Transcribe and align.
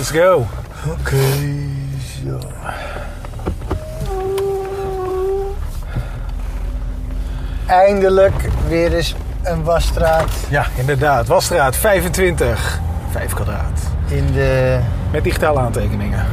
Let's 0.00 0.12
go. 0.12 0.46
Oké, 0.88 1.16
zo. 2.24 2.38
Eindelijk 7.66 8.48
weer 8.68 8.94
eens 8.94 9.14
een 9.42 9.64
wasstraat 9.64 10.30
Ja, 10.48 10.64
inderdaad. 10.74 11.26
Wasstraat 11.26 11.76
25. 11.76 12.80
5 13.10 13.34
kwadraat. 13.34 13.80
in 14.06 14.26
de... 14.32 14.78
Met 15.12 15.24
digitale 15.24 15.58
aantekeningen. 15.60 16.24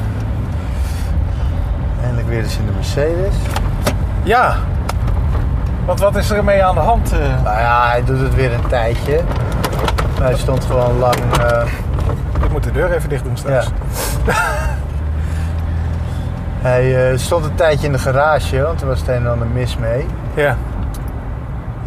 Eindelijk 2.02 2.28
weer 2.28 2.44
eens 2.44 2.58
in 2.58 2.66
de 2.66 2.72
Mercedes. 2.72 3.34
Ja. 4.24 4.56
Want 5.86 6.00
wat 6.00 6.16
is 6.16 6.30
er 6.30 6.44
mee 6.44 6.64
aan 6.64 6.76
de 6.76 6.82
hand? 6.82 7.12
eh? 7.12 7.20
Nou 7.44 7.60
ja, 7.60 7.88
hij 7.90 8.04
doet 8.04 8.20
het 8.20 8.36
weer 8.36 8.54
een 8.54 8.68
tijdje. 8.68 9.22
Maar 10.20 10.28
hij 10.28 10.38
stond 10.38 10.66
gewoon 10.66 10.98
lang... 10.98 11.16
eh, 11.42 11.64
Ik 12.48 12.54
moet 12.54 12.64
de 12.64 12.72
deur 12.72 12.92
even 12.92 13.10
dicht 13.10 13.24
doen 13.24 13.38
straks. 13.38 13.68
hij 16.68 17.12
eh, 17.12 17.18
stond 17.18 17.46
een 17.46 17.56
tijdje 17.56 17.86
in 17.86 17.92
de 17.92 18.00
garage, 18.00 18.62
want 18.62 18.82
er 18.82 18.88
was 18.88 19.00
het 19.00 19.08
een 19.08 19.16
en 19.16 19.28
ander 19.28 19.48
mis 19.48 19.78
mee. 19.78 20.06
Ja. 20.36 20.58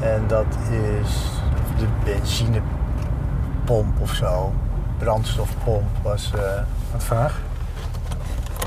En 0.00 0.24
dat 0.26 0.46
is 0.70 1.30
de 1.78 1.86
benzinepomp 2.04 4.00
of 4.00 4.10
zo. 4.12 4.52
Brandstofpomp 4.98 5.88
was... 6.02 6.32
eh, 6.34 6.40
Wat 6.92 7.04
vaag. 7.04 7.38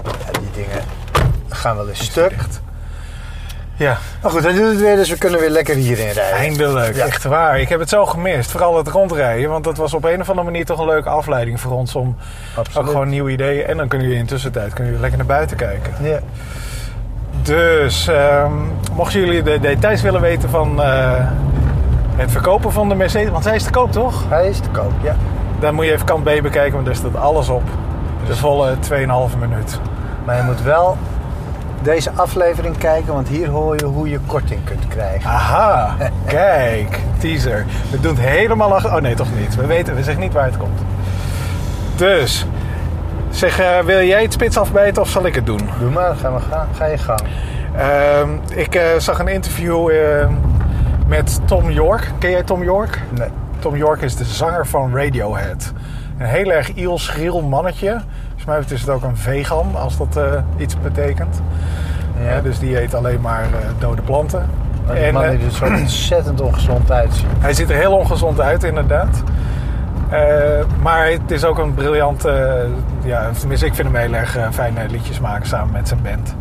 ja, 0.03 0.39
die 0.39 0.52
dingen 0.53 0.83
gaan 1.49 1.75
wel 1.75 1.89
eens 1.89 2.03
stuk. 2.03 2.30
Dicht. 2.30 2.61
Ja, 3.75 3.97
Maar 4.21 4.31
goed, 4.31 4.43
hij 4.43 4.53
doet 4.53 4.69
het 4.69 4.79
weer, 4.79 4.95
dus 4.95 5.09
we 5.09 5.17
kunnen 5.17 5.39
weer 5.39 5.49
lekker 5.49 5.75
hierin 5.75 6.05
rijden. 6.11 6.37
eindelijk. 6.37 6.95
Ja. 6.95 7.05
Echt 7.05 7.23
waar. 7.23 7.59
Ik 7.59 7.69
heb 7.69 7.79
het 7.79 7.89
zo 7.89 8.05
gemist. 8.05 8.51
Vooral 8.51 8.77
het 8.77 8.87
rondrijden. 8.87 9.49
Want 9.49 9.63
dat 9.63 9.77
was 9.77 9.93
op 9.93 10.03
een 10.03 10.21
of 10.21 10.29
andere 10.29 10.45
manier 10.49 10.65
toch 10.65 10.79
een 10.79 10.85
leuke 10.85 11.09
afleiding 11.09 11.59
voor 11.59 11.71
ons. 11.71 11.95
Om 11.95 12.07
ook 12.07 12.57
Absoluut. 12.57 12.89
gewoon 12.89 13.09
nieuwe 13.09 13.31
ideeën. 13.31 13.65
En 13.65 13.77
dan 13.77 13.87
kunnen 13.87 14.07
jullie 14.07 14.21
in 14.21 14.27
de 14.27 14.33
tussentijd 14.33 14.67
kunnen 14.73 14.85
jullie 14.85 14.99
lekker 15.01 15.17
naar 15.17 15.27
buiten 15.37 15.57
kijken. 15.57 15.93
Ja. 16.01 16.19
Dus, 17.41 18.07
ehm, 18.07 18.52
mochten 18.93 19.19
jullie 19.19 19.43
de 19.43 19.59
details 19.59 20.02
willen 20.02 20.21
weten 20.21 20.49
van 20.49 20.81
eh, 20.83 21.11
het 22.15 22.31
verkopen 22.31 22.71
van 22.71 22.89
de 22.89 22.95
Mercedes. 22.95 23.30
Want 23.30 23.43
hij 23.43 23.55
is 23.55 23.63
te 23.63 23.69
koop, 23.69 23.91
toch? 23.91 24.23
Hij 24.30 24.49
is 24.49 24.59
te 24.59 24.69
koop, 24.69 24.91
ja. 25.02 25.15
Dan 25.59 25.73
moet 25.73 25.85
je 25.85 25.91
even 25.91 26.05
kant 26.05 26.23
B 26.23 26.41
bekijken, 26.41 26.73
want 26.73 26.85
daar 26.85 26.95
staat 26.95 27.15
alles 27.15 27.49
op. 27.49 27.63
De 28.27 28.35
volle 28.35 28.75
2,5 28.80 29.37
minuut. 29.39 29.80
Maar 30.25 30.35
je 30.37 30.43
moet 30.43 30.61
wel 30.61 30.97
deze 31.84 32.12
aflevering 32.16 32.78
kijken, 32.78 33.14
want 33.14 33.28
hier 33.28 33.48
hoor 33.48 33.76
je 33.76 33.86
hoe 33.86 34.09
je 34.09 34.20
korting 34.26 34.64
kunt 34.64 34.88
krijgen. 34.88 35.30
Aha, 35.30 35.95
kijk, 36.26 37.00
teaser. 37.17 37.66
We 37.92 38.00
doen 38.00 38.16
het 38.16 38.26
helemaal 38.26 38.73
achter. 38.73 38.95
Oh 38.95 39.02
nee, 39.02 39.16
toch 39.16 39.28
niet. 39.39 39.56
We 39.56 39.66
weten, 39.66 39.95
we 39.95 40.04
zeggen 40.04 40.23
niet 40.23 40.34
waar 40.34 40.45
het 40.45 40.58
komt. 40.58 40.80
Dus, 41.95 42.45
zeg, 43.30 43.59
eh, 43.59 43.80
wil 43.80 44.02
jij 44.02 44.22
het 44.22 44.34
spits 44.34 44.58
afbijten 44.58 45.02
of 45.02 45.09
zal 45.09 45.26
ik 45.26 45.36
het 45.36 45.45
doen? 45.45 45.70
Doe 45.80 45.89
maar, 45.89 46.16
ga, 46.16 46.30
maar 46.30 46.42
gaan. 46.42 46.67
ga 46.76 46.86
je 46.86 46.98
gang. 46.98 47.22
Ehm, 47.78 48.30
ik 48.59 48.76
eh, 48.76 48.84
zag 48.98 49.20
een 49.20 49.28
interview 49.28 49.89
eh, 49.89 50.28
met 51.08 51.39
Tom 51.45 51.70
York. 51.70 52.11
Ken 52.20 52.30
jij 52.30 52.44
Tom 52.44 52.64
York? 52.64 53.02
Nee. 53.09 53.30
Tom 53.59 53.76
York 53.76 54.02
is 54.02 54.16
de 54.16 54.26
zanger 54.26 54.67
van 54.67 54.95
Radiohead. 54.95 55.73
Een 56.17 56.26
heel 56.26 56.52
erg 56.52 56.73
iel, 56.73 56.98
schril 56.98 57.42
mannetje. 57.42 58.02
Volgens 58.45 58.67
mij 58.67 58.75
is 58.77 58.81
het 58.81 58.89
ook 58.89 59.03
een 59.03 59.17
vegan, 59.17 59.75
als 59.75 59.97
dat 59.97 60.17
eh, 60.17 60.23
iets 60.58 60.80
betekent. 60.80 61.41
Ja. 62.23 62.30
Ja, 62.30 62.41
dus 62.41 62.59
die 62.59 62.81
eet 62.81 62.94
alleen 62.94 63.22
maar 63.22 63.44
eh, 63.44 63.49
dode 63.80 64.02
planten. 64.02 64.49
Maar 64.86 64.95
die 64.95 65.03
En, 65.03 65.13
man 65.13 65.23
eh, 65.23 65.30
die 65.30 65.45
er 65.45 65.52
zo 65.52 65.66
ontzettend 65.81 66.41
ongezond 66.41 66.91
uitziet. 66.91 67.25
hij 67.39 67.53
ziet 67.53 67.69
er 67.69 67.75
heel 67.75 67.91
ongezond 67.97 68.39
uit, 68.39 68.64
inderdaad. 68.64 69.23
Eh, 70.09 70.19
maar 70.81 71.08
het 71.08 71.31
is 71.31 71.44
ook 71.45 71.58
een 71.58 71.73
briljant... 71.73 72.25
eh, 72.25 72.53
ja, 73.03 73.30
tenminste, 73.39 73.66
ik 73.66 73.73
vind 73.75 73.88
hem 73.88 73.97
heel 73.97 74.14
erg 74.14 74.38
eh, 74.38 74.47
fijne 74.52 74.89
liedjes 74.89 75.19
maken 75.19 75.47
samen 75.47 75.71
met 75.73 75.88
zijn 75.88 76.02
band. 76.02 76.36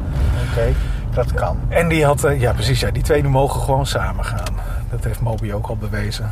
Oké, 0.50 0.72
dat 1.14 1.32
kan. 1.34 1.56
En 1.68 1.88
die 1.88 2.04
had... 2.04 2.24
eh, 2.24 2.40
ja, 2.40 2.52
precies. 2.52 2.80
Ja, 2.80 2.90
die 2.90 3.02
twee 3.02 3.24
mogen 3.24 3.60
gewoon 3.60 3.86
samen 3.86 4.24
gaan. 4.24 4.54
Dat 4.90 5.04
heeft 5.04 5.20
Moby 5.20 5.52
ook 5.52 5.66
al 5.66 5.76
bewezen. 5.76 6.30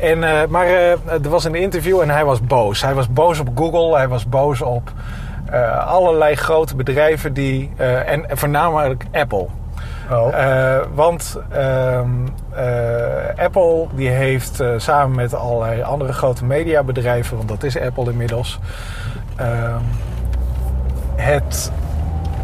En, 0.00 0.24
eh, 0.24 0.48
maar 0.48 0.66
eh, 0.66 0.90
er 1.12 1.28
was 1.28 1.44
een 1.44 1.54
interview 1.54 2.00
en 2.00 2.10
hij 2.10 2.24
was 2.24 2.40
boos. 2.40 2.82
Hij 2.82 2.94
was 2.94 3.12
boos 3.12 3.38
op 3.38 3.48
Google. 3.54 3.96
Hij 3.96 4.08
was 4.08 4.28
boos 4.28 4.62
op 4.62 4.92
eh, 5.50 5.86
allerlei 5.86 6.34
grote 6.34 6.76
bedrijven 6.76 7.32
die... 7.32 7.70
en 8.06 8.24
voornamelijk 8.28 9.04
Apple. 9.12 9.46
Oh. 10.10 10.34
Want 10.94 11.38
ehm, 11.50 12.08
eh, 12.50 13.44
Apple 13.44 13.86
die 13.94 14.08
heeft 14.08 14.62
samen 14.76 15.16
met 15.16 15.34
allerlei 15.34 15.82
andere 15.82 16.12
grote 16.12 16.44
mediabedrijven, 16.44 17.36
want 17.36 17.48
dat 17.48 17.62
is 17.62 17.78
Apple 17.78 18.10
inmiddels, 18.10 18.58
ehm, 19.36 19.82
het, 21.16 21.72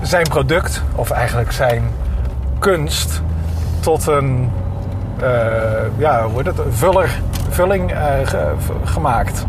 zijn 0.03 0.28
product, 0.28 0.83
of 0.95 1.11
eigenlijk 1.11 1.53
zijn 1.53 1.83
kunst, 2.59 3.22
tot 3.81 4.06
een 4.06 4.50
ja, 5.97 6.25
hoe 6.25 6.37
heet 6.37 6.47
het, 6.47 6.60
vuller, 6.71 7.21
vulling 7.49 7.93
eh, 7.93 7.99
ge- 8.25 8.53
gemaakt. 8.84 9.47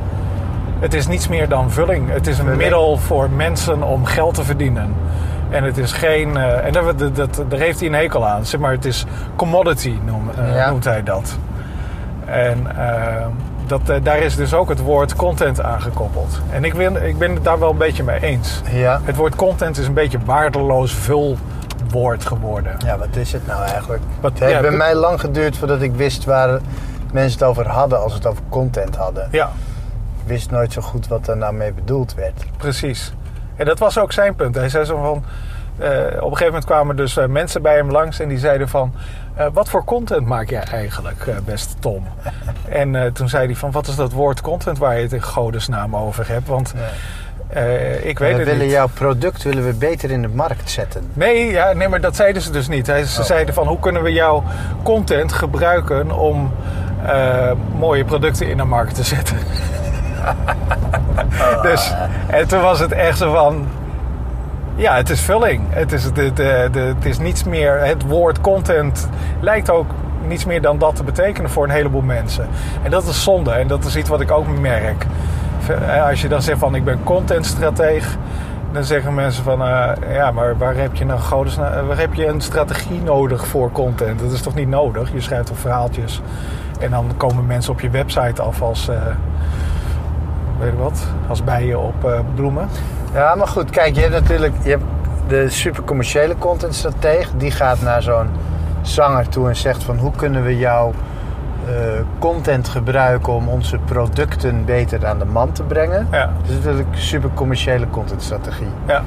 Het 0.79 0.93
is 0.93 1.07
niets 1.07 1.27
meer 1.27 1.49
dan 1.49 1.71
vulling. 1.71 2.09
Het 2.11 2.27
is 2.27 2.37
een 2.37 2.43
Vulling. 2.43 2.61
middel 2.61 2.97
voor 2.97 3.29
mensen 3.29 3.83
om 3.83 4.05
geld 4.05 4.33
te 4.33 4.43
verdienen. 4.43 4.93
En 5.49 5.63
het 5.63 5.77
is 5.77 5.91
geen. 5.91 6.37
eh, 6.37 6.65
en 6.65 6.71
dat, 6.73 6.99
dat, 6.99 7.15
dat- 7.15 7.41
daar 7.49 7.59
heeft 7.59 7.79
hij 7.79 7.87
een 7.87 7.93
hekel 7.95 8.27
aan. 8.27 8.45
Zeg 8.45 8.59
maar, 8.59 8.71
het 8.71 8.85
is 8.85 9.05
commodity 9.35 9.95
noem, 10.05 10.29
eh, 10.37 10.55
Ja. 10.55 10.69
noemt 10.69 10.83
hij 10.83 11.03
dat. 11.03 11.37
En 12.25 12.77
eh, 12.77 13.25
dat, 13.67 13.89
eh, 13.89 13.95
daar 14.03 14.17
is 14.17 14.35
dus 14.35 14.53
ook 14.53 14.69
het 14.69 14.79
woord 14.79 15.15
content 15.15 15.61
aangekoppeld. 15.63 16.41
En 16.51 16.63
ik 16.63 16.73
ben, 16.73 17.07
ik 17.07 17.17
ben 17.17 17.33
het 17.33 17.43
daar 17.43 17.59
wel 17.59 17.69
een 17.69 17.77
beetje 17.77 18.03
mee 18.03 18.19
eens. 18.23 18.61
ja. 18.71 18.99
Het 19.03 19.15
woord 19.15 19.35
content 19.35 19.77
is 19.77 19.87
een 19.87 19.93
beetje 19.93 20.17
waardeloos 20.25 20.93
vulwoord 21.91 22.25
geworden. 22.25 22.75
ja, 22.85 22.97
wat 22.97 23.15
is 23.15 23.31
het 23.33 23.47
nou 23.47 23.63
eigenlijk? 23.63 24.03
Wat- 24.21 24.31
Het 24.31 24.39
heeft 24.39 24.51
ja, 24.53 24.61
bij 24.61 24.71
mij 24.71 24.95
lang 24.95 25.19
geduurd 25.19 25.57
voordat 25.57 25.81
ik 25.81 25.95
wist 25.95 26.25
waar 26.25 26.59
mensen 27.13 27.39
het 27.39 27.47
over 27.47 27.67
hadden 27.67 28.01
als 28.01 28.13
het 28.13 28.25
over 28.25 28.41
content 28.49 28.95
hadden. 28.95 29.27
Ja, 29.31 29.45
Ik 30.21 30.27
wist 30.27 30.51
nooit 30.51 30.73
zo 30.73 30.81
goed 30.81 31.07
wat 31.07 31.27
er 31.27 31.37
nou 31.37 31.53
mee 31.53 31.73
bedoeld 31.73 32.13
werd. 32.13 32.45
precies. 32.57 33.13
En 33.55 33.65
dat 33.65 33.79
was 33.79 33.99
ook 33.99 34.11
zijn 34.11 34.35
punt. 34.35 34.55
Hij 34.55 34.69
zei 34.69 34.85
zo 34.85 34.97
van. 35.01 35.23
eh, 35.77 35.89
op 35.99 36.01
een 36.05 36.21
gegeven 36.21 36.45
moment 36.45 36.65
kwamen 36.65 36.95
dus 36.95 37.17
eh, 37.17 37.25
mensen 37.25 37.61
bij 37.61 37.75
hem 37.75 37.91
langs 37.91 38.19
en 38.19 38.27
die 38.27 38.37
zeiden 38.39 38.69
van... 38.69 38.93
eh, 39.35 39.45
wat 39.53 39.69
voor 39.69 39.83
content 39.83 40.25
maak 40.27 40.49
jij 40.49 40.63
eigenlijk, 40.63 41.25
beste 41.45 41.73
Tom? 41.79 42.07
en 42.81 43.13
toen 43.13 43.29
zei 43.29 43.45
hij 43.45 43.55
van, 43.55 43.71
wat 43.71 43.87
is 43.87 43.95
dat 43.95 44.11
woord 44.11 44.41
content 44.41 44.77
waar 44.77 44.95
je 44.95 45.01
het 45.01 45.13
in 45.13 45.21
godesnaam 45.21 45.95
over 45.95 46.27
hebt? 46.27 46.47
Want 46.47 46.73
eh, 47.49 48.05
ik 48.05 48.19
weet 48.19 48.31
we 48.31 48.37
het 48.37 48.47
willen 48.47 48.61
niet. 48.63 48.71
jouw 48.71 48.87
product 48.93 49.43
willen 49.43 49.65
we 49.65 49.73
beter 49.73 50.11
in 50.11 50.21
de 50.21 50.27
markt 50.27 50.69
zetten. 50.69 51.01
Nee, 51.13 51.51
ja, 51.51 51.73
nee, 51.73 51.87
maar 51.87 52.01
dat 52.01 52.15
zeiden 52.15 52.41
ze 52.41 52.51
dus 52.51 52.67
niet. 52.67 52.85
Ze 52.85 52.93
Oh. 53.19 53.25
zeiden 53.25 53.53
van, 53.53 53.67
hoe 53.67 53.79
kunnen 53.79 54.03
we 54.03 54.11
jouw 54.11 54.43
content 54.83 55.33
gebruiken 55.33 56.11
om 56.11 56.51
eh, 57.05 57.51
mooie 57.77 58.05
producten 58.05 58.49
in 58.49 58.57
de 58.57 58.63
markt 58.63 58.95
te 58.95 59.03
zetten? 59.03 59.37
dus, 61.61 61.93
en 62.27 62.47
toen 62.47 62.61
was 62.61 62.79
het 62.79 62.91
echt 62.91 63.17
zo 63.17 63.33
van... 63.33 63.67
Ja, 64.75 64.95
het 64.95 65.09
is 65.09 65.21
vulling. 65.21 65.61
Het 65.69 65.91
is, 65.91 66.03
de, 66.03 66.33
de, 66.33 66.67
de, 66.71 66.79
het 66.79 67.05
is 67.05 67.17
niets 67.19 67.43
meer... 67.43 67.79
Het 67.85 68.03
woord 68.03 68.41
content 68.41 69.09
lijkt 69.39 69.69
ook 69.69 69.91
niets 70.27 70.45
meer 70.45 70.61
dan 70.61 70.77
dat 70.77 70.95
te 70.95 71.03
betekenen 71.03 71.49
voor 71.49 71.63
een 71.63 71.69
heleboel 71.69 72.01
mensen. 72.01 72.47
En 72.83 72.91
dat 72.91 73.03
is 73.03 73.23
zonde. 73.23 73.51
En 73.51 73.67
dat 73.67 73.85
is 73.85 73.95
iets 73.95 74.09
wat 74.09 74.21
ik 74.21 74.31
ook 74.31 74.59
merk. 74.59 75.05
Eh, 75.69 76.07
Als 76.09 76.21
je 76.21 76.27
dan 76.27 76.41
zegt 76.41 76.59
van 76.59 76.75
ik 76.75 76.83
ben 76.83 77.03
contentstrateeg... 77.03 78.17
Dan 78.71 78.83
zeggen 78.83 79.13
mensen 79.13 79.43
van, 79.43 79.61
eh, 79.61 79.89
ja, 80.13 80.31
maar 80.31 80.57
waar 80.57 80.75
heb 80.75 80.95
je 80.95 81.05
nou 81.05 81.19
waar 81.87 81.97
heb 81.97 82.13
je 82.13 82.27
een 82.27 82.41
strategie 82.41 83.01
nodig 83.01 83.47
voor 83.47 83.71
content? 83.71 84.19
Dat 84.19 84.31
is 84.31 84.41
toch 84.41 84.55
niet 84.55 84.67
nodig? 84.67 85.13
Je 85.13 85.21
schrijft 85.21 85.45
toch 85.47 85.57
verhaaltjes 85.57 86.21
en 86.79 86.91
dan 86.91 87.11
komen 87.17 87.45
mensen 87.45 87.73
op 87.73 87.79
je 87.79 87.89
website 87.89 88.41
af 88.41 88.61
als, 88.61 88.87
eh, 88.89 88.95
weet 90.59 90.71
je 90.71 90.77
wat, 90.77 91.07
als 91.27 91.43
bijen 91.43 91.79
op 91.81 92.23
bloemen. 92.35 92.67
Ja, 93.13 93.35
maar 93.35 93.47
goed, 93.47 93.69
kijk, 93.69 93.95
je 93.95 94.01
hebt 94.01 94.13
natuurlijk 94.13 94.53
je 94.63 94.69
hebt 94.69 94.83
de 95.27 95.49
super 95.49 95.83
commerciële 95.83 96.35
contentstratege. 96.37 97.37
Die 97.37 97.51
gaat 97.51 97.81
naar 97.81 98.01
zo'n 98.01 98.27
zanger 98.81 99.29
toe 99.29 99.47
en 99.47 99.55
zegt 99.55 99.83
van 99.83 99.97
hoe 99.97 100.11
kunnen 100.15 100.43
we 100.43 100.57
jouw 100.57 100.87
eh, 100.89 100.93
content 102.19 102.69
gebruiken 102.69 103.33
om 103.33 103.47
onze 103.47 103.77
producten 103.77 104.65
beter 104.65 105.05
aan 105.05 105.19
de 105.19 105.25
man 105.25 105.51
te 105.51 105.63
brengen. 105.63 106.07
Ja, 106.11 106.31
Dat 106.41 106.49
is 106.49 106.55
natuurlijk 106.55 106.87
super 106.91 107.29
commerciële 107.33 107.89
contentstrategie. 107.89 108.67
ja, 108.87 109.03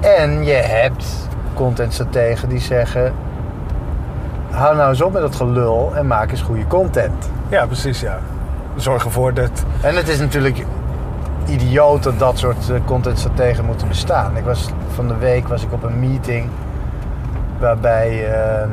En 0.00 0.44
je 0.44 0.52
hebt 0.52 1.28
contentstrategen 1.54 2.48
die 2.48 2.60
zeggen... 2.60 3.12
hou 4.50 4.76
nou 4.76 4.88
eens 4.88 5.02
op 5.02 5.12
met 5.12 5.22
dat 5.22 5.34
gelul 5.36 5.92
en 5.94 6.06
maak 6.06 6.30
eens 6.30 6.42
goede 6.42 6.66
content. 6.66 7.30
ja, 7.48 7.66
precies, 7.66 8.00
ja. 8.00 8.18
Zorg 8.76 9.04
ervoor 9.04 9.34
dat, 9.34 9.64
En 9.82 9.96
het 9.96 10.08
is 10.08 10.18
natuurlijk 10.18 10.64
idioot 11.46 12.02
dat 12.02 12.18
dat 12.18 12.38
soort 12.38 12.70
eh, 12.70 12.76
contentstrategen 12.84 13.64
moeten 13.64 13.88
bestaan. 13.88 14.36
Ik 14.36 14.44
was, 14.44 14.68
van 14.94 15.08
de 15.08 15.16
week 15.16 15.48
was 15.48 15.62
ik 15.62 15.72
op 15.72 15.82
een 15.82 16.00
meeting 16.00 16.48
waarbij 17.58 18.08
eh, 18.08 18.62
eh, 18.62 18.68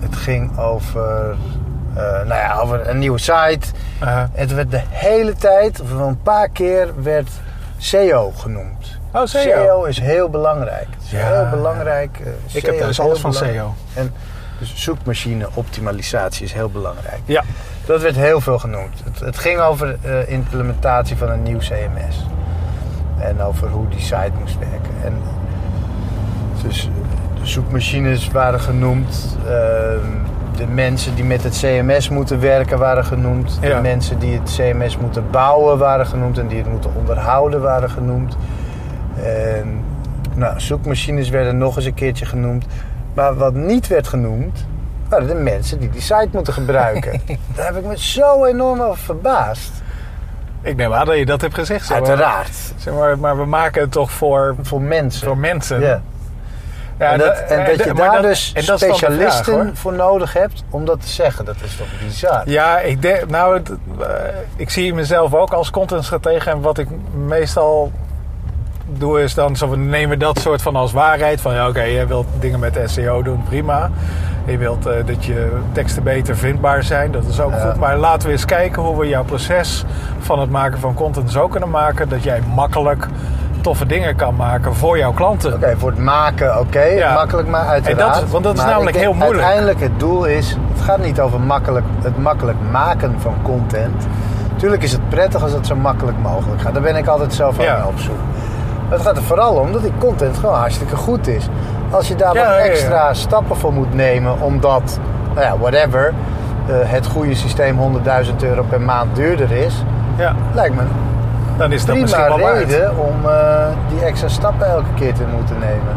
het 0.00 0.16
ging 0.16 0.58
over 0.58 1.30
eh, 1.94 2.02
nou 2.02 2.28
ja, 2.34 2.58
over 2.58 2.88
een 2.88 2.98
nieuwe 2.98 3.18
site. 3.18 3.60
Het 4.32 4.54
werd 4.54 4.70
de 4.70 4.80
hele 4.88 5.34
tijd, 5.34 5.80
of 5.80 5.92
wel 5.92 6.06
een 6.08 6.22
paar 6.22 6.48
keer, 6.48 7.02
werd 7.02 7.28
SEO 7.76 8.30
genoemd. 8.30 8.98
Oh, 9.12 9.24
SEO. 9.24 9.84
is 9.84 9.98
heel 10.00 10.28
belangrijk. 10.30 10.86
Het 10.90 11.02
is 11.04 11.10
Ja. 11.10 11.26
heel 11.26 11.48
belangrijk. 11.50 12.20
eh, 12.20 12.56
Ik 12.56 12.66
heb 12.66 12.74
thuis 12.78 12.90
is 12.90 13.00
alles 13.00 13.20
van. 13.20 13.34
SEO. 13.34 13.74
En 13.94 14.12
dus 14.58 14.74
zoekmachine 14.76 15.48
optimalisatie 15.54 16.44
is 16.44 16.52
heel 16.52 16.70
belangrijk. 16.70 17.20
Ja. 17.24 17.42
Dat 17.86 18.00
werd 18.02 18.16
heel 18.16 18.40
veel 18.40 18.58
genoemd. 18.58 19.00
Het, 19.04 19.20
het 19.20 19.38
ging 19.38 19.60
over 19.60 19.96
eh, 20.02 20.28
implementatie 20.30 21.16
van 21.16 21.30
een 21.30 21.42
nieuw 21.42 21.58
CMS. 21.58 22.26
En 23.18 23.40
over 23.42 23.68
hoe 23.68 23.88
die 23.88 24.00
site 24.00 24.32
moest 24.40 24.58
werken. 24.58 24.94
En 25.04 25.12
dus 26.62 26.88
zoekmachines 27.42 28.28
waren 28.30 28.60
genoemd. 28.60 29.36
ehm, 29.46 29.98
de 30.56 30.66
mensen 30.66 31.14
die 31.14 31.24
met 31.24 31.42
het 31.42 31.58
CMS 31.58 32.08
moeten 32.08 32.40
werken 32.40 32.78
waren 32.78 33.04
genoemd. 33.04 33.58
De 33.60 33.78
mensen 33.82 34.18
die 34.18 34.38
het 34.38 34.54
CMS 34.56 34.96
moeten 34.98 35.24
bouwen 35.30 35.78
waren 35.78 36.06
genoemd. 36.06 36.38
En 36.38 36.46
die 36.48 36.58
het 36.58 36.68
moeten 36.70 36.90
onderhouden 36.96 37.60
waren 37.60 37.90
genoemd. 37.90 38.36
En 39.22 39.84
nou, 40.34 40.60
zoekmachines 40.60 41.28
werden 41.28 41.58
nog 41.58 41.76
eens 41.76 41.84
een 41.84 41.94
keertje 41.94 42.26
genoemd. 42.26 42.64
Maar 43.14 43.34
wat 43.36 43.54
niet 43.54 43.86
werd 43.86 44.08
genoemd, 44.08 44.66
waren 45.08 45.26
de 45.26 45.34
mensen 45.34 45.78
die 45.78 45.90
die 45.90 46.00
site 46.00 46.28
moeten 46.32 46.52
gebruiken. 46.52 47.20
Daar 47.56 47.66
heb 47.66 47.76
ik 47.76 47.84
me 47.84 47.98
zo 47.98 48.44
enorm 48.44 48.80
over 48.80 48.98
verbaasd. 49.04 49.70
Ik 50.62 50.76
neem 50.76 50.92
aan 50.92 51.06
dat 51.06 51.16
je 51.16 51.26
dat 51.26 51.40
hebt 51.40 51.54
gezegd. 51.54 51.86
Zeg 51.86 52.00
maar. 52.00 52.08
Uiteraard. 52.08 52.72
Zeg 52.76 52.94
maar, 52.94 53.18
maar 53.18 53.36
we 53.38 53.44
maken 53.44 53.80
het 53.82 53.90
toch 53.92 54.10
voor, 54.12 54.54
Voor 54.62 54.80
mensen. 54.82 55.26
voor 55.26 55.38
mensen. 55.38 55.80
Ja. 55.80 56.00
Ja, 57.02 57.10
en 57.12 57.18
dat, 57.18 57.36
da- 57.36 57.42
en 57.54 57.64
dat 57.66 57.76
da- 57.78 57.84
je 57.84 57.92
daar 57.94 58.12
dat- 58.12 58.22
dus 58.22 58.52
vraag, 58.56 58.78
specialisten 58.78 59.76
voor 59.76 59.92
nodig 59.92 60.32
hebt 60.32 60.64
om 60.70 60.84
dat 60.84 61.00
te 61.00 61.08
zeggen. 61.08 61.44
Dat 61.44 61.56
is 61.64 61.76
toch 61.76 61.86
bizar? 62.04 62.42
Ja, 62.44 62.78
ik 62.78 63.02
denk, 63.02 63.30
nou, 63.30 63.54
het- 63.54 63.70
eh, 64.00 64.06
ik 64.56 64.70
zie 64.70 64.94
mezelf 64.94 65.34
ook 65.34 65.52
als 65.52 65.70
contentstratege. 65.70 66.50
En 66.50 66.60
wat 66.60 66.78
ik 66.78 66.88
meestal 67.26 67.92
doe 68.86 69.22
is 69.22 69.34
dan 69.34 69.56
zo, 69.56 69.68
we 69.68 69.76
nemen 69.76 70.18
dat 70.18 70.38
soort 70.38 70.62
van 70.62 70.76
als 70.76 70.92
waarheid. 70.92 71.40
Van 71.40 71.54
ja, 71.54 71.68
oké, 71.68 71.82
je 71.82 72.06
wilt 72.06 72.26
dingen 72.40 72.60
met 72.60 72.78
SEO 72.84 73.22
doen, 73.22 73.42
prima. 73.48 73.90
Je 74.46 74.58
wilt 74.58 74.86
eh, 74.86 74.94
dat 75.06 75.24
je 75.24 75.50
teksten 75.72 76.02
beter 76.02 76.36
vindbaar 76.36 76.82
zijn, 76.82 77.12
dat 77.12 77.24
is 77.24 77.40
ook 77.40 77.52
Ja. 77.52 77.58
goed. 77.70 77.76
Maar 77.80 77.96
laten 77.96 78.26
we 78.26 78.32
eens 78.32 78.44
kijken 78.44 78.82
hoe 78.82 78.98
we 78.98 79.08
jouw 79.08 79.24
proces 79.24 79.84
van 80.18 80.40
het 80.40 80.50
maken 80.50 80.78
van 80.78 80.94
content 80.94 81.30
zo 81.32 81.48
kunnen 81.48 81.70
maken... 81.70 82.08
dat 82.08 82.22
jij 82.22 82.40
makkelijk 82.54 83.06
toffe 83.62 83.86
dingen 83.86 84.16
kan 84.16 84.34
maken 84.36 84.74
voor 84.74 84.98
jouw 84.98 85.12
klanten. 85.12 85.54
Oké, 85.54 85.74
voor 85.78 85.90
het 85.90 85.98
maken, 85.98 86.58
oké, 86.58 86.82
Ja. 86.82 87.12
makkelijk 87.14 87.48
maar 87.48 87.66
uiteraard. 87.66 88.14
En 88.14 88.20
dat- 88.20 88.30
want 88.30 88.44
dat 88.44 88.54
is 88.58 88.64
namelijk 88.64 88.92
denk 88.96 89.04
heel 89.04 89.14
moeilijk. 89.14 89.40
Uiteindelijk 89.42 89.80
het 89.80 90.00
doel 90.00 90.24
is, 90.24 90.56
het 90.72 90.80
gaat 90.82 90.98
niet 90.98 91.20
over 91.20 91.40
makkelijk, 91.40 91.86
het 92.02 92.18
makkelijk 92.22 92.58
maken 92.70 93.14
van 93.18 93.34
content. 93.42 94.06
Tuurlijk 94.56 94.82
is 94.82 94.92
het 94.92 95.08
prettig 95.08 95.42
als 95.42 95.52
het 95.52 95.66
zo 95.66 95.76
makkelijk 95.76 96.18
mogelijk 96.22 96.60
gaat. 96.60 96.72
Daar 96.72 96.82
ben 96.82 96.96
ik 96.96 97.06
altijd 97.06 97.34
zelf 97.34 97.58
aan 97.58 97.64
Ja. 97.64 97.84
op 97.86 97.98
zoek. 97.98 98.16
Maar 98.88 98.98
het 98.98 99.06
gaat 99.06 99.16
er 99.16 99.22
vooral 99.22 99.54
om 99.54 99.72
dat 99.72 99.82
die 99.82 99.92
content 99.98 100.38
gewoon 100.38 100.54
hartstikke 100.58 100.96
goed 100.96 101.26
is. 101.28 101.48
Als 101.90 102.08
je 102.08 102.14
daar 102.14 102.34
Ja, 102.34 102.44
wat 102.48 102.56
extra 102.58 103.14
stappen 103.14 103.56
voor 103.56 103.72
moet 103.72 103.94
nemen, 103.94 104.40
omdat, 104.40 104.98
nou 105.34 105.46
ja, 105.46 105.58
whatever, 105.58 106.12
eh, 106.66 106.74
het 106.82 107.06
goede 107.06 107.34
systeem 107.34 107.78
100.000 107.78 108.42
euro 108.42 108.62
per 108.62 108.80
maand 108.80 109.16
duurder 109.16 109.50
is, 109.50 109.84
Ja, 110.16 110.34
lijkt 110.54 110.74
me 110.74 110.82
dan 111.56 111.72
is 111.72 111.84
dat 111.84 111.96
misschien 111.96 112.28
wel 112.28 112.40
waard. 112.40 112.58
reden 112.58 112.98
om 112.98 113.28
eh, 113.28 113.66
die 113.88 114.04
extra 114.04 114.28
stappen 114.28 114.66
elke 114.66 114.94
keer 114.94 115.14
te 115.14 115.24
moeten 115.36 115.58
nemen. 115.58 115.96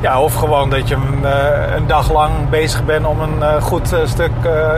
Ja, 0.00 0.20
of 0.20 0.34
gewoon 0.34 0.70
dat 0.70 0.88
je 0.88 0.94
een, 0.94 1.24
eh, 1.24 1.74
een 1.76 1.86
dag 1.86 2.12
lang 2.12 2.32
bezig 2.50 2.84
bent 2.84 3.06
om 3.06 3.20
een 3.20 3.42
eh, 3.42 3.62
goed 3.62 3.96
stuk, 4.04 4.30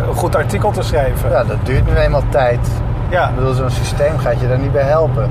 een 0.09 0.15
goed 0.15 0.37
artikel 0.37 0.71
te 0.71 0.83
schrijven. 0.83 1.31
Ja, 1.31 1.45
dat 1.45 1.57
duurt 1.63 1.87
nu 1.87 1.97
eenmaal 1.97 2.23
tijd. 2.29 2.71
Ja. 3.09 3.29
Ik 3.29 3.35
bedoel, 3.35 3.53
zo'n 3.53 3.71
systeem 3.71 4.19
gaat 4.19 4.41
je 4.41 4.49
daar 4.49 4.59
niet 4.59 4.73
bij 4.73 4.83
helpen. 4.83 5.31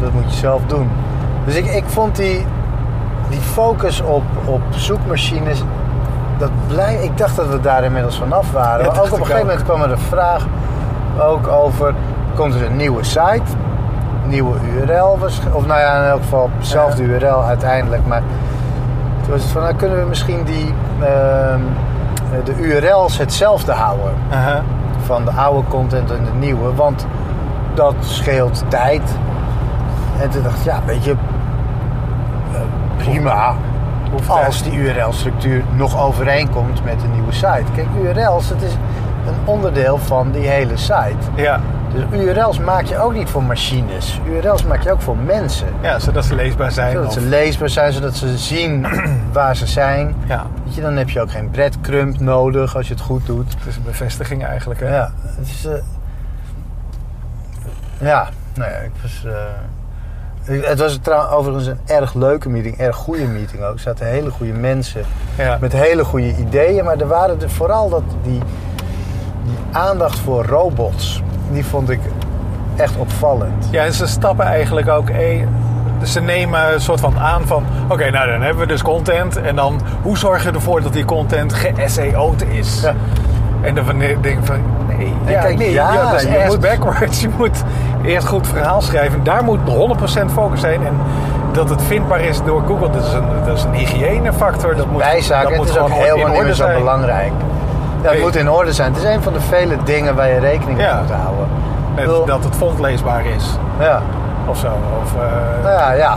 Dat 0.00 0.12
moet 0.12 0.32
je 0.32 0.38
zelf 0.38 0.60
doen. 0.66 0.90
Dus 1.44 1.54
ik, 1.54 1.66
ik 1.66 1.84
vond 1.86 2.16
die, 2.16 2.46
die 3.28 3.40
focus 3.40 4.00
op, 4.00 4.24
op 4.44 4.62
zoekmachines... 4.70 5.62
Dat 6.38 6.50
blij, 6.66 6.94
ik 6.94 7.18
dacht 7.18 7.36
dat 7.36 7.48
we 7.48 7.60
daar 7.60 7.84
inmiddels 7.84 8.18
vanaf 8.18 8.52
waren. 8.52 8.84
Ja, 8.84 8.90
maar 8.90 9.00
ook 9.00 9.12
op 9.12 9.12
een 9.12 9.26
gegeven 9.26 9.40
ook. 9.40 9.46
moment 9.46 9.62
kwam 9.64 9.82
er 9.82 9.90
een 9.90 9.98
vraag 9.98 10.46
ook 11.18 11.48
over... 11.48 11.94
Komt 12.36 12.54
er 12.54 12.66
een 12.66 12.76
nieuwe 12.76 13.04
site? 13.04 13.42
Nieuwe 14.26 14.58
URL? 14.74 15.18
Of 15.52 15.66
nou 15.66 15.80
ja, 15.80 16.02
in 16.02 16.10
elk 16.10 16.22
geval 16.22 16.50
dezelfde 16.58 17.02
URL 17.02 17.42
uiteindelijk. 17.42 18.06
Maar 18.06 18.22
toen 19.22 19.30
was 19.30 19.42
het 19.42 19.50
van, 19.50 19.62
nou 19.62 19.74
kunnen 19.74 20.00
we 20.00 20.08
misschien 20.08 20.44
die... 20.44 20.74
ehm, 21.00 21.60
de 22.44 22.54
URL's 22.60 23.18
hetzelfde 23.18 23.72
houden 23.72 24.14
van 25.04 25.24
de 25.24 25.30
oude 25.30 25.68
content 25.68 26.10
en 26.10 26.24
de 26.24 26.30
nieuwe. 26.38 26.74
Want 26.74 27.06
dat 27.74 27.94
scheelt 28.00 28.64
tijd. 28.68 29.02
En 30.20 30.30
toen 30.30 30.42
dacht 30.42 30.58
ik, 30.58 30.64
ja, 30.64 30.80
weet 30.86 31.04
je, 31.04 31.14
eh, 32.52 32.60
prima. 32.96 33.54
Hoeft 34.10 34.30
Als 34.30 34.62
die 34.62 34.72
URL-structuur 34.72 35.62
nog 35.74 36.02
overeenkomt 36.02 36.84
met 36.84 37.00
de 37.00 37.08
nieuwe 37.08 37.32
site. 37.32 37.64
Kijk, 37.74 37.86
URL's, 38.02 38.48
dat 38.48 38.62
is 38.62 38.72
een 39.26 39.34
onderdeel 39.44 39.98
van 39.98 40.30
die 40.30 40.46
hele 40.46 40.76
site. 40.76 41.16
Ja. 41.34 41.60
Dus 41.96 42.20
URL's 42.20 42.58
maak 42.58 42.84
je 42.84 42.98
ook 42.98 43.12
niet 43.12 43.28
voor 43.28 43.42
machines. 43.42 44.20
URL's 44.28 44.64
maak 44.64 44.82
je 44.82 44.92
ook 44.92 45.00
voor 45.00 45.16
mensen. 45.16 45.66
ja, 45.82 45.98
zodat 45.98 46.24
ze 46.24 46.34
leesbaar 46.34 46.72
zijn. 46.72 46.92
Zodat 46.92 47.06
of- 47.06 47.12
ze 47.12 47.20
leesbaar 47.20 47.68
zijn, 47.70 47.92
zodat 47.92 48.14
ze 48.16 48.38
zien 48.38 48.86
waar 49.32 49.56
ze 49.56 49.66
zijn. 49.66 50.14
ja, 50.26 50.46
Weet 50.64 50.74
je, 50.74 50.80
dan 50.80 50.96
heb 50.96 51.10
je 51.10 51.20
ook 51.20 51.30
geen 51.30 51.50
breadcrumb 51.50 52.20
nodig 52.20 52.76
als 52.76 52.88
je 52.88 52.94
het 52.94 53.02
goed 53.02 53.26
doet. 53.26 53.54
het 53.58 53.66
is 53.66 53.76
een 53.76 53.82
bevestiging 53.82 54.44
eigenlijk. 54.44 54.80
Hè? 54.80 54.94
Ja, 54.96 55.10
het 55.22 55.46
is. 55.48 55.64
eh, 55.66 55.72
ja, 58.00 58.28
nou 58.54 58.70
ja, 58.70 58.76
ik 58.76 58.90
was. 59.02 59.24
eh, 59.24 59.32
het 60.68 60.78
was 60.78 60.98
trouwens 61.02 61.32
overigens 61.34 61.66
een 61.66 61.78
erg 61.86 62.14
leuke 62.14 62.48
meeting, 62.48 62.76
erg 62.78 62.96
goede 62.96 63.26
meeting 63.26 63.62
ook. 63.62 63.74
Er 63.74 63.78
zaten 63.80 64.06
hele 64.06 64.30
goede 64.30 64.52
mensen 64.52 65.02
Ja. 65.36 65.56
met 65.60 65.72
hele 65.72 66.04
goede 66.04 66.36
ideeën, 66.36 66.84
maar 66.84 66.96
er 67.00 67.06
waren 67.06 67.40
er 67.42 67.50
vooral 67.50 67.88
dat 67.88 68.02
die, 68.22 68.40
die 69.44 69.58
aandacht 69.72 70.18
voor 70.18 70.44
robots, 70.44 71.22
die 71.50 71.64
vond 71.64 71.90
ik 71.90 72.00
echt 72.76 72.96
opvallend. 72.96 73.68
Ja, 73.70 73.84
en 73.84 73.92
ze 73.92 74.06
stappen 74.06 74.44
eigenlijk 74.46 74.88
ook. 74.88 75.06
dus 75.98 76.12
ze 76.12 76.20
nemen 76.20 76.72
een 76.74 76.80
soort 76.80 77.00
van 77.00 77.18
aan 77.18 77.46
van... 77.46 77.64
Oké, 77.88 78.10
nou 78.10 78.30
dan 78.30 78.42
hebben 78.42 78.62
we 78.62 78.66
dus 78.68 78.82
content. 78.82 79.36
En 79.40 79.56
dan, 79.56 79.80
hoe 80.02 80.18
zorg 80.18 80.42
je 80.42 80.50
ervoor 80.50 80.82
dat 80.82 80.92
die 80.92 81.04
content 81.04 81.52
ge-SEO'd 81.54 82.42
is? 82.48 82.80
Ja. 82.82 82.94
En 83.60 83.74
dan 83.74 83.84
van- 83.84 83.98
denk 83.98 84.24
ik 84.24 84.38
van... 84.42 84.56
Nee, 84.98 85.12
ja, 85.26 85.40
kijk, 85.40 85.58
nee, 85.58 85.72
ja, 85.72 86.18
je 86.20 86.44
moet- 86.46 86.60
backwards. 86.60 87.20
Je 87.22 87.28
moet 87.36 87.62
eerst 88.04 88.26
goed 88.26 88.46
verhaal 88.46 88.80
schrijven. 88.80 89.24
Daar 89.24 89.44
moet 89.44 89.58
100% 90.28 90.32
focus 90.32 90.60
zijn. 90.60 90.86
En 90.86 90.92
dat 91.52 91.68
het 91.70 91.82
vindbaar 91.82 92.20
is 92.20 92.42
door 92.42 92.62
Google, 92.66 92.90
dat 92.90 93.04
is 93.04 93.12
een, 93.12 93.24
dat 93.46 93.56
is 93.56 93.64
een 93.64 93.72
hygiënefactor. 93.74 94.76
Dat 94.76 94.86
moet, 94.90 95.00
Bijzaken, 95.00 95.50
dat 95.50 95.60
het 95.60 95.68
is 95.68 95.78
ook 95.78 95.90
helemaal 95.90 96.28
niet 96.32 96.42
meer 96.42 96.54
zo 96.54 96.64
zijn. 96.64 96.78
belangrijk. 96.78 97.32
Nee. 98.12 98.20
moet 98.22 98.36
in 98.36 98.50
orde 98.50 98.72
zijn. 98.72 98.92
Het 98.94 99.02
is 99.02 99.08
een 99.14 99.22
van 99.22 99.32
de 99.32 99.40
vele 99.40 99.76
dingen 99.84 100.14
waar 100.14 100.28
je 100.28 100.38
rekening 100.38 100.76
mee 100.76 100.86
Ja. 100.86 101.00
moet 101.00 101.10
houden. 101.10 101.46
Bedoel, 101.94 102.24
dat 102.26 102.44
het 102.44 102.56
font 102.56 102.80
leesbaar 102.80 103.26
is. 103.26 103.58
Ja. 103.78 104.02
Of 104.46 104.58
zo. 104.58 104.72
Of, 105.02 105.14
eh, 105.14 105.62
Nou 105.62 105.74
ja, 105.74 105.92
ja. 105.92 106.14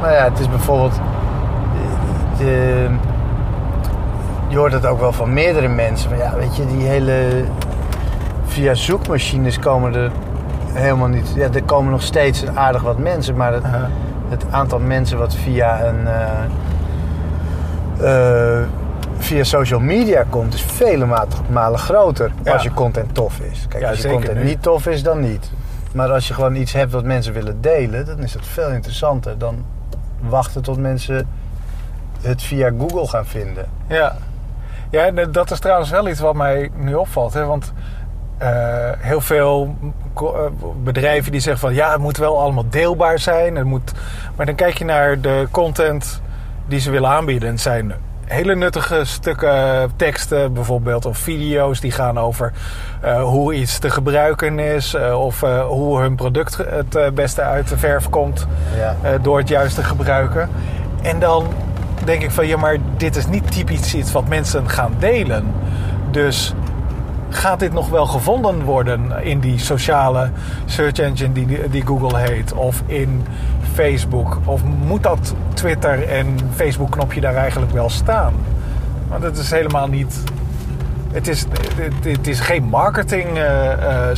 Nou 0.00 0.12
ja, 0.12 0.24
het 0.24 0.38
is 0.38 0.48
bijvoorbeeld. 0.48 1.00
de- 2.38 2.88
je 4.48 4.58
hoort 4.58 4.72
het 4.72 4.86
ook 4.86 5.00
wel 5.00 5.12
van 5.12 5.32
meerdere 5.32 5.68
mensen. 5.68 6.10
Maar 6.10 6.18
ja, 6.18 6.32
weet 6.38 6.56
je, 6.56 6.66
die 6.66 6.86
hele. 6.86 7.44
Via 8.44 8.74
zoekmachines 8.74 9.58
komen 9.58 9.94
er 9.94 10.10
helemaal 10.72 11.08
niet. 11.08 11.32
Ja, 11.34 11.48
er 11.54 11.62
komen 11.62 11.90
nog 11.90 12.02
steeds 12.02 12.44
aardig 12.54 12.82
wat 12.82 12.98
mensen. 12.98 13.36
Maar 13.36 13.52
het, 13.52 13.62
het 14.28 14.44
aantal 14.50 14.78
mensen 14.78 15.18
wat 15.18 15.34
via 15.34 15.80
een. 15.84 16.06
eh, 18.00 18.56
eh, 18.58 18.62
via 19.22 19.44
social 19.44 19.80
media 19.80 20.24
komt, 20.30 20.54
is 20.54 20.62
vele 20.62 21.06
ma- 21.06 21.26
malen 21.50 21.78
groter. 21.78 22.32
Ja. 22.42 22.52
Als 22.52 22.62
je 22.62 22.72
content 22.74 23.14
tof 23.14 23.40
is. 23.40 23.66
Kijk, 23.68 23.82
Ja, 23.82 23.90
als 23.90 24.00
je 24.02 24.08
content 24.08 24.38
nu. 24.38 24.44
niet 24.44 24.62
tof 24.62 24.86
is, 24.86 25.02
dan 25.02 25.20
niet. 25.20 25.50
Maar 25.92 26.10
als 26.12 26.28
je 26.28 26.34
gewoon 26.34 26.54
iets 26.54 26.72
hebt 26.72 26.92
wat 26.92 27.04
mensen 27.04 27.32
willen 27.32 27.60
delen, 27.60 28.06
dan 28.06 28.18
is 28.18 28.32
dat 28.32 28.42
veel 28.46 28.68
interessanter 28.70 29.38
dan 29.38 29.64
wachten 30.20 30.62
tot 30.62 30.78
mensen 30.78 31.28
het 32.20 32.42
via 32.42 32.70
Google 32.78 33.08
gaan 33.08 33.26
vinden. 33.26 33.66
Ja. 33.86 34.16
ja, 34.90 35.04
en 35.06 35.32
dat 35.32 35.50
is 35.50 35.58
trouwens 35.58 35.90
wel 35.90 36.08
iets 36.08 36.20
wat 36.20 36.34
mij 36.34 36.70
nu 36.76 36.94
opvalt. 36.94 37.32
Hè? 37.34 37.44
Want 37.44 37.72
eh, 38.38 38.48
heel 38.98 39.20
veel 39.20 39.76
eh, 40.16 40.22
bedrijven 40.82 41.32
die 41.32 41.40
zeggen 41.40 41.60
van... 41.60 41.74
ja, 41.74 41.90
het 41.90 42.00
moet 42.00 42.16
wel 42.16 42.40
allemaal 42.40 42.68
deelbaar 42.70 43.18
zijn. 43.18 43.56
Het 43.56 43.66
moet... 43.66 43.92
Maar 44.36 44.46
dan 44.46 44.54
kijk 44.54 44.78
je 44.78 44.84
naar 44.84 45.20
de 45.20 45.48
content 45.50 46.20
die 46.66 46.80
ze 46.80 46.90
willen 46.90 47.10
aanbieden. 47.10 47.48
En 47.48 47.54
het 47.54 47.62
zijn 47.62 47.92
hele 48.32 48.54
nuttige 48.54 49.04
stukken 49.04 49.90
teksten 49.96 50.52
bijvoorbeeld... 50.52 51.06
of 51.06 51.18
video's 51.18 51.80
die 51.80 51.90
gaan 51.90 52.18
over 52.18 52.52
eh, 53.00 53.22
hoe 53.22 53.54
iets 53.54 53.78
te 53.78 53.90
gebruiken 53.90 54.58
is... 54.58 54.94
eh, 54.94 55.20
of 55.20 55.42
eh, 55.42 55.66
hoe 55.66 56.00
hun 56.00 56.14
product 56.16 56.56
het 56.56 56.94
eh, 56.96 57.10
beste 57.10 57.42
uit 57.42 57.68
de 57.68 57.78
verf 57.78 58.10
komt... 58.10 58.46
Ja. 58.76 58.96
eh, 59.02 59.12
door 59.22 59.38
het 59.38 59.48
juist 59.48 59.74
te 59.74 59.82
gebruiken. 59.82 60.48
En 61.02 61.18
dan 61.18 61.46
denk 62.04 62.22
ik 62.22 62.30
van 62.30 62.46
ja, 62.46 62.56
maar 62.56 62.76
dit 62.96 63.16
is 63.16 63.26
niet 63.26 63.52
typisch 63.52 63.94
iets 63.94 64.12
wat 64.12 64.28
mensen 64.28 64.68
gaan 64.68 64.94
delen. 64.98 65.52
Dus 66.10 66.54
gaat 67.28 67.58
dit 67.60 67.72
nog 67.72 67.88
wel 67.88 68.06
gevonden 68.06 68.62
worden 68.62 69.22
in 69.22 69.40
die 69.40 69.58
sociale 69.58 70.30
search 70.64 70.98
engine 70.98 71.32
die, 71.32 71.68
die 71.70 71.86
Google 71.86 72.18
heet? 72.18 72.52
Of 72.52 72.82
in 72.86 73.26
Facebook? 73.74 74.38
Of 74.44 74.60
moet 74.64 75.02
dat 75.02 75.34
Twitter 75.54 76.08
en 76.08 76.36
Facebook 76.54 76.90
knopje 76.90 77.20
daar 77.20 77.34
eigenlijk 77.34 77.72
wel 77.72 77.90
staan? 77.90 78.34
Want 79.08 79.22
het 79.22 79.38
is 79.38 79.50
helemaal 79.50 79.86
niet... 79.86 80.22
Het 81.12 81.28
is, 81.28 81.44
het, 81.76 82.18
het 82.18 82.26
is 82.26 82.40
geen 82.40 82.64
marketing 82.64 83.36
eh, 83.36 84.10
eh, 84.10 84.16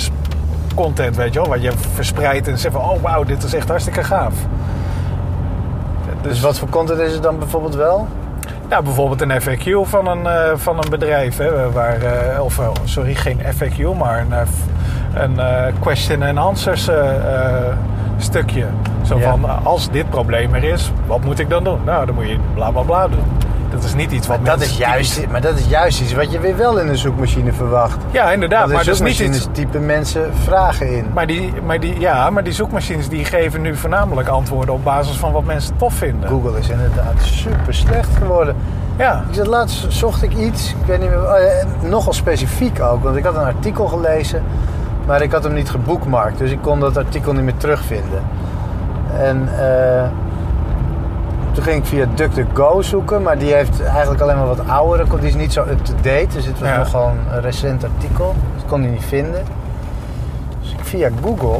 content, 0.74 1.16
weet 1.16 1.32
je 1.32 1.38
wel. 1.38 1.48
Wat 1.48 1.62
je 1.62 1.72
verspreidt 1.92 2.48
en 2.48 2.58
zegt 2.58 2.74
van... 2.74 2.84
Oh, 2.84 3.02
wauw, 3.02 3.24
dit 3.24 3.42
is 3.42 3.54
echt 3.54 3.68
hartstikke 3.68 4.04
gaaf. 4.04 4.34
Dus 6.22 6.40
wat 6.40 6.58
voor 6.58 6.68
content 6.68 7.00
is 7.00 7.12
het 7.12 7.22
dan 7.22 7.38
bijvoorbeeld 7.38 7.74
wel? 7.74 8.08
Ja, 8.68 8.82
bijvoorbeeld 8.82 9.20
een 9.20 9.40
FAQ 9.40 9.88
van 9.88 10.06
een, 10.06 10.26
eh, 10.26 10.52
van 10.56 10.76
een 10.84 10.90
bedrijf. 10.90 11.36
Hè, 11.36 11.70
waar, 11.70 11.98
of 12.40 12.58
eh, 12.58 12.68
sorry, 12.84 13.14
geen 13.14 13.40
FAQ, 13.40 13.98
maar 13.98 14.26
een, 14.30 15.38
een 15.38 15.72
question 15.78 16.22
and 16.22 16.38
answers 16.38 16.88
stukje. 18.18 18.66
Zo 19.04 19.18
Ja. 19.18 19.30
van, 19.30 19.64
als 19.64 19.90
dit 19.90 20.10
probleem 20.10 20.54
er 20.54 20.64
is, 20.64 20.92
wat 21.06 21.24
moet 21.24 21.38
ik 21.38 21.48
dan 21.50 21.64
doen? 21.64 21.78
Nou, 21.84 22.06
dan 22.06 22.14
moet 22.14 22.28
je 22.28 22.38
bla 22.54 22.70
bla 22.70 22.82
bla 22.82 23.08
doen. 23.08 23.22
Dat 23.70 23.84
is 23.84 23.94
niet 23.94 24.12
iets 24.12 24.26
wat 24.26 24.36
Dat 24.44 24.58
mensen 24.58 24.74
is 24.74 24.76
juist, 24.78 25.26
maar 25.30 25.40
dat 25.40 25.58
is 25.58 25.66
juist 25.66 26.00
iets 26.00 26.12
wat 26.14 26.32
je 26.32 26.40
weer 26.40 26.56
wel 26.56 26.78
in 26.78 26.88
een 26.88 26.96
zoekmachine 26.96 27.52
verwacht. 27.52 27.96
Ja, 28.10 28.32
inderdaad. 28.32 28.68
Maar 28.68 28.84
dat 28.84 28.94
is 28.94 29.00
niet 29.00 29.18
iets... 29.18 29.48
typen 29.52 29.86
mensen 29.86 30.30
vragen 30.44 30.96
in. 30.96 31.06
Maar 31.14 31.26
die, 31.26 31.52
maar 31.64 31.80
die, 31.80 32.00
ja, 32.00 32.30
maar 32.30 32.44
die 32.44 32.52
zoekmachines 32.52 33.08
die 33.08 33.24
geven 33.24 33.60
nu 33.60 33.76
voornamelijk 33.76 34.28
antwoorden 34.28 34.74
op 34.74 34.84
basis 34.84 35.16
van 35.16 35.32
wat 35.32 35.44
mensen 35.44 35.76
tof 35.76 35.94
vinden. 35.94 36.28
Google 36.28 36.58
is 36.58 36.68
inderdaad 36.68 37.14
super 37.20 37.74
slecht 37.74 38.16
geworden. 38.18 38.56
Ja, 38.98 39.24
Ik 39.28 39.34
zat 39.34 39.46
laatst 39.46 39.86
zocht 39.88 40.22
ik 40.22 40.34
iets, 40.34 40.70
ik 40.70 40.86
weet 40.86 41.00
niet 41.00 41.08
meer, 41.08 41.18
oh 41.22 41.38
ja, 41.38 41.88
nogal 41.88 42.12
specifiek 42.12 42.80
ook, 42.82 43.02
want 43.02 43.16
ik 43.16 43.24
had 43.24 43.34
een 43.34 43.42
artikel 43.44 43.86
gelezen, 43.86 44.42
maar 45.06 45.22
ik 45.22 45.32
had 45.32 45.44
hem 45.44 45.52
niet 45.54 45.70
geboekmarkt, 45.70 46.38
dus 46.38 46.50
ik 46.50 46.58
kon 46.62 46.80
dat 46.80 46.96
artikel 46.96 47.32
niet 47.32 47.42
meer 47.44 47.56
terugvinden. 47.56 48.22
En 49.18 49.48
eh, 49.58 50.04
toen 51.52 51.64
ging 51.64 51.76
ik 51.76 51.84
via 51.84 52.06
DuckDuckGo 52.14 52.82
zoeken, 52.82 53.22
maar 53.22 53.38
die 53.38 53.54
heeft 53.54 53.82
eigenlijk 53.84 54.20
alleen 54.20 54.36
maar 54.36 54.46
wat 54.46 54.68
oudere, 54.68 55.18
die 55.18 55.28
is 55.28 55.34
niet 55.34 55.52
zo 55.52 55.60
up-to-date, 55.60 56.26
dus 56.32 56.46
het 56.46 56.58
was 56.58 56.68
Ja. 56.68 56.76
nog 56.78 56.90
gewoon 56.90 57.16
een 57.32 57.40
recent 57.40 57.84
artikel, 57.84 58.34
ik 58.62 58.66
kon 58.68 58.80
die 58.80 58.90
niet 58.90 59.04
vinden. 59.04 59.42
Dus 60.60 60.70
ik 60.72 60.78
via 60.84 61.08
Google, 61.22 61.58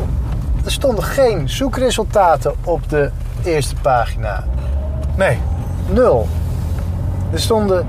er 0.64 0.70
stonden 0.73 1.04
geen 1.04 1.49
zoekresultaten 1.49 2.54
op 2.64 2.88
de 2.88 3.11
eerste 3.42 3.75
pagina. 3.82 4.44
nee. 5.16 5.38
Nul. 5.90 6.28
Er 7.32 7.40
stonden 7.40 7.87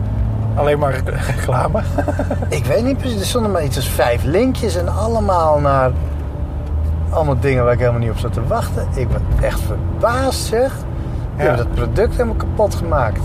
Alleen 0.55 0.79
maar 0.79 1.01
reclame. 1.27 1.81
Ik 2.49 2.65
weet 2.65 2.83
niet 2.83 2.97
precies, 2.97 3.19
er 3.19 3.25
stonden 3.25 3.51
maar 3.51 3.63
iets 3.63 3.75
als 3.75 3.89
vijf 3.89 4.23
linkjes 4.23 4.75
en 4.75 4.87
allemaal 4.95 5.59
naar 5.59 5.91
allemaal 7.15 7.39
dingen 7.39 7.63
waar 7.63 7.73
ik 7.73 7.79
helemaal 7.79 7.99
niet 7.99 8.09
op 8.09 8.17
zat 8.17 8.33
te 8.33 8.47
wachten. 8.47 8.87
Ik 8.95 9.07
ben 9.09 9.21
echt 9.41 9.59
verbaasd 9.59 10.45
zeg. 10.45 10.71
Die 10.73 11.43
Ja. 11.43 11.43
hebben 11.43 11.57
dat 11.65 11.73
product 11.75 12.11
helemaal 12.11 12.35
kapot 12.35 12.75
gemaakt. 12.75 13.21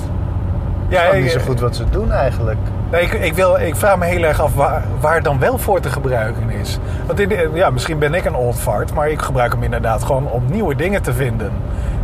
Ja, 0.89 1.03
ik- 1.03 1.23
niet 1.23 1.31
zo 1.31 1.41
goed 1.41 1.61
wat 1.61 1.77
ze 1.77 1.85
doen 1.91 2.13
eigenlijk. 2.13 2.59
Nee, 2.91 3.03
ik, 3.03 3.13
ik, 3.13 3.35
wil, 3.35 3.59
ik 3.59 3.77
vraag 3.77 3.99
me 3.99 4.05
heel 4.05 4.23
erg 4.23 4.41
af 4.41 4.55
waar, 4.55 4.85
waar 5.01 5.15
het 5.15 5.25
dan 5.25 5.39
wel 5.39 5.59
voor 5.59 5.81
te 5.81 5.91
gebruiken 5.91 6.51
is. 6.51 6.79
Want 7.07 7.21
in 7.21 7.55
ja, 7.55 7.71
misschien 7.71 7.99
ben 7.99 8.15
ik 8.15 8.25
een 8.25 8.35
old 8.35 8.57
fart, 8.57 8.95
maar 8.95 9.09
ik 9.11 9.23
gebruik 9.23 9.53
hem 9.53 9.63
inderdaad 9.63 10.03
gewoon 10.05 10.31
om 10.31 10.43
nieuwe 10.51 10.75
dingen 10.75 11.03
te 11.03 11.13
vinden. 11.13 11.51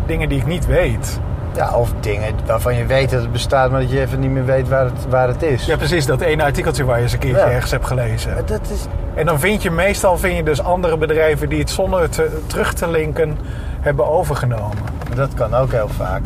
Dingen 0.06 0.28
die 0.28 0.38
ik 0.38 0.46
niet 0.46 0.66
weet. 0.66 1.20
Ja, 1.56 1.70
of 1.74 1.92
dingen 2.00 2.34
waarvan 2.46 2.74
je 2.76 2.86
weet 2.86 3.10
dat 3.10 3.20
het 3.20 3.32
bestaat, 3.32 3.70
maar 3.70 3.80
dat 3.80 3.90
je 3.90 4.00
even 4.00 4.20
niet 4.20 4.30
meer 4.30 4.44
weet 4.44 4.68
waar 4.68 4.84
het, 4.84 5.06
waar 5.08 5.28
het 5.28 5.42
is. 5.42 5.66
Ja, 5.66 5.76
precies, 5.76 6.06
dat 6.06 6.20
ene 6.20 6.42
artikeltje 6.42 6.84
waar 6.84 6.96
je 6.96 7.02
eens 7.02 7.12
een 7.12 7.18
keertje 7.18 7.40
Ja. 7.46 7.50
ergens 7.50 7.70
hebt 7.70 7.86
gelezen. 7.86 8.34
Dat 8.46 8.60
is, 8.70 8.86
En 9.14 9.26
dan 9.26 9.40
vind 9.40 9.62
je 9.62 9.70
meestal 9.70 10.18
vind 10.18 10.36
je 10.36 10.42
dus 10.42 10.62
andere 10.62 10.96
bedrijven 10.96 11.48
die 11.48 11.58
het 11.58 11.70
zonder 11.70 12.00
het 12.00 12.12
te- 12.12 12.40
terug 12.46 12.72
te 12.74 12.88
linken 12.90 13.38
hebben 13.80 14.06
overgenomen. 14.08 14.76
dat 15.14 15.34
kan 15.34 15.54
ook 15.54 15.72
heel 15.72 15.88
vaak. 15.88 16.22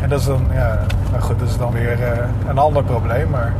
En 0.00 0.08
dat 0.08 0.20
is 0.20 0.26
dan, 0.26 0.46
ja, 0.52 0.78
nou 1.10 1.22
goed, 1.22 1.38
dat 1.38 1.48
is 1.48 1.56
dan 1.56 1.72
weer 1.72 2.02
eh, 2.02 2.18
een 2.48 2.58
ander 2.58 2.84
probleem. 2.84 3.30
Maar 3.30 3.52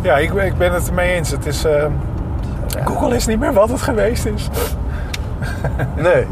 ja, 0.00 0.16
ik, 0.16 0.32
ik 0.32 0.56
ben 0.58 0.72
het 0.72 0.88
ermee 0.88 1.12
eens. 1.14 1.30
Het 1.30 1.46
is, 1.46 1.64
eh, 1.64 1.84
Google 2.84 3.14
is 3.16 3.26
niet 3.26 3.38
meer 3.38 3.52
wat 3.52 3.68
het 3.68 3.82
geweest 3.82 4.26
is. 4.26 4.48
Nee. 5.96 6.26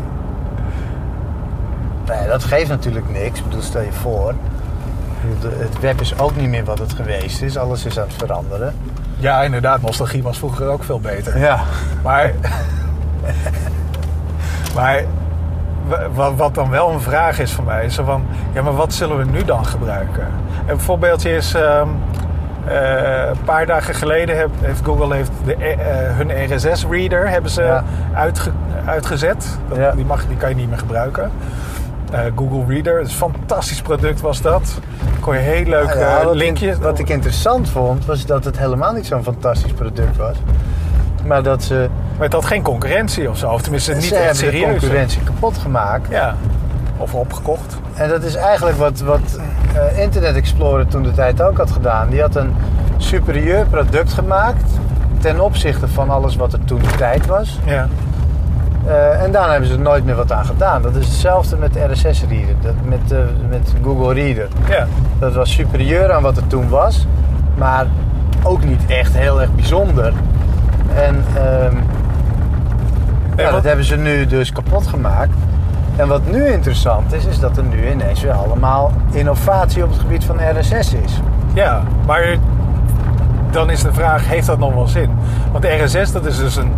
Nee, 2.07 2.29
dat 2.29 2.45
geeft 2.45 2.69
natuurlijk 2.69 3.11
niks. 3.11 3.39
Ik 3.39 3.45
bedoel, 3.45 3.63
stel 3.63 3.81
je 3.83 3.93
voor. 3.93 4.35
Het 5.45 5.81
web 5.81 6.01
is 6.01 6.19
ook 6.19 6.37
niet 6.37 6.49
meer 6.49 6.65
wat 6.65 6.79
het 6.79 6.93
geweest 6.93 7.43
is. 7.43 7.57
Alles 7.59 7.85
is 7.85 7.99
aan 7.99 8.07
het 8.07 8.17
veranderen. 8.17 8.75
Ja, 9.17 9.43
inderdaad, 9.43 9.81
nostalgie 9.83 10.23
was 10.23 10.39
vroeger 10.39 10.67
ook 10.69 10.85
veel 10.85 11.01
beter. 11.01 11.39
Ja. 11.39 11.61
Maar, 12.03 12.33
maar 14.75 15.03
wa- 15.89 16.11
wa- 16.15 16.35
wat 16.35 16.55
dan 16.55 16.71
wel 16.71 16.91
een 16.91 17.01
vraag 17.01 17.39
is 17.39 17.53
voor 17.53 17.65
mij, 17.65 17.85
is 17.85 17.95
van, 17.95 18.25
ja, 18.53 18.63
maar 18.63 18.75
wat 18.77 18.93
zullen 18.93 19.17
we 19.19 19.25
nu 19.25 19.45
dan 19.45 19.67
gebruiken? 19.67 20.27
Een 20.67 20.81
voorbeeldje 20.81 21.37
is, 21.37 21.55
ehm, 21.55 21.89
eh, 22.67 23.27
een 23.29 23.43
paar 23.45 23.67
dagen 23.67 23.95
geleden 23.95 24.37
heb- 24.39 24.51
heeft 24.61 24.81
Google 24.85 25.15
heeft 25.15 25.31
de, 25.45 25.55
eh, 25.55 25.73
eh, 25.73 26.17
hun 26.17 26.55
RSS-reader 26.57 27.29
hebben 27.29 27.51
ze 27.51 27.63
Ja. 27.63 27.85
uitge- 28.15 28.51
uitgezet. 28.87 29.59
Dat, 29.69 29.79
Ja. 29.79 29.91
die, 29.93 30.05
mag, 30.05 30.27
die 30.27 30.37
kan 30.37 30.49
je 30.49 30.55
niet 30.55 30.69
meer 30.69 30.79
gebruiken. 30.79 31.31
Eh, 32.15 32.21
Google 32.37 32.75
Reader, 32.75 33.01
een 33.01 33.09
fantastisch 33.09 33.83
product 33.83 34.21
was 34.21 34.41
dat. 34.41 34.79
Kon 35.21 35.35
je 35.35 35.41
heel 35.41 35.65
leuk 35.65 35.87
Nou 35.87 35.99
ja, 35.99 36.19
eh, 36.19 36.25
wat, 36.25 36.35
linkje. 36.35 36.69
in- 36.69 36.81
wat 36.81 36.99
ik 36.99 37.09
interessant 37.09 37.69
vond, 37.69 38.05
was 38.07 38.27
dat 38.27 38.45
het 38.45 38.59
helemaal 38.59 38.93
niet 38.93 39.07
zo'n 39.07 39.23
fantastisch 39.23 39.73
product 39.73 40.17
was. 40.17 40.37
Maar 41.27 41.43
dat 41.43 41.63
ze, 41.63 41.89
Maar 42.15 42.23
het 42.25 42.33
had 42.33 42.45
geen 42.45 42.63
concurrentie 42.63 43.31
of 43.31 43.39
zo. 43.39 43.51
Of 43.51 43.63
tenminste 43.63 43.93
niet 43.95 44.03
ze 44.03 44.15
echt 44.15 44.25
hebben 44.25 44.45
de 44.45 44.51
serieus. 44.59 44.79
concurrentie 44.81 45.23
kapot 45.23 45.59
gemaakt. 45.59 46.11
Ja. 46.11 46.35
Of 46.97 47.15
opgekocht. 47.15 47.77
En 47.95 48.09
dat 48.09 48.23
is 48.23 48.35
eigenlijk 48.35 48.77
wat, 48.77 49.01
wat 49.01 49.39
eh, 49.75 49.99
Internet 50.03 50.37
Explorer 50.37 50.87
toen 50.87 51.03
de 51.03 51.13
tijd 51.13 51.43
ook 51.43 51.57
had 51.57 51.71
gedaan. 51.71 52.09
Die 52.09 52.21
had 52.21 52.37
een 52.37 52.55
superieur 52.97 53.67
product 53.67 54.13
gemaakt 54.13 54.71
ten 55.21 55.41
opzichte 55.41 55.89
van 55.89 56.11
alles 56.11 56.37
wat 56.37 56.53
er 56.53 56.65
toen 56.65 56.79
de 56.79 56.97
tijd 56.97 57.27
was. 57.27 57.59
Ja. 57.65 57.89
Eh, 58.87 59.23
en 59.23 59.33
daarna 59.33 59.51
hebben 59.51 59.69
ze 59.69 59.75
er 59.75 59.81
nooit 59.81 60.05
meer 60.05 60.15
wat 60.15 60.33
aan 60.33 60.45
gedaan. 60.47 60.83
Dat 60.83 60.95
is 60.97 61.07
hetzelfde 61.07 61.57
met 61.57 61.77
RSS-reader, 61.91 62.55
dat- 62.63 62.75
met, 62.85 63.13
eh, 63.13 63.19
met 63.49 63.75
Google 63.83 64.15
Reader. 64.15 64.49
Ja. 64.69 64.87
Dat 65.19 65.35
was 65.35 65.53
superieur 65.53 66.13
aan 66.13 66.23
wat 66.23 66.37
er 66.37 66.47
toen 66.47 66.69
was, 66.69 67.07
maar 67.57 67.87
ook 68.43 68.65
niet 68.65 68.87
echt 68.87 69.17
heel 69.17 69.41
erg 69.41 69.55
bijzonder. 69.55 70.13
En 70.95 71.25
ehm, 71.37 71.77
ja, 73.37 73.51
dat 73.51 73.63
hebben 73.65 73.85
ze 73.85 73.97
nu 73.97 74.27
dus 74.27 74.53
kapot 74.53 74.87
gemaakt. 74.87 75.35
En 75.97 76.09
wat 76.09 76.27
nu 76.31 76.47
interessant 76.47 77.13
is, 77.13 77.25
is 77.25 77.41
dat 77.41 77.57
er 77.57 77.63
nu 77.65 77.91
ineens 77.91 78.23
weer 78.23 78.33
allemaal 78.33 78.93
innovatie 79.13 79.83
op 79.85 79.91
het 79.91 79.99
gebied 79.99 80.25
van 80.25 80.37
RSS 80.59 80.93
is. 80.95 81.21
Ja, 81.53 81.83
maar 82.07 82.37
dan 83.51 83.71
is 83.71 83.83
de 83.83 83.93
vraag, 83.93 84.29
heeft 84.29 84.47
dat 84.47 84.59
nog 84.59 84.75
wel 84.75 84.87
zin? 84.89 85.11
Want 85.53 85.65
RSS, 85.65 86.13
dat 86.13 86.27
is 86.27 86.37
dus 86.37 86.57
een 86.57 86.73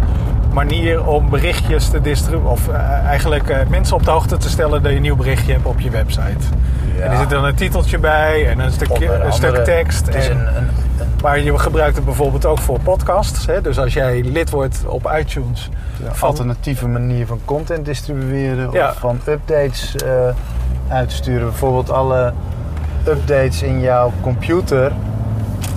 manier 0.57 1.07
om 1.07 1.29
berichtjes 1.31 1.89
te 1.89 2.01
distribueren... 2.01 2.51
of 2.51 2.69
eh, 2.69 2.75
eigenlijk 3.05 3.49
eh, 3.49 3.59
mensen 3.69 3.97
op 3.97 4.05
de 4.05 4.11
hoogte 4.11 4.37
te 4.37 4.49
stellen 4.49 4.83
dat 4.83 4.91
je 4.91 4.97
een 4.97 5.03
nieuw 5.03 5.17
berichtje 5.17 5.53
hebt 5.53 5.65
op 5.67 5.81
je 5.81 5.91
website. 5.91 6.45
Ja. 6.97 7.03
En 7.03 7.11
er 7.11 7.17
zit 7.19 7.31
dan 7.31 7.45
een 7.45 7.55
titeltje 7.55 7.99
bij 7.99 8.49
en 8.51 8.59
een, 8.59 8.73
stukje, 8.73 9.13
een 9.13 9.33
stuk 9.33 9.65
tekst. 9.65 10.09
En- 10.09 10.31
een, 10.31 10.39
een, 10.47 10.47
een 10.57 11.09
Maar 11.23 11.41
je 11.41 11.59
gebruikt 11.59 11.97
het 11.97 12.05
bijvoorbeeld 12.05 12.47
ook 12.47 12.59
voor 12.59 12.81
podcasts. 12.81 13.47
Hè? 13.47 13.61
Dus 13.61 13.79
als 13.79 13.93
jij 13.93 14.23
lid 14.23 14.51
wordt 14.51 14.85
op 14.87 15.13
iTunes... 15.19 15.71
van- 16.13 16.29
alternatieve 16.29 16.89
manier 16.89 17.27
van 17.27 17.41
content 17.45 17.85
distribueren 17.85 18.71
Ja. 18.73 18.89
of 18.89 18.97
van 18.99 19.21
updates 19.29 19.97
eh 19.97 20.11
uitsturen. 20.89 21.49
Bijvoorbeeld 21.49 21.91
alle 21.91 22.33
updates 23.09 23.63
in 23.63 23.81
jouw 23.81 24.13
computer, 24.21 24.93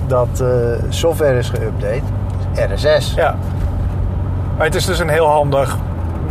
dat 0.06 0.44
software 0.88 1.38
is 1.38 1.50
geüpdate. 1.50 2.02
RSS. 2.74 3.14
Ja. 3.16 3.36
Maar 4.60 4.68
het 4.68 4.78
is 4.78 4.84
dus 4.86 4.98
een 4.98 5.08
heel 5.08 5.26
handig 5.26 5.76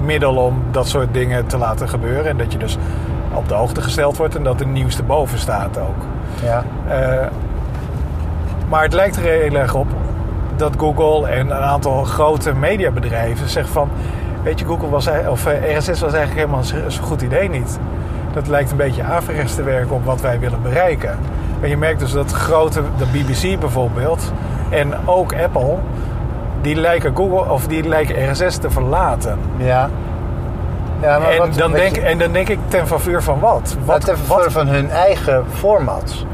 middel 0.04 0.36
om 0.36 0.64
dat 0.72 0.88
soort 0.88 1.14
dingen 1.14 1.46
te 1.46 1.58
laten 1.58 1.90
gebeuren. 1.90 2.26
En 2.26 2.38
dat 2.38 2.52
je 2.52 2.58
dus 2.58 2.78
op 3.34 3.48
de 3.48 3.54
hoogte 3.54 3.82
gesteld 3.82 4.18
wordt 4.18 4.36
en 4.36 4.44
dat 4.44 4.58
de 4.58 4.66
nieuwste 4.66 5.04
boven 5.04 5.40
staat 5.40 5.78
ook. 5.80 6.06
Ja. 6.44 6.64
Eh, 6.88 7.28
maar 8.70 8.84
het 8.84 8.94
lijkt 8.94 9.16
er 9.16 9.22
heel 9.22 9.54
erg 9.56 9.76
op 9.76 9.88
dat 10.56 10.74
Google 10.78 11.28
en 11.30 11.40
een 11.50 11.62
aantal 11.62 12.04
grote 12.04 12.54
mediabedrijven 12.54 13.50
zeggen 13.50 13.74
van... 13.74 13.90
Weet 14.44 14.60
je, 14.60 14.66
Google 14.66 14.90
was, 14.90 15.08
of 15.30 15.46
eh, 15.46 15.78
RSS 15.78 15.88
was 15.88 16.14
eigenlijk 16.14 16.34
helemaal 16.36 16.64
zo- 16.64 16.90
zo'n 16.90 17.04
goed 17.04 17.22
idee 17.22 17.50
niet. 17.50 17.80
Dat 18.34 18.48
lijkt 18.48 18.72
een 18.72 18.78
beetje 18.78 19.04
averechts 19.04 19.56
te 19.56 19.64
werken 19.64 19.96
op 19.96 20.06
wat 20.06 20.22
wij 20.22 20.40
willen 20.40 20.62
bereiken. 20.62 21.18
Maar 21.60 21.70
je 21.70 21.78
merkt 21.78 22.00
dus 22.00 22.12
dat 22.12 22.32
grote, 22.32 22.82
de 22.98 23.06
BBC 23.06 23.60
bijvoorbeeld 23.60 24.32
en 24.70 24.94
ook 25.08 25.34
Apple... 25.44 25.78
Die 26.62 26.76
lijken, 26.76 27.16
Google, 27.16 27.52
of 27.52 27.68
die 27.68 27.88
lijken 27.88 28.32
RSS 28.32 28.58
te 28.58 28.70
verlaten. 28.70 29.38
Ja. 29.58 29.90
ja 31.02 31.20
maar 31.20 31.30
En, 31.32 31.38
wat- 31.38 31.54
dan 31.54 31.72
denk, 31.72 31.96
je- 31.96 32.02
en 32.02 32.18
dan 32.18 32.32
denk 32.32 32.50
ik 32.50 32.60
ten 32.68 32.88
faveur 32.88 33.24
van 33.24 33.40
wat? 33.40 33.76
wat 33.86 34.06
ten 34.06 34.18
faveur 34.18 34.52
van 34.52 34.68
hun 34.68 34.90
eigen 34.90 35.44
formats. 35.54 36.26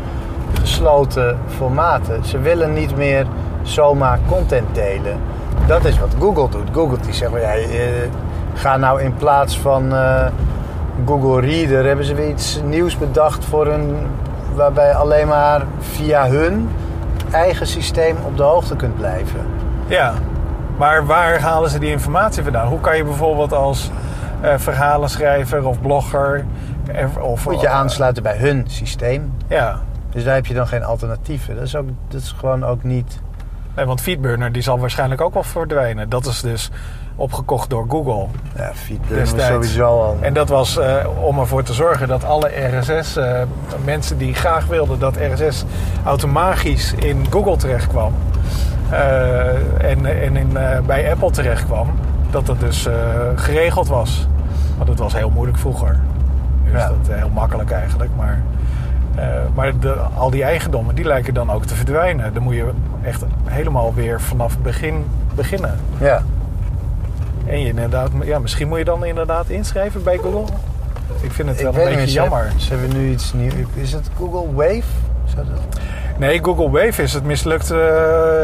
Gesloten 0.60 1.38
formaten. 1.58 2.26
Ze 2.26 2.40
willen 2.40 2.74
niet 2.74 2.96
meer 2.98 3.26
zomaar 3.62 4.20
content 4.30 4.76
delen. 4.76 5.18
Dat 5.68 5.86
is 5.86 6.00
wat 6.00 6.10
Google 6.20 6.50
doet. 6.50 6.68
Google 6.72 6.98
die 7.06 7.14
zegt, 7.14 7.32
ja, 7.42 7.54
ga 8.54 8.78
nou 8.78 9.02
in 9.02 9.14
plaats 9.16 9.60
van 9.60 9.96
eh, 9.96 10.26
Google 11.06 11.42
Reader... 11.42 11.86
hebben 11.86 12.06
ze 12.06 12.14
weer 12.16 12.30
iets 12.30 12.62
nieuws 12.66 12.98
bedacht 12.98 13.46
voor 13.46 13.68
een... 13.68 13.96
waarbij 14.56 14.96
alleen 14.96 15.28
maar 15.28 15.62
via 15.80 16.28
hun 16.28 16.70
eigen 17.32 17.68
systeem 17.68 18.16
op 18.26 18.38
de 18.38 18.44
hoogte 18.44 18.76
kunt 18.76 18.96
blijven. 18.98 19.40
Ja, 19.88 20.14
maar 20.78 21.06
waar 21.06 21.40
halen 21.42 21.70
ze 21.70 21.80
die 21.80 21.92
informatie 21.92 22.44
vandaan? 22.44 22.68
Hoe 22.68 22.80
kan 22.80 22.98
je 22.98 23.04
bijvoorbeeld 23.04 23.54
als 23.54 23.90
eh, 24.42 24.54
verhalenschrijver 24.58 25.66
of 25.68 25.82
blogger... 25.82 26.46
er- 26.94 27.22
Of, 27.22 27.46
Moet 27.46 27.62
je 27.62 27.70
aansluiten 27.70 28.24
bij 28.24 28.38
hun 28.38 28.64
systeem. 28.68 29.34
Ja, 29.48 29.80
Dus 30.12 30.24
daar 30.24 30.34
heb 30.36 30.46
je 30.46 30.54
dan 30.54 30.68
geen 30.68 30.84
alternatieven. 30.84 31.56
Dat 31.56 31.64
is, 31.64 31.76
ook, 31.76 31.88
dat 32.08 32.22
is 32.22 32.36
gewoon 32.40 32.64
ook 32.64 32.84
niet... 32.84 33.20
nee, 33.76 33.86
want 33.86 34.02
Feedburner 34.02 34.52
die 34.52 34.62
zal 34.62 34.80
waarschijnlijk 34.80 35.22
ook 35.22 35.34
wel 35.34 35.44
verdwijnen. 35.44 36.10
Dat 36.10 36.26
is 36.26 36.42
dus 36.42 36.72
opgekocht 37.16 37.70
door 37.70 37.86
Google. 37.90 38.26
Ja, 38.56 38.72
Feedburner 38.74 39.28
sowieso 39.28 39.86
al... 39.86 40.18
En 40.22 40.34
dat 40.34 40.50
was 40.50 40.78
eh, 40.78 40.94
om 41.22 41.40
ervoor 41.40 41.64
te 41.64 41.74
zorgen 41.74 42.08
dat 42.08 42.24
alle 42.24 42.52
RSS, 42.80 43.16
eh, 43.16 43.42
mensen 43.86 44.18
die 44.18 44.34
graag 44.34 44.66
wilden 44.66 45.00
dat 45.00 45.18
RSS 45.34 45.66
automatisch 46.06 46.94
in 46.94 47.26
Google 47.30 47.58
terecht 47.58 47.88
kwam 47.88 48.14
eh, 48.14 48.35
en, 49.78 50.06
en 50.06 50.36
in, 50.36 50.58
eh, 50.58 50.80
bij 50.80 51.12
Apple 51.12 51.32
terecht 51.32 51.66
kwam, 51.66 51.88
dat 52.30 52.46
dat 52.46 52.60
dus 52.60 52.86
eh, 52.86 52.94
geregeld 53.36 53.88
was. 53.88 54.28
Want 54.78 54.90
het 54.90 55.00
was 55.00 55.14
heel 55.14 55.30
moeilijk 55.30 55.58
vroeger. 55.58 56.00
Nu 56.64 56.76
is 56.76 56.82
Ja. 56.82 56.88
dat 56.88 57.10
eh, 57.10 57.16
heel 57.18 57.30
makkelijk 57.30 57.72
eigenlijk, 57.72 58.12
maar, 58.18 58.42
eh, 59.16 59.26
maar 59.56 59.80
de, 59.80 59.94
al 60.16 60.30
die 60.30 60.44
eigendommen 60.44 60.96
die 60.96 61.06
lijken 61.06 61.34
dan 61.34 61.52
ook 61.52 61.66
te 61.66 61.76
verdwijnen. 61.76 62.34
Dan 62.34 62.44
moet 62.44 62.56
je 62.56 62.70
echt 63.04 63.24
helemaal 63.44 63.94
weer 63.94 64.22
vanaf 64.22 64.52
het 64.54 64.64
begin 64.64 65.06
beginnen. 65.36 65.76
Ja. 65.98 66.22
En 67.46 67.60
je 67.60 67.68
inderdaad, 67.68 68.10
ja, 68.24 68.40
misschien 68.40 68.68
moet 68.68 68.78
je 68.78 68.84
dan 68.86 69.06
inderdaad 69.06 69.50
inschrijven 69.50 70.04
bij 70.04 70.18
Google. 70.18 70.54
Ik 71.22 71.32
vind 71.32 71.50
het 71.50 71.60
Ik 71.60 71.64
wel 71.64 71.74
een 71.74 71.80
niet 71.90 71.96
beetje 71.96 72.08
ze 72.08 72.14
jammer. 72.14 72.40
hebben- 72.44 72.60
Ze 72.62 72.74
hebben 72.76 72.98
nu 72.98 73.10
iets 73.12 73.34
nieuws. 73.34 73.54
Is 73.74 73.92
het 73.92 74.10
Google 74.18 74.54
Wave? 74.54 74.82
Zou 75.26 75.46
dat- 75.48 75.80
Nee, 76.18 76.44
Google 76.44 76.70
Wave 76.70 77.02
is 77.04 77.14
het 77.14 77.24
mislukte 77.24 77.80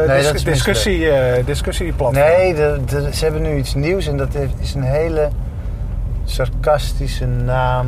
eh, 0.02 0.08
Nee, 0.08 0.32
dis- 0.32 0.44
discussie, 0.44 1.10
eh, 1.10 1.46
discussieplatform. 1.46 2.24
Nee, 2.26 2.54
de, 2.54 2.80
de- 2.86 3.14
ze 3.14 3.24
hebben 3.24 3.42
nu 3.42 3.56
iets 3.56 3.74
nieuws 3.74 4.06
en 4.06 4.16
dat 4.16 4.28
is 4.58 4.74
een 4.74 4.82
hele 4.82 5.28
sarcastische 6.24 7.26
naam. 7.26 7.86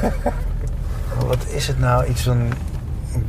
Wat 1.26 1.46
is 1.48 1.66
het 1.66 1.78
nou? 1.78 2.04
Iets 2.06 2.22
van 2.22 2.52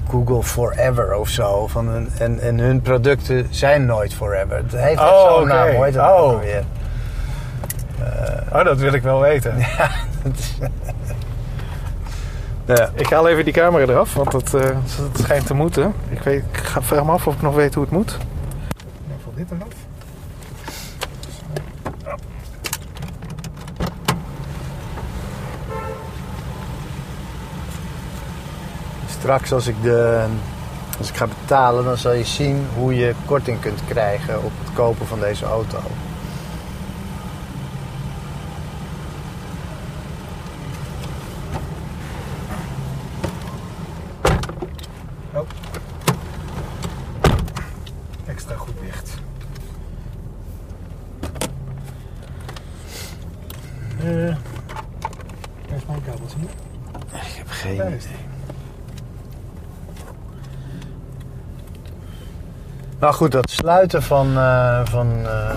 Google 0.10 0.44
Forever 0.44 1.14
of 1.16 1.30
zo. 1.30 1.68
Van 1.68 1.88
een, 1.88 2.10
en, 2.20 2.40
en 2.40 2.60
hun 2.60 2.82
producten 2.82 3.48
zijn 3.50 3.86
nooit 3.86 4.14
forever. 4.14 4.56
Het 4.58 4.72
heeft 4.72 5.00
Oh, 5.00 5.36
zo'n 5.38 5.48
naam. 5.48 5.92
Dat 5.92 5.96
Oh. 5.96 6.40
weer? 6.40 6.64
Oh, 8.54 8.64
dat 8.64 8.78
wil 8.80 8.94
ik 8.94 9.02
wel 9.04 9.20
weten. 9.20 9.54
Ja. 9.78 9.90
Ik 12.96 13.10
haal 13.10 13.28
even 13.28 13.44
die 13.44 13.54
camera 13.54 13.84
eraf, 13.84 14.14
want 14.14 14.32
het, 14.32 14.54
eh, 14.54 14.62
het 14.64 15.18
schijnt 15.22 15.46
te 15.46 15.54
moeten. 15.54 15.94
Ik, 16.10 16.20
weet, 16.22 16.44
ik 16.52 16.58
ga, 16.58 16.82
vraag 16.82 17.04
me 17.04 17.12
af 17.12 17.28
of 17.28 17.34
ik 17.36 17.42
nog 17.42 17.56
weet 17.56 17.74
hoe 17.74 17.84
het 17.84 17.94
moet. 17.94 18.18
Dan 19.08 19.18
valt 19.24 19.36
dit 19.36 19.52
eraf. 19.52 19.68
Straks 29.10 29.52
als 29.52 29.68
ik, 29.68 29.76
de, 29.82 30.26
als 30.98 31.10
ik 31.10 31.16
ga 31.16 31.28
betalen, 31.28 31.84
dan 31.84 31.98
zal 31.98 32.14
je 32.14 32.24
zien 32.24 32.66
hoe 32.78 32.96
je 32.96 33.14
korting 33.26 33.60
kunt 33.60 33.80
krijgen 33.88 34.44
op 34.44 34.52
het 34.64 34.74
kopen 34.74 35.08
van 35.08 35.20
deze 35.20 35.46
auto. 35.46 35.78
Oh. 45.34 45.48
Extra 48.26 48.56
goed 48.56 48.80
dicht. 48.82 49.20
Eh, 54.00 54.36
waar 55.68 55.78
is 55.78 55.86
mijn 55.88 56.04
kabeltje? 56.06 56.38
Ik 57.12 57.36
heb 57.38 57.48
geen 57.48 57.78
Daar 57.78 57.86
idee. 57.88 57.98
is 57.98 58.04
die. 58.04 58.16
Nou 63.02 63.14
goed, 63.14 63.32
dat 63.32 63.50
sluiten 63.50 64.04
van. 64.04 64.38
eh, 64.38 64.80
van 64.84 65.08
eh, 65.26 65.56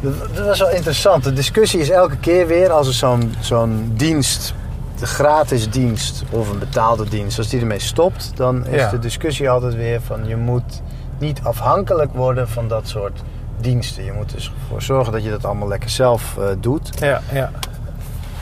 dat, 0.00 0.34
dat 0.34 0.46
was 0.46 0.58
wel 0.58 0.70
interessant. 0.70 1.24
De 1.24 1.32
discussie 1.32 1.80
is 1.80 1.90
elke 1.90 2.16
keer 2.16 2.46
weer 2.46 2.70
als 2.70 2.86
er 2.86 2.92
zo'n 2.94 3.34
zo'n 3.40 3.92
dienst, 3.96 4.54
de 4.98 5.06
gratis 5.06 5.70
dienst 5.70 6.22
of 6.30 6.50
een 6.50 6.58
betaalde 6.58 7.08
dienst, 7.08 7.38
als 7.38 7.48
die 7.48 7.60
ermee 7.60 7.78
stopt, 7.78 8.32
dan 8.34 8.66
is 8.66 8.80
Ja. 8.80 8.90
de 8.90 8.98
discussie 8.98 9.50
altijd 9.50 9.74
weer 9.74 10.00
van 10.02 10.26
je 10.26 10.36
moet 10.36 10.80
niet 11.18 11.40
afhankelijk 11.42 12.12
worden 12.12 12.48
van 12.48 12.68
dat 12.68 12.88
soort 12.88 13.20
diensten. 13.60 14.04
Je 14.04 14.12
moet 14.12 14.32
dus 14.32 14.52
ervoor 14.62 14.82
zorgen 14.82 15.12
dat 15.12 15.22
je 15.24 15.30
dat 15.30 15.44
allemaal 15.44 15.68
lekker 15.68 15.90
zelf 15.90 16.36
eh, 16.38 16.44
doet. 16.58 16.90
Ja, 16.98 17.20
ja. 17.32 17.50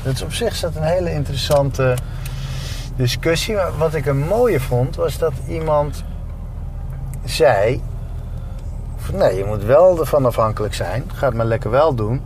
Dus 0.02 0.22
op 0.22 0.32
zich 0.32 0.52
is 0.52 0.60
dat 0.60 0.76
een 0.76 0.82
hele 0.82 1.12
interessante 1.12 1.94
discussie. 2.96 3.54
Maar 3.54 3.70
wat 3.78 3.94
ik 3.94 4.06
een 4.06 4.18
mooie 4.26 4.60
vond, 4.60 4.96
was 4.96 5.18
dat 5.18 5.32
iemand 5.48 6.02
zei... 7.38 7.82
Nee, 9.12 9.36
je 9.36 9.44
moet 9.44 9.64
wel 9.64 9.98
ervan 10.00 10.26
afhankelijk 10.26 10.74
zijn. 10.74 11.04
Ga 11.14 11.26
het 11.26 11.34
maar 11.36 11.46
lekker 11.46 11.70
wel 11.70 11.94
doen. 11.94 12.22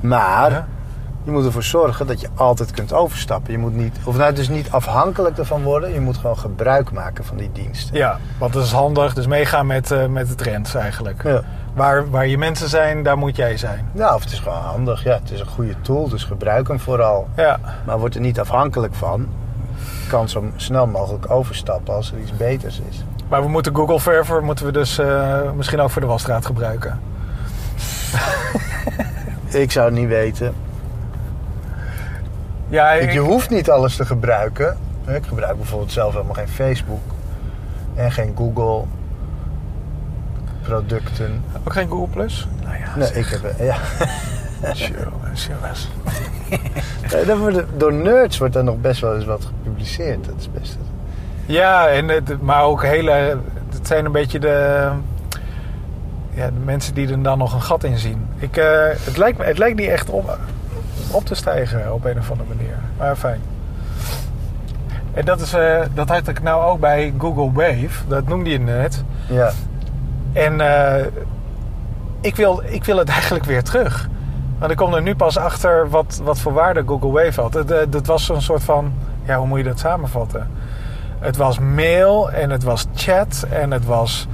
Maar 0.00 0.50
Ja. 0.50 0.66
je 1.24 1.30
moet 1.30 1.44
ervoor 1.44 1.62
zorgen 1.62 2.06
dat 2.06 2.20
je 2.20 2.28
altijd 2.34 2.70
kunt 2.70 2.92
overstappen. 2.92 3.52
Je 3.52 3.58
moet 3.58 3.74
niet, 3.74 3.96
of 4.04 4.16
nou, 4.16 4.32
dus 4.32 4.48
niet 4.48 4.70
afhankelijk 4.70 5.38
ervan 5.38 5.62
worden. 5.62 5.92
Je 5.92 6.00
moet 6.00 6.16
gewoon 6.16 6.38
gebruik 6.38 6.92
maken 6.92 7.24
van 7.24 7.36
die 7.36 7.50
diensten. 7.52 7.96
Ja, 7.96 8.18
want 8.38 8.52
dat 8.52 8.64
is 8.64 8.72
handig. 8.72 9.14
Dus 9.14 9.26
meegaan 9.26 9.66
met, 9.66 9.90
eh, 9.90 10.06
met 10.06 10.28
de 10.28 10.34
trends 10.34 10.74
eigenlijk. 10.74 11.22
Ja. 11.22 11.40
Waar, 11.74 12.10
waar 12.10 12.26
je 12.26 12.38
mensen 12.38 12.68
zijn, 12.68 13.02
daar 13.02 13.18
moet 13.18 13.36
jij 13.36 13.56
zijn. 13.56 13.88
Nou, 13.92 14.14
of 14.14 14.22
het 14.22 14.32
is 14.32 14.38
gewoon 14.38 14.58
handig. 14.58 15.02
Ja, 15.04 15.12
het 15.22 15.30
is 15.30 15.40
een 15.40 15.46
goede 15.46 15.74
tool, 15.80 16.08
dus 16.08 16.24
gebruik 16.24 16.68
hem 16.68 16.80
vooral. 16.80 17.28
Ja, 17.36 17.58
Maar 17.86 17.98
word 17.98 18.14
er 18.14 18.20
niet 18.20 18.40
afhankelijk 18.40 18.94
van. 18.94 19.26
Kan 20.08 20.28
zo 20.28 20.44
snel 20.56 20.86
mogelijk 20.86 21.30
overstappen 21.30 21.94
als 21.94 22.12
er 22.12 22.18
iets 22.18 22.36
beters 22.36 22.80
is. 22.90 23.04
Maar 23.28 23.42
we 23.42 23.48
moeten 23.48 23.76
Google 23.76 24.00
Forever 24.00 24.42
moeten 24.44 24.66
we 24.66 24.72
dus 24.72 24.98
eh, 24.98 25.40
misschien 25.56 25.80
ook 25.80 25.90
voor 25.90 26.00
de 26.02 26.06
wasstraat 26.08 26.46
gebruiken. 26.46 27.00
Ik 29.48 29.70
zou 29.72 29.84
het 29.86 29.94
niet 29.94 30.08
weten. 30.08 30.54
Ja, 32.68 32.90
Ik- 32.92 33.12
Je 33.12 33.18
hoeft 33.18 33.50
niet 33.50 33.70
alles 33.70 33.96
te 33.96 34.06
gebruiken. 34.06 34.76
Ik 35.06 35.26
gebruik 35.26 35.56
bijvoorbeeld 35.56 35.92
zelf 35.92 36.12
helemaal 36.12 36.34
geen 36.34 36.48
Facebook. 36.48 37.00
En 37.94 38.12
geen 38.12 38.34
Google 38.36 38.84
producten. 40.62 41.44
ook 41.66 41.72
geen 41.72 41.88
Google 41.88 42.06
Plus? 42.08 42.48
Nou 42.64 42.76
ja, 42.76 42.96
Nee, 42.96 43.12
ik 43.12 43.26
heb... 43.26 43.58
Ja. 43.58 43.76
Daar 47.26 47.38
worden- 47.38 47.66
door 47.76 47.92
nerds 47.92 48.38
wordt 48.38 48.56
er 48.56 48.64
nog 48.64 48.80
best 48.80 49.00
wel 49.00 49.14
eens 49.14 49.24
wat 49.24 49.44
gepubliceerd. 49.44 50.24
Dat 50.24 50.34
is 50.38 50.50
best... 50.52 50.76
Ja, 51.46 51.88
en, 51.88 52.08
het- 52.08 52.42
maar 52.42 52.62
ook 52.62 52.82
hele... 52.82 53.38
Het 53.68 53.86
zijn 53.86 54.04
een 54.04 54.12
beetje 54.12 54.38
de... 54.38 54.88
Ja, 56.30 56.46
de 56.46 56.52
mensen 56.64 56.94
die 56.94 57.10
er 57.10 57.22
dan 57.22 57.38
nog 57.38 57.54
een 57.54 57.62
gat 57.62 57.84
in 57.84 57.98
zien. 57.98 58.26
Ik, 58.36 58.56
eh, 58.56 58.64
het, 58.88 59.16
lijkt, 59.16 59.38
me- 59.38 59.44
het 59.44 59.58
lijkt 59.58 59.78
niet 59.78 59.88
echt 59.88 60.10
op, 60.10 60.38
op 61.10 61.24
te 61.24 61.34
stijgen 61.34 61.92
op 61.94 62.04
een 62.04 62.18
of 62.18 62.30
andere 62.30 62.48
manier. 62.56 62.74
Maar 62.98 63.16
fijn. 63.16 63.40
En 65.14 65.24
dat, 65.24 65.40
is, 65.40 65.52
eh, 65.52 65.80
dat 65.94 66.08
had 66.08 66.28
ik 66.28 66.42
nou 66.42 66.64
ook 66.64 66.80
bij 66.80 67.14
Google 67.18 67.52
Wave. 67.52 67.88
Dat 68.08 68.28
noemde 68.28 68.50
je 68.50 68.58
net. 68.60 69.04
Ja. 69.28 69.50
En 70.32 70.60
eh, 70.60 71.06
ik, 72.20 72.36
wil, 72.36 72.62
ik 72.64 72.84
wil 72.84 72.96
het 72.96 73.08
eigenlijk 73.18 73.44
weer 73.44 73.62
terug. 73.62 74.08
Want 74.58 74.70
ik 74.70 74.76
kom 74.76 74.94
er 74.94 75.02
nu 75.02 75.14
pas 75.14 75.36
achter 75.38 75.88
wat, 75.90 76.20
wat 76.24 76.38
voor 76.38 76.52
waarde 76.52 76.82
Google 76.86 77.10
Wave 77.10 77.40
had. 77.40 77.56
Eh, 77.56 77.78
dat 77.88 78.06
was 78.06 78.24
zo'n 78.24 78.40
soort 78.40 78.62
van... 78.64 78.92
Ja, 79.24 79.36
hoe 79.38 79.46
moet 79.46 79.58
je 79.58 79.64
dat 79.64 79.78
samenvatten? 79.78 80.48
Het 81.18 81.36
was 81.36 81.58
mail 81.58 82.30
en 82.30 82.50
het 82.50 82.62
was 82.62 82.86
chat 82.94 83.46
en 83.50 83.70
het 83.70 83.84
was... 83.84 84.26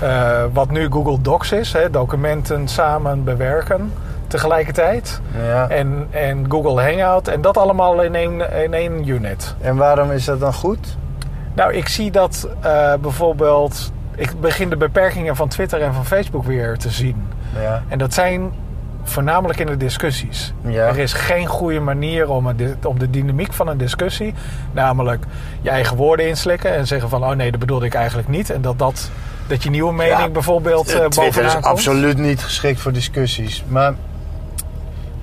eh, 0.00 0.42
wat 0.52 0.70
nu 0.70 0.90
Google 0.90 1.20
Docs 1.20 1.52
is. 1.52 1.72
Hè, 1.72 1.90
documenten 1.90 2.68
samen 2.68 3.24
bewerken 3.24 3.92
tegelijkertijd. 4.26 5.20
ja. 5.44 5.68
En, 5.68 6.06
en 6.10 6.44
Google 6.48 6.82
Hangout. 6.82 7.28
En 7.28 7.40
dat 7.40 7.56
allemaal 7.56 8.02
in 8.02 8.14
één, 8.14 8.62
in 8.62 8.74
één 8.74 9.08
unit. 9.08 9.54
En 9.60 9.76
waarom 9.76 10.10
is 10.10 10.24
dat 10.24 10.40
dan 10.40 10.54
goed? 10.54 10.96
Nou, 11.54 11.72
ik 11.74 11.88
zie 11.88 12.10
dat 12.10 12.48
eh, 12.60 12.94
bijvoorbeeld... 13.00 13.92
Ik 14.16 14.40
begin 14.40 14.68
de 14.70 14.76
beperkingen 14.76 15.36
van 15.36 15.48
Twitter 15.48 15.82
en 15.82 15.94
van 15.94 16.04
Facebook 16.06 16.44
weer 16.44 16.76
te 16.78 16.90
zien. 16.90 17.26
Ja. 17.62 17.82
En 17.88 17.98
dat 17.98 18.14
zijn 18.14 18.52
voornamelijk 19.04 19.58
in 19.58 19.66
de 19.66 19.76
discussies. 19.76 20.52
Ja. 20.60 20.86
Er 20.86 20.98
is 20.98 21.12
geen 21.12 21.46
goede 21.46 21.80
manier 21.80 22.28
om, 22.28 22.46
een, 22.46 22.76
om 22.84 22.98
de 22.98 23.10
dynamiek 23.10 23.52
van 23.52 23.68
een 23.68 23.78
discussie... 23.78 24.34
namelijk 24.72 25.24
je 25.60 25.70
eigen 25.70 25.96
woorden 25.96 26.28
inslikken 26.28 26.74
en 26.74 26.86
zeggen 26.86 27.08
van... 27.08 27.24
oh 27.24 27.30
nee, 27.30 27.50
dat 27.50 27.60
bedoelde 27.60 27.86
ik 27.86 27.94
eigenlijk 27.94 28.28
niet. 28.28 28.50
En 28.50 28.62
dat 28.62 28.78
dat 28.78 29.10
Dat 29.46 29.62
je 29.62 29.70
nieuwe 29.70 29.92
mening 29.92 30.18
Ja, 30.18 30.28
bijvoorbeeld 30.28 30.88
eh, 30.88 30.94
Eh, 30.94 31.00
Twitter 31.00 31.22
bovenaan 31.24 31.46
is 31.46 31.52
komt? 31.52 31.64
absoluut 31.64 32.18
niet 32.18 32.42
geschikt 32.42 32.80
voor 32.80 32.92
discussies. 32.92 33.64
Maar 33.68 33.94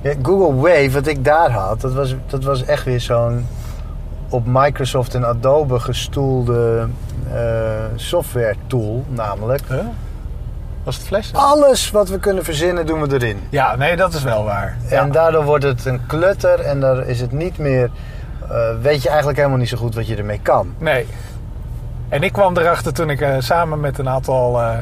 ja, 0.01 0.13
Google 0.21 0.55
Wave, 0.55 0.91
wat 0.91 1.07
ik 1.07 1.25
daar 1.25 1.51
had, 1.51 1.81
dat 1.81 1.93
was, 1.93 2.15
dat 2.27 2.43
was 2.43 2.65
echt 2.65 2.83
weer 2.83 2.99
zo'n 3.01 3.47
op 4.29 4.43
Microsoft 4.45 5.15
en 5.15 5.25
Adobe 5.25 5.79
gestoelde 5.79 6.87
eh, 7.33 7.39
software 7.95 8.55
tool. 8.67 9.05
Namelijk, 9.09 9.61
Huh? 9.67 9.79
Was 10.83 10.95
het 10.97 11.05
fles? 11.05 11.31
alles 11.33 11.91
wat 11.91 12.09
we 12.09 12.19
kunnen 12.19 12.43
verzinnen 12.43 12.85
doen 12.85 13.01
we 13.01 13.13
erin. 13.13 13.39
Ja, 13.49 13.75
nee, 13.75 13.95
dat 13.95 14.13
is 14.13 14.23
wel 14.23 14.43
waar. 14.43 14.77
Ja. 14.89 15.01
En 15.01 15.11
daardoor 15.11 15.43
wordt 15.43 15.63
het 15.63 15.85
een 15.85 16.05
klutter 16.05 16.59
en 16.59 16.79
daar 16.79 17.07
is 17.07 17.21
het 17.21 17.31
niet 17.31 17.57
meer... 17.57 17.89
eh, 18.49 18.57
weet 18.81 19.01
je 19.01 19.07
eigenlijk 19.07 19.37
helemaal 19.37 19.59
niet 19.59 19.69
zo 19.69 19.77
goed 19.77 19.95
wat 19.95 20.07
je 20.07 20.15
ermee 20.15 20.39
kan. 20.41 20.73
Nee. 20.77 21.07
En 22.09 22.23
ik 22.23 22.31
kwam 22.31 22.57
erachter 22.57 22.93
toen 22.93 23.09
ik 23.09 23.21
eh, 23.21 23.35
samen 23.39 23.79
met 23.79 23.97
een 23.97 24.09
aantal 24.09 24.61
eh, 24.61 24.77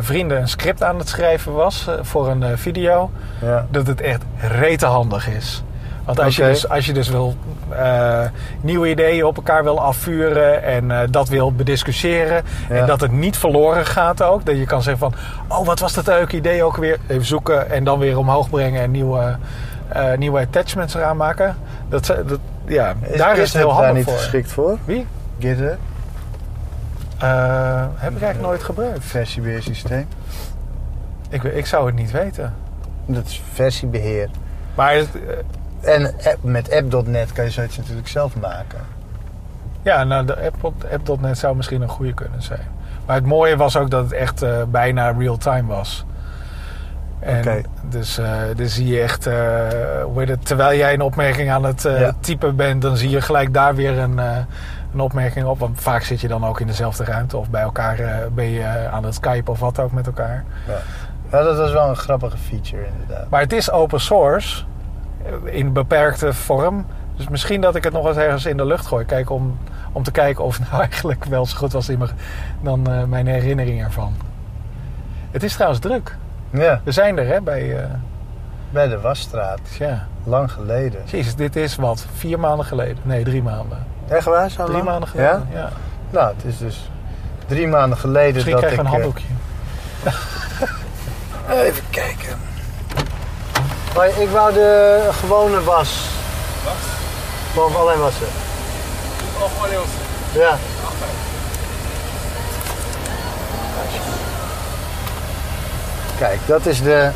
vrienden 0.00 0.40
een 0.40 0.48
script 0.48 0.82
aan 0.82 0.98
het 0.98 1.08
schrijven 1.08 1.52
was 1.52 1.88
voor 2.00 2.28
een 2.28 2.58
video. 2.58 3.10
Ja. 3.42 3.66
Dat 3.70 3.86
het 3.86 4.00
echt 4.00 4.22
rete 4.40 4.86
handig 4.86 5.28
is. 5.28 5.62
Want 6.06 6.20
als, 6.20 6.36
je, 6.36 6.42
dus, 6.42 6.68
als 6.68 6.86
je 6.86 6.92
dus 6.92 7.08
wil 7.08 7.34
eh, 7.70 8.20
nieuwe 8.60 8.88
ideeën 8.90 9.24
op 9.24 9.36
elkaar 9.36 9.62
wil 9.62 9.80
afvuren 9.80 10.62
en 10.62 10.90
eh, 10.90 10.98
dat 11.10 11.28
wil 11.28 11.52
bediscussiëren. 11.52 12.42
Ja. 12.68 12.74
En 12.74 12.86
dat 12.86 13.00
het 13.00 13.12
niet 13.12 13.36
verloren 13.38 13.86
gaat 13.86 14.22
ook. 14.22 14.44
Dat 14.46 14.56
je 14.56 14.64
kan 14.66 14.82
zeggen 14.82 15.10
van, 15.10 15.14
oh 15.58 15.66
wat 15.66 15.78
was 15.78 15.92
dat 15.94 16.06
leuke 16.06 16.36
idee 16.36 16.62
ook 16.62 16.76
weer. 16.76 16.98
Even 17.06 17.24
zoeken 17.24 17.70
en 17.70 17.84
dan 17.84 17.98
weer 17.98 18.18
omhoog 18.18 18.50
brengen 18.50 18.82
en 18.82 18.90
nieuwe, 18.90 19.36
eh, 19.88 20.16
nieuwe 20.16 20.40
attachments 20.40 20.94
eraan 20.94 21.16
maken. 21.16 21.56
Dat, 21.88 22.06
dat, 22.06 22.38
ja, 22.66 22.94
daar 23.16 23.36
is 23.38 23.52
het 23.52 23.62
heel 23.62 23.62
GitHub 23.62 23.62
daar 23.62 23.72
handig 23.72 23.94
niet 23.94 24.04
voor. 24.04 24.14
geschikt 24.16 24.52
voor? 24.52 24.78
Wie? 24.84 25.06
GitHub, 25.38 25.78
Eh, 27.18 27.84
heb 27.94 28.12
ik 28.14 28.22
eigenlijk 28.22 28.40
nooit 28.40 28.62
gebruikt. 28.62 29.04
versiebeheersysteem. 29.04 30.06
Ik, 31.28 31.42
ik 31.42 31.66
zou 31.66 31.86
het 31.86 31.94
niet 31.94 32.10
weten. 32.10 32.54
Dat 33.06 33.26
is 33.26 33.42
versiebeheer. 33.52 34.28
Maar 34.74 34.94
het, 34.94 35.08
En 35.86 36.06
app- 36.06 36.42
met 36.42 36.72
app.net 36.72 37.32
kan 37.32 37.44
je 37.44 37.50
zoiets 37.50 37.76
natuurlijk 37.76 38.08
zelf 38.08 38.36
maken. 38.36 38.78
ja, 39.82 40.04
nou, 40.04 40.26
de 40.26 40.36
app, 40.40 40.72
app.net 40.92 41.38
zou 41.38 41.56
misschien 41.56 41.82
een 41.82 41.88
goede 41.88 42.12
kunnen 42.14 42.42
zijn. 42.42 42.66
Maar 43.06 43.16
het 43.16 43.26
mooie 43.26 43.56
was 43.56 43.76
ook 43.76 43.90
dat 43.90 44.02
het 44.04 44.12
echt 44.12 44.42
eh, 44.42 44.62
bijna 44.68 45.10
real-time 45.18 45.66
was. 45.66 46.04
En 47.20 47.38
Oké. 47.38 47.60
Dus, 47.88 48.18
eh 48.18 48.30
dus 48.56 48.74
zie 48.74 48.86
je 48.86 49.00
echt, 49.00 49.26
eh, 49.26 49.34
hoe 50.04 50.18
heet 50.18 50.28
het, 50.28 50.46
terwijl 50.46 50.78
jij 50.78 50.94
een 50.94 51.00
opmerking 51.00 51.50
aan 51.50 51.64
het 51.64 51.82
Ja. 51.82 52.12
typen 52.20 52.56
bent, 52.56 52.82
dan 52.82 52.96
zie 52.96 53.10
je 53.10 53.20
gelijk 53.20 53.54
daar 53.54 53.74
weer 53.74 53.98
een, 53.98 54.18
een 54.92 55.00
opmerking 55.00 55.46
op. 55.46 55.58
Want 55.58 55.80
vaak 55.80 56.02
zit 56.02 56.20
je 56.20 56.28
dan 56.28 56.44
ook 56.46 56.60
in 56.60 56.66
dezelfde 56.66 57.04
ruimte 57.04 57.36
of 57.36 57.50
bij 57.50 57.62
elkaar 57.62 57.98
ben 58.34 58.50
je 58.50 58.88
aan 58.92 59.04
het 59.04 59.14
Skype 59.14 59.50
of 59.50 59.60
wat 59.60 59.78
ook 59.80 59.92
met 59.92 60.06
elkaar. 60.06 60.44
Ja. 60.66 60.74
ja, 61.38 61.42
dat 61.44 61.56
was 61.56 61.72
wel 61.72 61.88
een 61.88 61.96
grappige 61.96 62.36
feature 62.36 62.86
inderdaad. 62.86 63.30
Maar 63.30 63.40
het 63.40 63.52
is 63.52 63.70
open 63.70 64.00
source 64.00 64.64
in 65.44 65.72
beperkte 65.72 66.32
vorm. 66.32 66.86
Dus 67.16 67.28
misschien 67.28 67.60
dat 67.60 67.74
ik 67.74 67.84
het 67.84 67.92
nog 67.92 68.06
eens 68.06 68.16
ergens 68.16 68.46
in 68.46 68.56
de 68.56 68.66
lucht 68.66 68.86
gooi. 68.86 69.04
Kijk 69.04 69.30
om, 69.30 69.58
om 69.92 70.02
te 70.02 70.10
kijken 70.10 70.44
of 70.44 70.58
het 70.58 70.70
nou 70.70 70.82
eigenlijk 70.90 71.24
wel 71.24 71.46
zo 71.46 71.56
goed 71.56 71.72
was 71.72 71.88
in 71.88 71.98
mijn, 71.98 72.10
dan 72.62 72.90
eh, 72.90 73.04
mijn 73.04 73.26
herinnering 73.26 73.84
ervan. 73.84 74.14
Het 75.30 75.42
is 75.42 75.52
trouwens 75.54 75.80
druk. 75.80 76.16
Ja, 76.50 76.80
We 76.84 76.92
zijn 76.92 77.18
er 77.18 77.26
hè 77.26 77.40
bij. 77.40 77.78
eh 77.82 77.84
bij 78.70 78.88
de 78.88 79.00
Wasstraat. 79.00 79.60
ja. 79.78 80.06
Lang 80.24 80.52
geleden. 80.52 81.00
Jezus, 81.04 81.34
dit 81.34 81.56
is 81.56 81.76
wat? 81.76 82.06
Vier 82.14 82.38
maanden 82.40 82.66
geleden? 82.66 82.98
Nee, 83.02 83.24
drie 83.24 83.42
maanden. 83.42 83.78
Echt 84.08 84.24
waar? 84.24 84.50
Zo 84.50 84.62
Drie 84.64 84.72
lang? 84.76 84.84
maanden 84.88 85.08
geleden? 85.08 85.46
Ja? 85.52 85.58
Ja. 85.58 85.70
Nou, 86.10 86.34
het 86.36 86.44
is 86.44 86.58
dus 86.58 86.90
drie 87.46 87.66
maanden 87.66 87.98
geleden 87.98 88.34
Misschien 88.34 88.54
dat 88.54 88.64
ik... 88.64 88.70
we 88.70 88.78
een 88.78 88.84
eh, 88.86 88.92
handdoekje. 88.92 89.26
Even 91.66 91.84
kijken. 91.90 92.36
Maar 93.96 94.20
ik 94.20 94.28
wou 94.28 94.52
de 94.52 95.00
gewone 95.10 95.62
was. 95.62 96.08
Wat? 96.64 96.74
Boven 97.54 97.80
alleen 97.80 97.98
wassen. 97.98 98.26
Oh, 99.38 99.50
gewoon 99.54 99.70
heel 99.70 99.84
Ja. 100.32 100.56
Kijk, 106.18 106.38
dat 106.46 106.66
is 106.66 106.82
de 106.82 107.10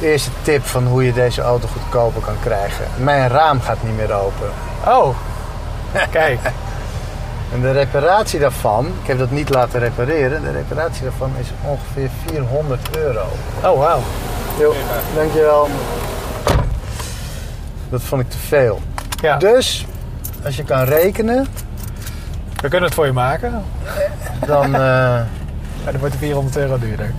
eerste 0.00 0.30
tip 0.42 0.66
van 0.66 0.86
hoe 0.86 1.04
je 1.04 1.12
deze 1.12 1.42
auto 1.42 1.68
goedkoper 1.68 2.22
kan 2.22 2.36
krijgen. 2.42 2.84
Mijn 2.96 3.28
raam 3.28 3.60
gaat 3.60 3.82
niet 3.82 3.96
meer 3.96 4.12
open. 4.12 4.50
Oh, 4.86 5.16
kijk. 6.10 6.40
En 7.52 7.60
de 7.60 7.72
reparatie 7.72 8.40
daarvan, 8.40 8.86
ik 8.86 9.06
heb 9.06 9.18
dat 9.18 9.30
niet 9.30 9.48
laten 9.48 9.80
repareren, 9.80 10.42
de 10.42 10.50
reparatie 10.50 11.02
daarvan 11.02 11.32
is 11.38 11.46
ongeveer 11.62 12.10
400 12.26 12.96
euro. 12.96 13.24
Oh, 13.64 13.78
wauw. 13.78 14.00
Jo, 14.58 14.74
dankjewel. 15.14 15.68
Dat 17.90 18.02
vond 18.02 18.22
ik 18.22 18.30
te 18.30 18.38
veel. 18.38 18.80
Ja, 19.22 19.36
Dus, 19.36 19.86
als 20.44 20.56
je 20.56 20.64
kan 20.64 20.82
rekenen, 20.84 21.46
we 22.60 22.68
kunnen 22.68 22.82
het 22.82 22.94
voor 22.94 23.06
je 23.06 23.12
maken. 23.12 23.62
dan... 24.46 24.64
eh, 24.74 24.80
Maar 25.84 25.92
dan 25.92 25.98
wordt 26.00 26.14
het 26.14 26.22
400 26.24 26.56
euro 26.56 26.78
duurder. 26.78 27.12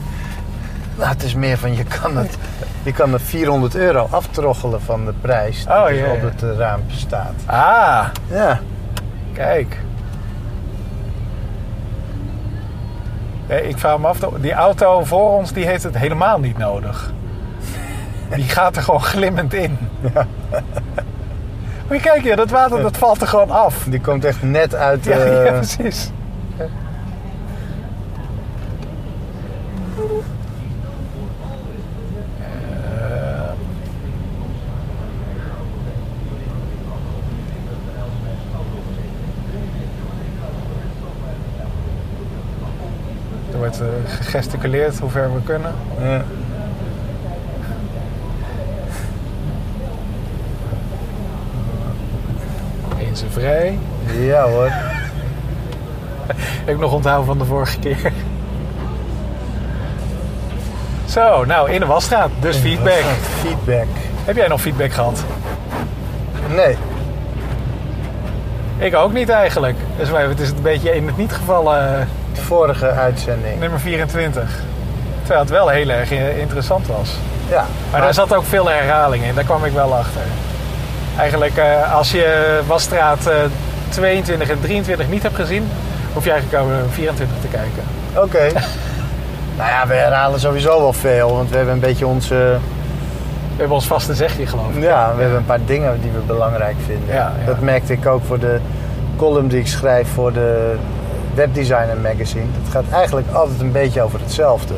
nou, 0.96 1.10
het 1.10 1.24
is 1.24 1.34
meer 1.34 1.58
van, 1.58 1.76
je 1.76 1.84
kan 1.84 2.18
het, 2.18 2.38
je 2.84 2.94
kan 2.94 3.14
het 3.14 3.22
400 3.22 3.76
euro 3.76 4.08
aftroggelen 4.12 4.82
van 4.82 5.06
de 5.06 5.14
prijs 5.22 5.66
die 5.66 5.74
Oh, 5.76 5.88
dus 5.88 6.02
op 6.12 6.22
het 6.22 6.44
eh, 6.44 6.58
raampje 6.58 6.98
staat. 6.98 7.34
Ah, 7.46 8.06
Ja, 8.30 8.60
Kijk. 9.34 9.78
Ik 13.48 13.78
vraag 13.78 13.98
me 13.98 14.08
af, 14.08 14.20
die 14.40 14.54
auto 14.54 15.04
voor 15.04 15.30
ons 15.38 15.52
die 15.54 15.66
heeft 15.66 15.84
het 15.84 15.98
helemaal 15.98 16.40
niet 16.40 16.58
nodig. 16.58 17.12
Die 18.36 18.50
gaat 18.50 18.76
er 18.76 18.84
gewoon 18.84 19.04
glimmend 19.04 19.54
in. 19.54 19.78
Maar 21.88 21.98
kijk 22.02 22.24
je, 22.24 22.36
dat 22.36 22.50
water 22.50 22.82
dat 22.82 22.98
valt 22.98 23.22
er 23.22 23.28
gewoon 23.28 23.50
af. 23.50 23.84
die 23.90 24.02
komt 24.02 24.26
echt 24.26 24.42
net 24.42 24.76
uit... 24.76 25.06
Ja, 25.06 25.18
eh, 25.18 25.46
ja 25.46 25.52
precies. 25.52 26.12
Er 43.52 43.58
wordt 43.58 43.82
eh, 43.82 43.88
gegesticuleerd 44.06 45.00
hoe 45.00 45.10
ver 45.10 45.34
we 45.34 45.42
kunnen. 45.44 45.74
ja. 46.02 46.24
Eens 53.00 53.22
en 53.22 53.23
vrij. 53.34 53.78
ja 54.20 54.44
hoor. 54.44 54.70
Heb 56.66 56.76
ik 56.76 56.80
nog 56.80 56.92
onthouden 56.94 57.26
van 57.26 57.38
de 57.38 57.46
vorige 57.46 57.80
keer. 57.80 57.98
Zo, 61.06 61.46
nou 61.46 61.72
in 61.72 61.80
de 61.80 61.86
wasstraat. 61.86 62.30
Dus 62.40 62.58
feedback. 62.58 63.04
Feedback. 63.42 63.88
Heb 64.26 64.36
jij 64.36 64.48
nog 64.48 64.62
feedback 64.62 64.92
gehad? 64.94 65.24
Nee. 66.56 66.78
Ik 68.78 68.96
ook 68.96 69.14
niet 69.14 69.30
eigenlijk. 69.30 69.76
Dus 69.98 70.10
wij- 70.10 70.24
het 70.26 70.40
is 70.40 70.50
een 70.50 70.62
beetje 70.62 70.96
in 70.96 71.08
het 71.08 71.18
niet 71.18 71.34
geval 71.34 71.76
eh, 71.76 71.82
De 72.34 72.42
vorige 72.42 72.90
uitzending. 72.90 73.60
nummer 73.60 73.80
24. 73.80 74.50
Terwijl 75.20 75.40
het 75.40 75.50
wel 75.50 75.68
heel 75.70 75.90
erg 75.90 76.12
eh, 76.12 76.38
interessant 76.38 76.88
was. 76.88 77.16
Ja. 77.50 77.66
Maar 77.92 78.02
daar 78.02 78.14
zat 78.14 78.34
ook 78.36 78.46
veel 78.46 78.70
herhaling 78.70 79.24
in. 79.24 79.36
Daar 79.36 79.44
kwam 79.44 79.66
ik 79.66 79.74
wel 79.74 79.94
achter. 79.96 80.22
Eigenlijk 81.18 81.58
eh, 81.58 81.96
als 81.96 82.12
je 82.12 82.60
Wasstraat 82.68 83.28
eh 83.28 83.36
22 83.90 84.50
en 84.50 84.60
23 84.62 85.10
niet 85.10 85.24
hebt 85.24 85.36
gezien... 85.36 85.68
hoef 86.14 86.24
je 86.24 86.32
eigenlijk 86.32 86.64
over 86.64 86.76
24 86.90 87.38
te 87.42 87.48
kijken. 87.48 87.84
Oké. 88.16 88.60
nou 89.58 89.70
ja, 89.70 89.88
we 89.88 89.94
herhalen 89.94 90.40
sowieso 90.40 90.80
wel 90.80 90.94
veel, 90.94 91.36
want 91.36 91.50
we 91.50 91.56
hebben 91.56 91.74
een 91.74 91.80
beetje 91.80 92.08
onze... 92.08 92.36
We 92.36 93.60
hebben 93.60 93.76
ons 93.76 93.88
vaste 93.88 94.16
zegje 94.16 94.48
geloof 94.48 94.76
ik. 94.76 94.84
Ja, 94.84 95.14
we 95.16 95.22
hebben 95.22 95.40
een 95.40 95.46
paar 95.46 95.66
dingen 95.66 96.02
die 96.02 96.12
we 96.12 96.20
belangrijk 96.20 96.76
vinden. 96.86 97.08
Ja, 97.08 97.34
ja. 97.40 97.46
Dat 97.46 97.60
merkte 97.60 97.94
ik 97.94 98.06
ook 98.06 98.22
voor 98.28 98.40
de 98.40 98.60
column 99.18 99.48
die 99.48 99.60
ik 99.60 99.68
schrijf 99.68 100.08
voor 100.14 100.34
de 100.34 100.76
Webdesigner 101.34 101.98
Magazine. 102.02 102.46
Het 102.64 102.72
gaat 102.72 102.84
eigenlijk 102.92 103.28
altijd 103.32 103.60
een 103.60 103.72
beetje 103.72 104.02
over 104.02 104.20
hetzelfde. 104.20 104.74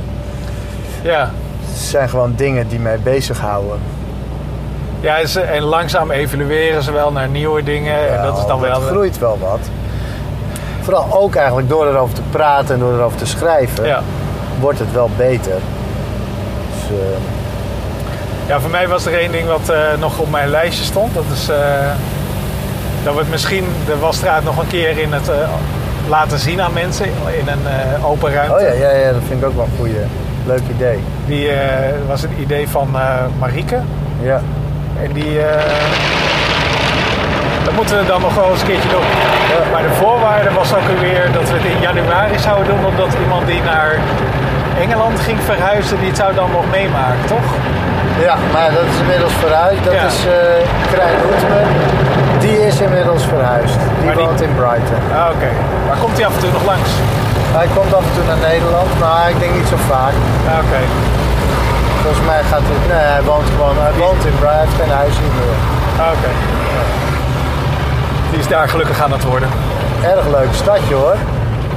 Ja, 1.01 1.29
Het 1.65 1.77
zijn 1.77 2.09
gewoon 2.09 2.33
dingen 2.35 2.67
die 2.67 2.79
mij 2.79 2.99
bezighouden. 2.99 3.79
Ja 5.05 5.41
en 5.41 5.63
langzaam 5.63 6.11
evalueren 6.11 6.83
ze 6.83 6.91
wel 6.91 7.11
naar 7.11 7.27
nieuwe 7.27 7.63
dingen. 7.63 8.17
en 8.17 8.23
dat 8.23 8.37
is 8.37 8.45
dan 8.45 8.59
wel... 8.59 8.81
Het 8.81 8.89
groeit 8.89 9.19
wel 9.19 9.37
wat. 9.39 9.59
Vooral 10.81 11.07
ook 11.11 11.35
eigenlijk 11.35 11.69
door 11.69 11.87
erover 11.87 12.15
te 12.15 12.21
praten 12.29 12.73
en 12.73 12.79
door 12.79 12.93
erover 12.93 13.17
te 13.17 13.25
schrijven, 13.25 13.85
Ja. 13.85 14.01
wordt 14.59 14.79
het 14.79 14.91
wel 14.91 15.09
beter. 15.17 15.53
Dus, 16.71 16.97
eh, 16.99 17.05
Ja, 18.47 18.59
voor 18.59 18.69
mij 18.69 18.87
was 18.87 19.05
er 19.05 19.19
één 19.19 19.31
ding 19.31 19.47
wat 19.47 19.69
eh, 19.69 19.77
nog 19.99 20.19
op 20.19 20.31
mijn 20.31 20.49
lijstje 20.49 20.83
stond. 20.83 21.13
Dat 21.13 21.23
is 21.33 21.49
eh, 21.49 21.57
dat 23.03 23.13
we 23.13 23.19
het 23.19 23.29
misschien 23.29 23.65
de 23.85 23.97
wasstraat 23.97 24.43
nog 24.43 24.57
een 24.57 24.67
keer 24.67 24.97
in 24.97 25.13
het, 25.13 25.29
laten 26.09 26.39
zien 26.39 26.61
aan 26.61 26.73
mensen 26.73 27.05
in 27.05 27.47
een 27.47 28.03
open 28.03 28.33
ruimte. 28.33 28.53
Oh 28.53 28.61
ja, 28.61 28.71
ja, 28.71 28.89
ja, 28.89 29.11
dat 29.11 29.21
vind 29.27 29.41
ik 29.41 29.47
ook 29.47 29.55
wel 29.55 29.65
een 29.65 29.77
goeie. 29.77 29.95
Leuk 30.45 30.61
idee. 30.75 30.99
Die 31.25 31.49
was 32.07 32.23
een 32.23 32.35
idee 32.39 32.69
van 32.69 32.87
Marieke. 33.39 33.79
Ja. 34.21 34.41
En 35.03 35.11
die. 35.13 35.39
eh, 35.41 35.61
dat 37.63 37.73
moeten 37.73 37.97
we 37.99 38.05
dan 38.05 38.21
nog 38.21 38.35
wel 38.35 38.49
eens 38.51 38.61
een 38.61 38.67
keertje 38.67 38.89
doen. 38.89 39.07
Maar 39.71 39.81
de 39.89 39.93
voorwaarde 40.01 40.51
was 40.53 40.73
ook 40.75 40.87
weer 40.99 41.23
dat 41.37 41.49
we 41.49 41.55
het 41.59 41.65
in 41.73 41.79
januari 41.89 42.39
zouden 42.39 42.67
doen, 42.71 42.85
omdat 42.85 43.11
iemand 43.23 43.47
die 43.47 43.61
naar 43.63 43.91
Engeland 44.83 45.19
ging 45.19 45.39
verhuizen, 45.51 45.97
die 45.99 46.07
het 46.07 46.17
zou 46.17 46.33
dan 46.41 46.49
nog 46.51 46.65
meemaken, 46.71 47.25
toch? 47.35 47.47
Ja, 48.27 48.35
maar 48.53 48.69
dat 48.77 48.85
is 48.93 48.97
inmiddels 49.03 49.33
verhuisd. 49.45 49.83
Dat 49.83 49.93
Ja. 49.93 50.05
is 50.11 50.17
eh 50.25 50.33
Krijn 50.93 51.17
Hoetman. 51.25 51.69
Die 52.45 52.57
is 52.69 52.75
inmiddels 52.87 53.23
verhuisd. 53.33 53.79
Die 53.97 54.05
Maar 54.05 54.15
die- 54.15 54.25
woont 54.25 54.41
in 54.41 54.53
Brighton. 54.61 55.01
Ah, 55.19 55.29
Oké. 55.35 55.49
Maar 55.87 55.97
komt 56.03 56.15
hij 56.17 56.25
af 56.29 56.33
en 56.37 56.41
toe 56.43 56.51
nog 56.59 56.65
langs? 56.73 56.89
Hij 57.59 57.67
komt 57.77 57.91
af 57.99 58.03
en 58.09 58.13
toe 58.17 58.25
naar 58.31 58.41
Nederland, 58.51 58.89
maar 59.05 59.23
ik 59.33 59.39
denk 59.43 59.53
niet 59.59 59.69
zo 59.73 59.77
vaak. 59.93 60.15
Ah, 60.51 60.57
Oké. 60.63 60.81
Volgens 62.05 62.25
mij 62.25 62.43
gaat 62.43 62.61
het... 62.63 62.87
Nee, 62.93 63.05
hij 63.15 63.23
woont 63.23 63.47
gewoon... 63.55 63.75
Hij 63.79 63.93
woont 64.03 64.25
in 64.25 64.35
Brighton. 64.39 64.49
Hij 64.49 64.59
heeft 64.65 64.77
geen 64.81 64.93
huis 65.01 65.13
hier 65.21 65.33
meer. 65.39 65.57
Ah, 66.01 66.11
Oké. 66.15 66.29
Die 68.29 68.39
is 68.39 68.47
daar 68.47 68.69
gelukkig 68.69 69.01
aan 69.03 69.11
het 69.11 69.23
worden. 69.23 69.49
Erg 70.03 70.25
leuk 70.37 70.53
stadje 70.53 70.93
hoor. 70.93 71.15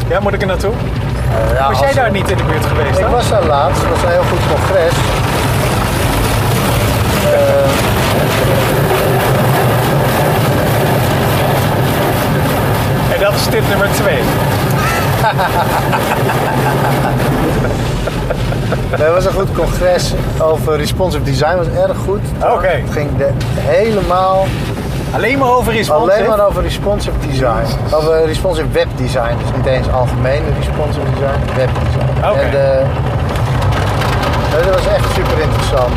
Ja, 0.09 0.21
moet 0.21 0.33
ik 0.33 0.41
er 0.41 0.47
naartoe? 0.47 0.73
Eh, 0.73 1.55
ja, 1.59 1.69
Was 1.69 1.79
jij 1.81 1.93
daar 1.95 2.11
niet 2.11 2.31
in 2.31 2.37
de 2.37 2.43
buurt 2.43 2.67
geweest? 2.67 2.99
Ik 2.99 3.07
was 3.07 3.29
daar 3.29 3.45
laatst. 3.45 3.81
Het 3.83 3.91
was 3.91 4.03
een 4.03 4.09
heel 4.09 4.25
goed 4.31 4.41
congres. 4.55 4.93
Eh, 7.35 7.71
En 13.15 13.21
dat 13.21 13.35
is 13.35 13.43
tip 13.45 13.69
nummer 13.69 13.89
twee. 13.93 14.23
Het 18.91 19.13
was 19.15 19.25
een 19.27 19.33
goed 19.33 19.53
congres 19.55 20.13
over 20.41 20.77
responsive 20.77 21.23
design. 21.25 21.57
was 21.57 21.67
erg 21.89 21.97
goed. 22.05 22.21
Oké. 22.55 22.67
Het 22.67 22.91
ging 22.93 23.17
de, 23.17 23.29
helemaal 23.55 24.47
Alleen 25.15 25.39
maar 25.39 25.49
over 25.51 25.73
responsive. 25.73 26.13
alleen 26.17 26.29
maar 26.29 26.47
over 26.47 26.63
responsive 26.63 27.17
design. 27.27 27.67
Over 27.95 28.27
responsive 28.27 28.67
web 28.73 28.87
design. 28.97 29.35
Dus 29.43 29.57
niet 29.57 29.67
eens 29.67 29.87
algemeen 29.93 30.43
responsive 30.59 31.05
design, 31.15 31.41
web 31.57 31.69
design. 31.85 32.31
Oké. 32.31 32.39
En 32.39 32.51
de, 32.51 32.83
nee, 34.53 34.63
dat 34.65 34.75
was 34.75 34.87
echt 34.95 35.05
super 35.15 35.39
interessant. 35.43 35.93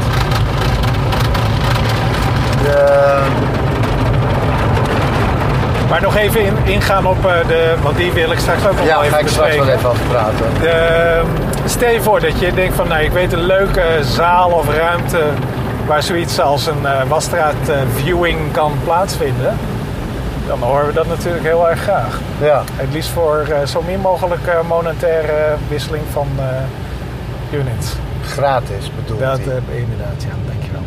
De, 2.64 3.20
Maar 5.90 6.02
nog 6.02 6.16
even 6.18 6.46
in- 6.46 6.58
ingaan 6.64 7.06
op 7.06 7.26
eh, 7.26 7.32
de... 7.48 7.74
Want 7.82 7.98
die 7.98 8.12
wil 8.12 8.32
ik 8.32 8.40
straks 8.40 8.66
ook 8.68 8.76
nog 8.76 8.86
ja, 8.86 8.94
wel 8.94 9.02
even 9.04 9.14
ga 9.14 9.20
ik 9.20 9.28
straks 9.28 9.56
wel 9.56 9.66
bespreken. 9.66 9.78
even 9.80 9.90
over 9.90 10.06
praten. 10.10 10.46
De, 10.62 11.22
stel 11.72 11.90
je 11.90 12.02
voor 12.02 12.20
dat 12.20 12.40
je 12.40 12.54
denkt 12.54 12.76
van, 12.76 12.88
nou, 12.88 13.04
ik 13.04 13.12
weet 13.12 13.34
een 13.34 13.46
leuke 13.46 13.84
zaal 14.02 14.52
of 14.52 14.76
ruimte 14.76 15.24
waar 15.88 16.04
zoiets 16.04 16.40
als 16.40 16.68
een 16.68 16.86
eh 16.86 17.04
wasstraat 17.08 17.70
eh, 17.70 17.76
viewing 17.96 18.52
kan 18.52 18.72
plaatsvinden. 18.84 19.58
Dan 20.48 20.60
horen 20.62 20.88
we 20.88 20.94
dat 20.94 21.08
natuurlijk 21.08 21.44
heel 21.44 21.70
erg 21.70 21.82
graag. 21.82 22.20
Ja. 22.42 22.64
Het 22.76 22.94
liefst 22.94 23.10
voor 23.10 23.48
eh, 23.50 23.66
zo 23.66 23.82
min 23.82 24.00
mogelijk 24.00 24.42
monetaire 24.68 25.56
wisseling 25.68 26.04
van 26.12 26.28
units. 27.52 27.96
Gratis 28.26 28.92
bedoelt 28.96 29.20
Dat 29.20 29.38
hij. 29.38 29.48
eh, 29.48 29.80
inderdaad, 29.82 30.24
ja, 30.24 30.52
dankjewel. 30.52 30.82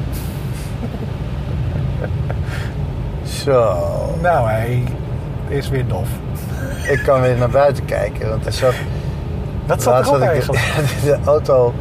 Zo. 3.44 3.76
Nou, 4.22 4.48
hij 4.48 4.84
is 5.48 5.68
weer 5.68 5.86
dof. 5.86 6.08
Ik 6.88 7.02
kan 7.04 7.20
weer 7.20 7.36
naar 7.36 7.50
buiten 7.50 7.84
kijken. 7.84 8.28
Want 8.28 8.46
er 8.46 8.52
zat, 8.52 8.74
Dat 9.66 9.82
zat 9.82 9.92
laatst 9.92 10.12
erop 10.12 10.22
had 10.22 10.84
ik 10.84 11.02
de, 11.04 11.18
auto 11.24 11.74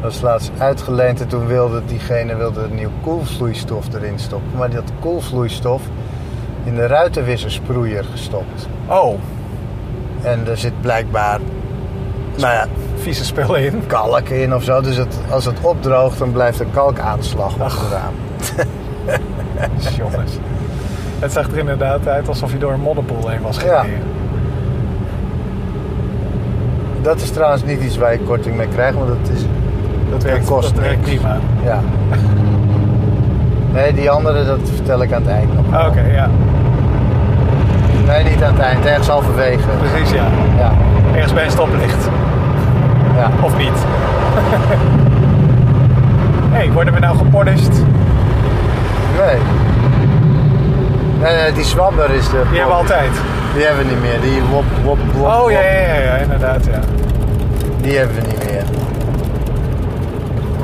was 0.00 0.20
laatst 0.20 0.50
uitgeleend. 0.58 1.20
En 1.20 1.28
toen 1.28 1.46
wilde 1.46 1.82
diegene 1.84 2.36
wilde 2.36 2.60
een 2.60 2.74
nieuw 2.74 2.90
koelvloeistof 3.02 3.94
erin 3.94 4.18
stoppen. 4.18 4.58
Maar 4.58 4.68
die 4.68 4.78
had 4.78 4.92
koelvloeistof 5.00 5.82
in 6.64 6.74
de 6.74 6.86
ruitenwissersproeier 6.86 8.04
gestopt. 8.04 8.68
Oh, 8.86 9.18
En 10.22 10.46
er 10.46 10.56
zit 10.56 10.80
blijkbaar 10.80 11.40
nou 12.36 12.52
ja, 12.52 12.66
vieze 12.96 13.24
spullen 13.24 13.64
in. 13.64 13.86
kalk 13.86 14.28
in 14.28 14.54
of 14.54 14.62
zo. 14.62 14.80
Dus 14.80 14.96
het, 14.96 15.18
als 15.30 15.44
het 15.44 15.60
opdroogt, 15.60 16.18
dan 16.18 16.32
blijft 16.32 16.60
er 16.60 16.66
kalkaanslag 16.66 17.54
op 17.54 17.60
het 17.60 17.90
raam. 17.90 18.14
Jongens. 19.98 20.32
Het 21.18 21.32
zag 21.32 21.50
er 21.50 21.58
inderdaad 21.58 22.08
uit 22.08 22.28
alsof 22.28 22.52
je 22.52 22.58
door 22.58 22.72
een 22.72 22.80
modderpoel 22.80 23.28
heen 23.28 23.40
was 23.40 23.60
Ja. 23.60 23.84
Dat 27.02 27.20
is 27.20 27.30
trouwens 27.30 27.64
niet 27.64 27.82
iets 27.82 27.96
waar 27.96 28.12
je 28.12 28.18
korting 28.18 28.56
mee 28.56 28.68
krijgt, 28.68 28.96
want 28.96 29.08
dat 29.08 29.36
is 29.36 29.40
Dat 30.10 30.22
werkt, 30.22 30.46
kost 30.46 30.74
dat 30.74 30.84
werkt 30.84 31.00
prima. 31.00 31.36
Ja. 31.64 31.80
Nee, 33.72 33.94
die 33.94 34.10
andere, 34.10 34.44
dat 34.44 34.58
vertel 34.74 35.02
ik 35.02 35.12
aan 35.12 35.22
het 35.22 35.30
eind 35.30 35.54
nog. 35.54 35.86
Oké, 35.86 36.00
ja. 36.12 36.28
Nee, 38.06 38.24
niet 38.24 38.42
aan 38.42 38.52
het 38.52 38.62
eind, 38.62 38.84
ergens 38.84 39.08
halverwege. 39.08 39.68
Precies, 39.78 40.10
ja. 40.14 40.24
Ja, 40.58 40.72
Ergens 41.14 41.32
bij 41.32 41.44
een 41.44 41.50
stoplicht. 41.50 42.08
ja. 43.16 43.30
Of 43.42 43.56
niet. 43.56 43.84
hey, 46.56 46.72
worden 46.72 46.94
we 46.94 47.00
nou 47.00 47.16
gepolished? 47.16 47.82
Nee. 49.18 49.36
Nee, 51.20 51.34
nee, 51.42 51.52
die 51.52 51.64
zwabber 51.64 52.10
is 52.10 52.24
de... 52.24 52.30
Die 52.50 52.58
hebben 52.58 52.66
we 52.76 52.82
altijd. 52.82 53.10
Die 53.54 53.64
hebben 53.64 53.84
we 53.84 53.90
niet 53.90 54.00
meer. 54.00 54.20
Die 54.20 54.42
wop, 54.42 54.64
wop, 54.84 54.98
wop, 55.14 55.26
Oh, 55.26 55.40
wop. 55.40 55.50
ja, 55.50 55.60
ja, 55.60 55.94
ja, 55.94 56.14
inderdaad, 56.16 56.64
ja. 56.64 56.80
Die 57.80 57.96
hebben 57.98 58.16
we 58.16 58.22
niet 58.26 58.44
meer. 58.50 58.64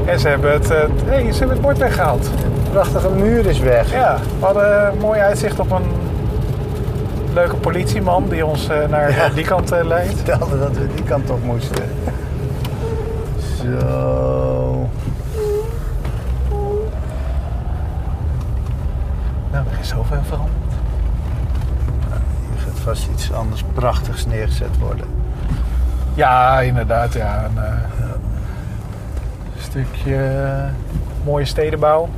En 0.07 0.21
ze 0.21 0.29
hebben 0.29 0.53
het, 0.53 0.71
eh, 0.71 0.79
hey, 1.07 1.23
ze 1.33 1.39
hebben 1.39 1.51
het 1.57 1.61
bord 1.61 1.79
weggehaald. 1.79 2.23
De 2.65 2.71
prachtige 2.71 3.09
muur 3.11 3.47
is 3.47 3.59
weg. 3.59 3.93
Ja, 3.93 4.17
we 4.39 4.45
hadden 4.45 4.87
een 4.93 4.99
mooi 4.99 5.21
uitzicht 5.21 5.61
op 5.61 5.71
een 5.71 5.85
leuke 7.35 7.57
politieman 7.57 8.25
die 8.29 8.47
ons 8.47 8.69
eh, 8.69 8.77
naar 8.89 9.11
Ja. 9.11 9.29
die 9.29 9.45
kant 9.45 9.73
eh, 9.73 9.85
leidt. 9.85 10.15
vertelde 10.25 10.59
dat 10.59 10.73
we 10.77 10.87
die 10.95 11.05
kant 11.05 11.31
op 11.31 11.45
moesten. 11.45 11.85
Zo. 13.57 14.89
Nou, 19.53 19.65
er 19.73 19.79
is 19.81 19.89
zoveel 19.89 20.19
veranderd. 20.29 20.58
Vast 22.89 23.09
iets 23.13 23.33
anders 23.33 23.65
prachtigs 23.75 24.27
neergezet 24.27 24.79
worden. 24.79 25.07
Ja, 26.15 26.61
inderdaad, 26.61 27.13
ja. 27.13 27.45
Een 27.45 27.63
eh, 27.63 27.73
stukje 29.59 30.17
eh, 30.17 30.65
mooie 31.25 31.45
stedenbouw. 31.45 32.09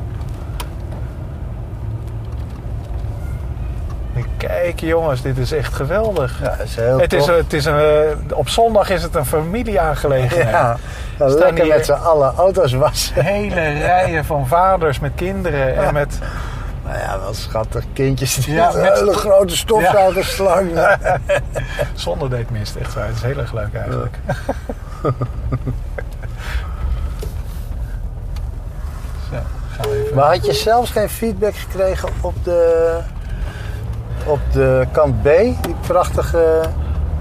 En 4.14 4.24
Kijk 4.37 4.80
jongens, 4.80 5.22
dit 5.22 5.38
is 5.38 5.52
echt 5.52 5.74
geweldig. 5.74 6.40
Ja, 6.42 6.56
is 6.59 6.76
heel 6.76 7.00
het 7.00 7.12
is, 7.12 7.26
het 7.26 7.52
is 7.52 7.64
een, 7.64 7.78
eh, 7.78 8.37
op 8.37 8.48
zondag 8.48 8.90
is 8.90 9.02
het 9.02 9.14
een 9.14 9.26
familieaangelegenheid. 9.26 10.50
Ja, 10.50 10.76
Staan 11.14 11.38
lekker 11.38 11.66
met 11.66 11.85
z'n 11.85 11.92
allen 11.92 12.35
auto's 12.35 12.72
wassen. 12.72 13.24
Hele 13.24 13.72
rijen 13.72 14.24
van 14.24 14.46
vaders 14.46 14.98
met 14.98 15.12
kinderen 15.14 15.76
en 15.76 15.92
met... 15.94 16.18
Nou 16.85 16.98
ja, 16.98 17.18
schattig. 17.34 17.84
Kindjes 17.92 18.34
die 18.34 18.54
Ja, 18.54 18.72
met- 18.72 18.92
hele 18.98 19.12
grote 19.12 19.56
stofzuigerslang. 19.56 20.70
Zonder 21.94 22.30
deed 22.30 22.50
mist, 22.50 22.76
echt 22.76 22.94
waar. 22.94 23.06
Het 23.06 23.16
is 23.16 23.22
heel 23.22 23.38
erg 23.38 23.52
leuk 23.52 23.74
eigenlijk. 23.74 24.18
Zo, 29.30 29.36
gaan 29.70 29.90
we 29.90 30.02
even... 30.04 30.16
Maar 30.16 30.26
had 30.34 30.46
je 30.46 30.52
zelfs 30.52 30.90
geen 30.90 31.08
feedback 31.08 31.54
gekregen 31.54 32.08
op 32.20 32.44
de, 32.44 32.98
op 34.26 34.40
de 34.52 34.86
kant 34.92 35.22
B? 35.22 35.26
Die 35.62 35.74
prachtige... 35.86 36.60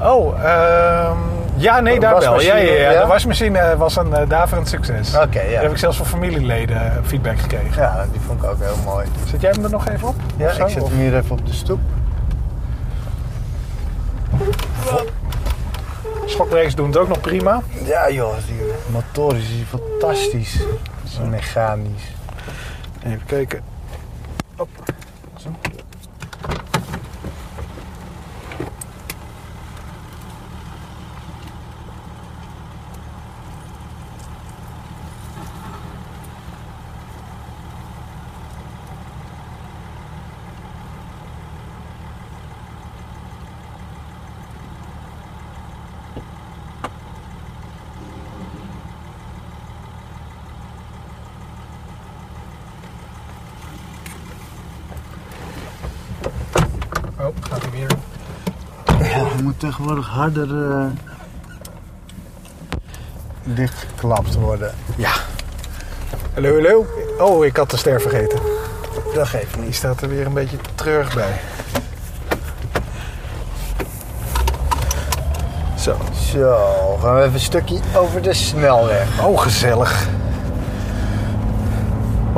Oh, 0.01 0.43
ehm, 0.43 1.17
ja, 1.59 1.79
nee, 1.79 1.99
daar 1.99 2.19
wel. 2.19 2.41
Ja, 2.41 2.55
ja, 2.55 2.73
ja. 2.73 3.01
De 3.01 3.07
wasmachine 3.07 3.77
was 3.77 3.95
een 3.95 4.09
uh, 4.09 4.21
daverend 4.27 4.67
succes. 4.67 5.15
Oké, 5.15 5.41
ja. 5.41 5.61
heb 5.61 5.71
ik 5.71 5.77
zelfs 5.77 5.97
van 5.97 6.05
familieleden 6.05 6.91
eh, 6.91 6.97
feedback 7.03 7.39
gekregen. 7.39 7.81
Ja, 7.81 8.05
die 8.11 8.21
vond 8.21 8.43
ik 8.43 8.49
ook 8.49 8.59
heel 8.59 8.77
mooi. 8.85 9.07
Zet 9.27 9.41
jij 9.41 9.51
hem 9.51 9.63
er 9.63 9.69
nog 9.69 9.87
even 9.87 10.07
op? 10.07 10.15
Ja, 10.37 10.53
zo? 10.53 10.63
ik 10.65 10.69
zet 10.69 10.81
Of- 10.81 10.89
hem 10.89 10.99
hier 10.99 11.15
even 11.17 11.31
op 11.31 11.45
de 11.45 11.53
stoep. 11.53 11.79
Schokbrekers 16.25 16.75
doen 16.75 16.87
het 16.87 16.97
ook 16.97 17.07
nog 17.07 17.21
prima. 17.21 17.61
Ja 17.83 18.09
joh, 18.09 18.33
die 18.47 18.61
motor 18.91 19.35
is 19.35 19.47
hier 19.47 19.65
fantastisch. 19.65 20.59
Zo 21.03 21.23
mechanisch. 21.25 22.13
Even 23.03 23.25
kijken. 23.25 23.61
Op. 24.57 24.69
Zo. 25.37 25.49
moet 59.43 59.58
tegenwoordig 59.69 60.07
harder 60.07 60.71
eh, 60.71 60.85
dichtgeklapt 63.43 64.35
worden. 64.35 64.73
Ja. 64.95 65.11
Hallo, 66.33 66.53
hallo. 66.53 66.85
Oh, 67.19 67.45
ik 67.45 67.55
had 67.57 67.69
de 67.71 67.77
ster 67.77 68.01
vergeten. 68.01 68.39
Dat 69.13 69.27
geeft 69.27 69.53
Die 69.53 69.63
niet. 69.63 69.75
staat 69.75 70.01
er 70.01 70.09
weer 70.09 70.25
een 70.25 70.33
beetje 70.33 70.57
terug 70.75 71.13
bij. 71.13 71.41
Zo. 75.77 75.97
Zo, 76.31 76.97
gaan 77.01 77.15
we 77.15 77.21
even 77.21 77.33
een 77.33 77.39
stukje 77.39 77.79
over 77.95 78.21
de 78.21 78.33
snelweg. 78.33 79.23
Oh, 79.25 79.39
gezellig. 79.39 80.07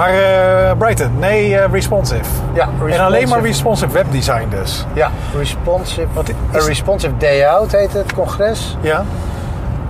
Maar 0.01 0.13
eh, 0.13 0.77
Brighton, 0.77 1.19
nee, 1.19 1.57
eh, 1.57 1.71
responsive. 1.71 2.21
Ja, 2.53 2.63
En 2.63 2.99
alleen 2.99 2.99
maar 3.29 3.41
responsive- 3.41 3.41
responsive 3.47 3.91
webdesign 3.93 4.49
dus. 4.49 4.85
Ja, 4.93 5.09
responsive. 5.37 6.07
Is- 6.23 6.33
een 6.51 6.65
responsive 6.67 7.17
day 7.17 7.45
out 7.47 7.71
heette 7.71 7.97
het 7.97 8.13
congres. 8.13 8.77
Ja? 8.81 9.03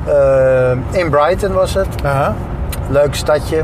Eh, 0.06 0.72
in 1.00 1.10
Brighton 1.10 1.54
was 1.54 1.74
het. 1.74 1.88
Leuk 2.90 3.16
stadje. 3.16 3.64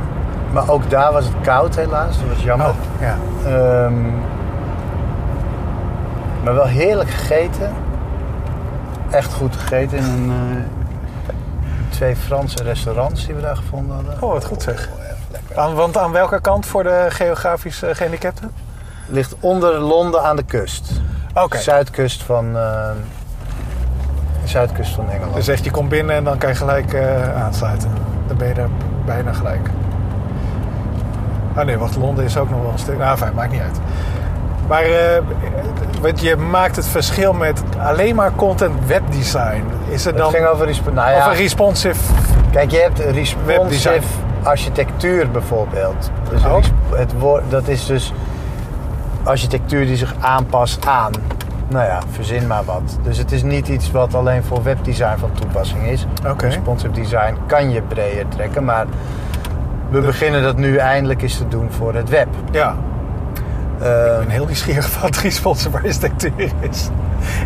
Maar 0.52 0.70
ook 0.70 0.90
daar 0.90 1.12
was 1.12 1.26
het 1.26 1.34
koud 1.42 1.76
helaas. 1.76 2.18
Dat 2.18 2.28
was 2.36 2.44
jammer. 2.44 2.68
Oh, 2.68 2.74
ja. 3.00 3.16
Ehm, 3.46 3.94
maar 6.44 6.54
wel 6.54 6.66
heerlijk 6.66 7.10
gegeten. 7.10 7.70
Echt 9.10 9.34
goed 9.34 9.56
gegeten 9.56 9.98
in 9.98 10.04
een, 10.04 10.32
eh, 11.28 11.34
twee 11.90 12.16
Franse 12.16 12.64
restaurants 12.64 13.26
die 13.26 13.36
we 13.36 13.42
daar 13.42 13.56
gevonden 13.56 13.96
hadden. 13.96 14.14
Oh, 14.20 14.32
wat 14.32 14.46
goed 14.46 14.62
zeg. 14.62 14.90
Aan, 15.58 15.74
want 15.74 15.98
aan 15.98 16.12
welke 16.12 16.42
kant 16.42 16.66
voor 16.66 16.84
de 16.84 17.06
geografisch 17.10 17.82
eh, 17.84 17.96
gehandicapten? 17.96 18.52
Ligt 19.06 19.36
onder 19.40 19.80
Londen 19.80 20.24
aan 20.24 20.36
de 20.36 20.44
kust. 20.44 20.92
Oké. 21.34 21.58
Zuidkust 21.58 22.24
van, 22.24 22.58
eh, 22.58 22.90
zuidkust 24.44 24.94
van 24.96 25.10
Engeland. 25.10 25.36
Dus 25.36 25.48
echt, 25.48 25.64
je 25.64 25.72
komt 25.72 25.90
binnen 25.90 26.16
en 26.16 26.24
dan 26.24 26.38
kan 26.38 26.50
je 26.50 26.56
gelijk 26.56 26.94
eh, 26.94 27.44
aansluiten. 27.44 27.92
Dan 28.28 28.38
ben 28.38 28.48
je 28.48 28.54
daar 28.54 28.70
bijna 29.06 29.34
gelijk. 29.34 29.70
Ah 31.56 31.66
nee, 31.66 31.78
wacht, 31.78 31.96
Londen 31.98 32.26
is 32.26 32.38
ook 32.38 32.50
nog 32.50 32.62
wel 32.62 32.72
een 32.72 32.80
stuk. 32.80 32.98
Nou, 32.98 33.18
fijn, 33.18 33.34
maakt 33.34 33.52
niet 33.52 33.62
uit. 33.62 33.80
Maar 34.68 34.84
want 36.02 36.20
je 36.22 36.36
maakt 36.36 36.76
het 36.76 36.88
verschil 36.88 37.34
met 37.34 37.62
alleen 37.80 38.16
maar 38.16 38.32
content 38.36 38.86
webdesign. 38.86 39.64
Is 39.90 40.06
er 40.06 40.12
het 40.12 40.18
dan 40.22 40.32
ging 40.32 40.46
over 40.46 40.66
resp- 40.66 40.94
nou 40.94 41.12
ja, 41.12 41.30
een 41.30 41.36
responsive? 41.36 42.14
Kijk, 42.52 42.72
je 42.72 42.78
hebt 42.78 43.00
responsive 43.00 43.46
Webdesign. 43.46 44.04
Architectuur 44.48 45.32
bijvoorbeeld. 45.32 46.12
Dus 46.30 46.46
Oh. 46.46 46.54
res- 46.56 46.72
het 47.00 47.14
woord, 47.20 47.44
dat 47.50 47.68
is 47.68 47.86
dus 47.86 48.14
architectuur 49.24 49.86
die 49.86 49.96
zich 49.96 50.16
aanpast 50.20 50.86
aan. 50.88 51.12
Nou 51.68 51.86
ja, 51.86 52.00
verzin 52.12 52.48
maar 52.48 52.64
wat. 52.64 52.98
Dus 53.04 53.18
het 53.18 53.32
is 53.32 53.44
niet 53.44 53.68
iets 53.68 53.92
wat 53.92 54.14
alleen 54.16 54.44
voor 54.44 54.64
webdesign 54.64 55.18
van 55.18 55.32
toepassing 55.32 55.84
is. 55.84 56.06
Oké. 56.28 56.46
Responsive 56.46 56.92
design 56.92 57.38
kan 57.48 57.70
je 57.70 57.82
breder 57.82 58.28
trekken, 58.28 58.64
maar 58.64 58.86
we 59.90 60.02
beginnen 60.02 60.42
dat 60.44 60.58
nu 60.58 60.76
eindelijk 60.78 61.22
eens 61.22 61.38
te 61.38 61.48
doen 61.48 61.72
voor 61.72 61.94
het 61.96 62.10
web. 62.10 62.28
Ja, 62.52 62.76
Eh, 63.82 63.88
ik 63.88 64.18
ben 64.20 64.30
heel 64.30 64.46
nieuwsgierig 64.46 65.02
wat 65.02 65.16
responsive 65.18 65.78
architectuur 65.78 66.52
is. 66.60 66.90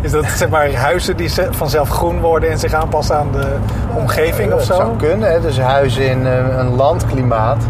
Is 0.02 0.10
dat 0.10 0.24
zeg 0.24 0.48
maar 0.48 0.74
huizen 0.74 1.16
die 1.16 1.28
ze- 1.28 1.48
vanzelf 1.50 1.88
groen 1.88 2.20
worden 2.20 2.50
en 2.50 2.58
zich 2.58 2.72
aanpassen 2.72 3.16
aan 3.16 3.28
de 3.32 3.46
omgeving 3.94 4.52
of 4.52 4.58
Dat 4.58 4.66
zo? 4.66 4.74
zou 4.74 4.96
kunnen. 4.96 5.32
Hè? 5.32 5.40
Dus 5.40 5.60
huizen 5.60 6.10
in 6.10 6.26
eh, 6.26 6.58
een 6.58 6.74
landklimaat. 6.76 7.64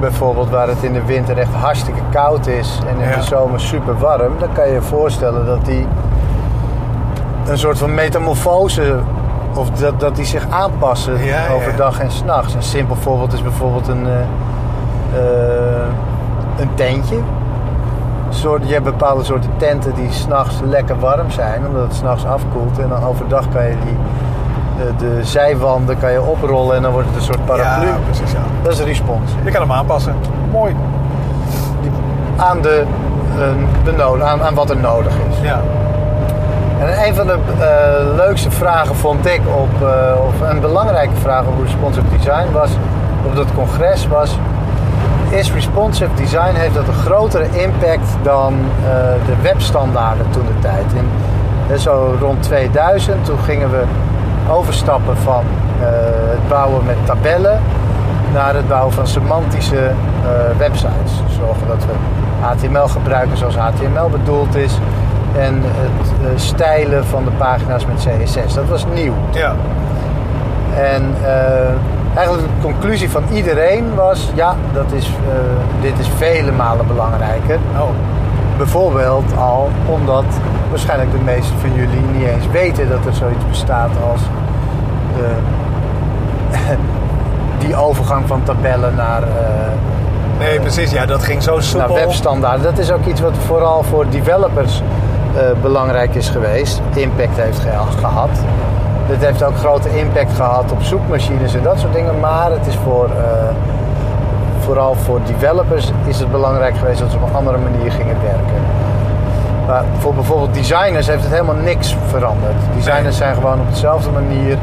Bijvoorbeeld 0.00 0.50
waar 0.50 0.68
het 0.68 0.82
in 0.82 0.92
de 0.92 1.04
winter 1.04 1.38
echt 1.38 1.52
hartstikke 1.52 2.00
koud 2.12 2.46
is 2.46 2.78
en 2.88 2.98
in 3.02 3.08
Ja. 3.08 3.14
de 3.16 3.22
zomer 3.22 3.60
super 3.60 3.98
warm. 3.98 4.32
Dan 4.38 4.52
kan 4.52 4.66
je 4.66 4.72
je 4.74 4.82
voorstellen 4.82 5.46
dat 5.46 5.64
die 5.64 5.86
een 7.48 7.58
soort 7.58 7.78
van 7.78 7.94
metamorfose... 7.94 8.94
of 9.54 9.70
dat, 9.70 10.00
dat 10.00 10.16
die 10.16 10.24
zich 10.24 10.46
aanpassen 10.50 11.24
Ja, 11.24 11.24
ja. 11.46 11.52
overdag 11.54 12.00
en 12.00 12.10
s'nachts. 12.10 12.54
Een 12.54 12.62
simpel 12.62 12.96
voorbeeld 12.96 13.32
is 13.32 13.42
bijvoorbeeld 13.42 13.88
een, 13.88 14.06
eh, 14.06 14.20
eh, 15.20 15.86
een 16.58 16.70
tentje. 16.74 17.16
Soort, 18.34 18.66
je 18.66 18.72
hebt 18.72 18.84
bepaalde 18.84 19.24
soorten 19.24 19.50
tenten 19.56 19.94
die 19.94 20.12
s'nachts 20.12 20.54
lekker 20.64 20.98
warm 20.98 21.30
zijn, 21.30 21.66
omdat 21.66 21.82
het 21.82 21.94
s'nachts 21.94 22.24
afkoelt. 22.24 22.78
En 22.78 22.88
dan 22.88 23.04
overdag 23.04 23.48
kan 23.52 23.64
je 23.64 23.76
die, 23.84 23.96
de, 24.76 25.06
de 25.06 25.24
zijwanden 25.24 25.98
kan 25.98 26.12
je 26.12 26.22
oprollen 26.22 26.76
en 26.76 26.82
dan 26.82 26.92
wordt 26.92 27.06
het 27.08 27.16
een 27.16 27.22
soort 27.22 27.44
paraplu. 27.44 27.86
Ja, 27.86 27.96
precies. 28.04 28.32
Ja. 28.32 28.38
Dat 28.62 28.72
is 28.72 28.78
een 28.78 28.84
respons. 28.84 29.30
Je 29.44 29.50
kan 29.50 29.60
hem 29.60 29.72
aanpassen. 29.72 30.14
Mooi. 30.50 30.76
Aan, 32.36 32.60
de, 32.62 32.84
de 33.84 33.92
nood, 33.92 34.20
aan, 34.20 34.42
aan 34.42 34.54
wat 34.54 34.70
er 34.70 34.76
nodig 34.76 35.12
is. 35.30 35.40
Ja. 35.42 35.60
En 36.78 37.06
een 37.06 37.14
van 37.14 37.26
de 37.26 37.38
eh, 37.58 38.16
leukste 38.16 38.50
vragen 38.50 38.94
vond 38.94 39.26
ik 39.26 39.40
op, 39.56 39.88
eh, 39.88 40.26
of 40.26 40.50
een 40.50 40.60
belangrijke 40.60 41.14
vraag 41.14 41.44
op 41.46 41.62
responsive 41.62 42.06
design 42.16 42.52
was, 42.52 42.70
op 43.26 43.36
dat 43.36 43.46
congres 43.54 44.06
was, 44.06 44.38
is 45.34 45.52
responsive 45.52 46.14
design, 46.14 46.54
heeft 46.54 46.74
dat 46.74 46.88
een 46.88 46.94
grotere 46.94 47.46
impact 47.50 48.16
dan 48.22 48.54
eh, 48.54 48.90
de 49.26 49.42
webstandaarden 49.42 50.30
toen 50.30 50.46
de 50.46 50.58
tijd. 50.60 50.84
In, 50.94 51.08
eh, 51.70 51.78
zo 51.78 52.16
rond 52.20 52.42
2000, 52.42 53.24
toen 53.24 53.38
gingen 53.38 53.70
we 53.70 53.82
overstappen 54.50 55.16
van 55.16 55.44
eh, 55.80 55.86
het 56.30 56.48
bouwen 56.48 56.84
met 56.84 56.96
tabellen 57.04 57.60
naar 58.32 58.54
het 58.54 58.68
bouwen 58.68 58.92
van 58.92 59.06
semantische 59.06 59.90
websites. 60.58 61.12
Zorgen 61.38 61.66
dat 61.66 61.84
we 61.84 61.92
HTML 62.40 62.88
gebruiken 62.88 63.36
zoals 63.36 63.56
HTML 63.56 64.08
bedoeld 64.10 64.54
is. 64.54 64.78
En 65.38 65.62
het 66.20 66.40
stijlen 66.40 67.04
van 67.04 67.24
de 67.24 67.30
pagina's 67.30 67.86
met 67.86 67.96
CSS. 67.96 68.54
Dat 68.54 68.68
was 68.68 68.84
nieuw. 68.94 69.14
Ja. 69.32 69.54
En 70.76 71.14
eigenlijk 72.14 72.46
de 72.48 72.62
conclusie 72.62 73.10
van 73.10 73.22
iedereen 73.32 73.94
was: 73.94 74.30
ja, 74.34 74.54
dat 74.72 74.92
is, 74.92 75.06
eh, 75.06 75.82
dit 75.82 75.98
is 75.98 76.08
vele 76.16 76.52
malen 76.52 76.86
belangrijker. 76.86 77.58
Oh. 77.78 77.88
Bijvoorbeeld 78.56 79.36
al 79.38 79.70
omdat 79.86 80.24
waarschijnlijk 80.70 81.10
de 81.10 81.18
meesten 81.24 81.58
van 81.60 81.74
jullie 81.74 82.00
niet 82.12 82.26
eens 82.26 82.46
weten 82.52 82.88
dat 82.88 83.06
er 83.06 83.14
zoiets 83.14 83.44
bestaat 83.48 83.90
als 84.12 84.20
eh, 85.16 86.60
die 87.66 87.76
overgang 87.76 88.26
van 88.26 88.42
tabellen 88.42 88.94
naar, 88.94 89.22
eh, 89.22 89.28
Nee, 90.38 90.60
precies. 90.60 90.90
Ja, 90.90 91.06
dat 91.06 91.22
ging 91.22 91.42
zo 91.42 91.52
naar 91.54 91.62
soepel. 91.62 91.94
webstandaarden. 91.94 92.62
Dat 92.62 92.78
is 92.78 92.90
ook 92.92 93.04
iets 93.04 93.20
wat 93.20 93.32
vooral 93.46 93.82
voor 93.82 94.08
developers 94.10 94.82
belangrijk 95.62 96.14
is 96.14 96.28
geweest, 96.28 96.80
impact 96.94 97.36
heeft 97.36 97.58
ge- 97.58 97.98
gehad. 98.00 98.28
Dit 99.08 99.24
heeft 99.24 99.42
ook 99.42 99.56
grote 99.56 99.98
impact 99.98 100.34
gehad 100.34 100.72
op 100.72 100.82
zoekmachines 100.82 101.54
en 101.54 101.62
dat 101.62 101.78
soort 101.78 101.92
dingen, 101.92 102.20
maar 102.20 102.50
het 102.50 102.66
is 102.66 102.76
voor, 102.84 103.04
eh, 103.04 103.54
vooral 104.60 104.94
voor 104.94 105.20
developers 105.26 105.92
is 106.06 106.20
het 106.20 106.30
belangrijk 106.30 106.76
geweest 106.76 107.00
dat 107.00 107.10
ze 107.10 107.16
op 107.16 107.28
een 107.28 107.34
andere 107.34 107.58
manier 107.58 107.92
gingen 107.92 108.16
werken. 108.22 108.62
Maar 109.66 109.84
voor 109.98 110.14
bijvoorbeeld 110.14 110.54
designers 110.54 111.06
heeft 111.06 111.22
het 111.22 111.32
helemaal 111.32 111.54
niks 111.54 111.96
veranderd. 112.06 112.54
Designers 112.74 113.16
zijn 113.16 113.34
gewoon 113.34 113.60
op 113.60 113.70
dezelfde 113.70 114.10
manier 114.10 114.58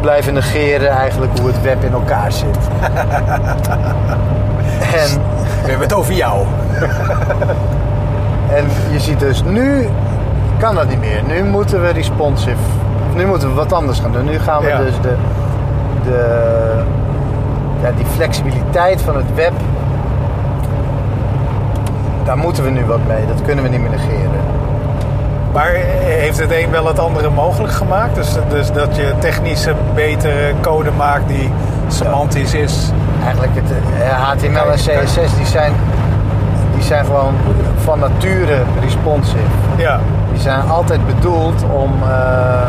blijven 0.00 0.34
negeren 0.34 0.88
eigenlijk 0.88 1.38
hoe 1.38 1.46
het 1.46 1.62
web 1.62 1.84
in 1.84 1.92
elkaar 1.92 2.32
zit. 2.32 2.56
en 5.02 5.08
We 5.62 5.70
hebben 5.70 5.88
het 5.88 5.92
over 5.92 6.14
jou. 6.14 6.46
En 8.54 8.64
je 8.92 9.00
ziet 9.00 9.20
dus 9.20 9.42
nu 9.42 9.88
kan 10.58 10.74
dat 10.74 10.88
niet 10.88 11.00
meer. 11.00 11.22
Nu 11.26 11.44
moeten 11.44 11.82
we 11.82 11.88
responsive. 11.88 12.56
Of 13.14 13.20
Nu 13.20 13.26
moeten 13.26 13.48
we 13.48 13.54
wat 13.54 13.72
anders 13.72 13.98
gaan 13.98 14.12
doen. 14.12 14.24
Nu 14.24 14.38
gaan 14.38 14.62
we 14.62 14.68
Ja. 14.68 14.78
dus 14.78 15.00
de, 15.00 15.14
de 16.04 16.82
ja, 17.82 17.90
die 17.96 18.06
flexibiliteit 18.06 19.02
van 19.02 19.16
het 19.16 19.34
web. 19.34 19.52
Daar 22.24 22.38
moeten 22.38 22.64
we 22.64 22.70
nu 22.70 22.84
wat 22.84 23.06
mee. 23.06 23.26
Dat 23.26 23.42
kunnen 23.42 23.64
we 23.64 23.70
niet 23.70 23.80
meer 23.80 23.90
negeren. 23.90 24.40
Maar 25.52 25.70
heeft 26.00 26.38
het 26.38 26.50
een 26.50 26.70
wel 26.70 26.86
het 26.86 26.98
andere 26.98 27.30
mogelijk 27.30 27.72
gemaakt? 27.72 28.14
Dus, 28.14 28.36
dus 28.48 28.72
dat 28.72 28.96
je 28.96 29.12
technische 29.18 29.74
betere 29.94 30.52
code 30.60 30.90
maakt 30.90 31.28
die 31.28 31.50
semantisch 31.88 32.54
is. 32.54 32.90
Eigenlijk 33.22 33.52
het 33.54 33.70
eh, 34.02 34.08
HTML 34.08 34.70
en 34.70 34.78
Kijk, 34.84 35.04
CSS 35.04 35.36
die 35.36 35.46
zijn, 35.46 35.72
die 36.74 36.82
zijn 36.82 37.04
gewoon 37.04 37.34
van 37.76 37.98
nature 37.98 38.62
responsive. 38.80 39.38
Ja. 39.76 40.00
Die 40.32 40.40
zijn 40.40 40.68
altijd 40.68 41.06
bedoeld 41.06 41.64
om, 41.72 41.92
eh, 42.02 42.68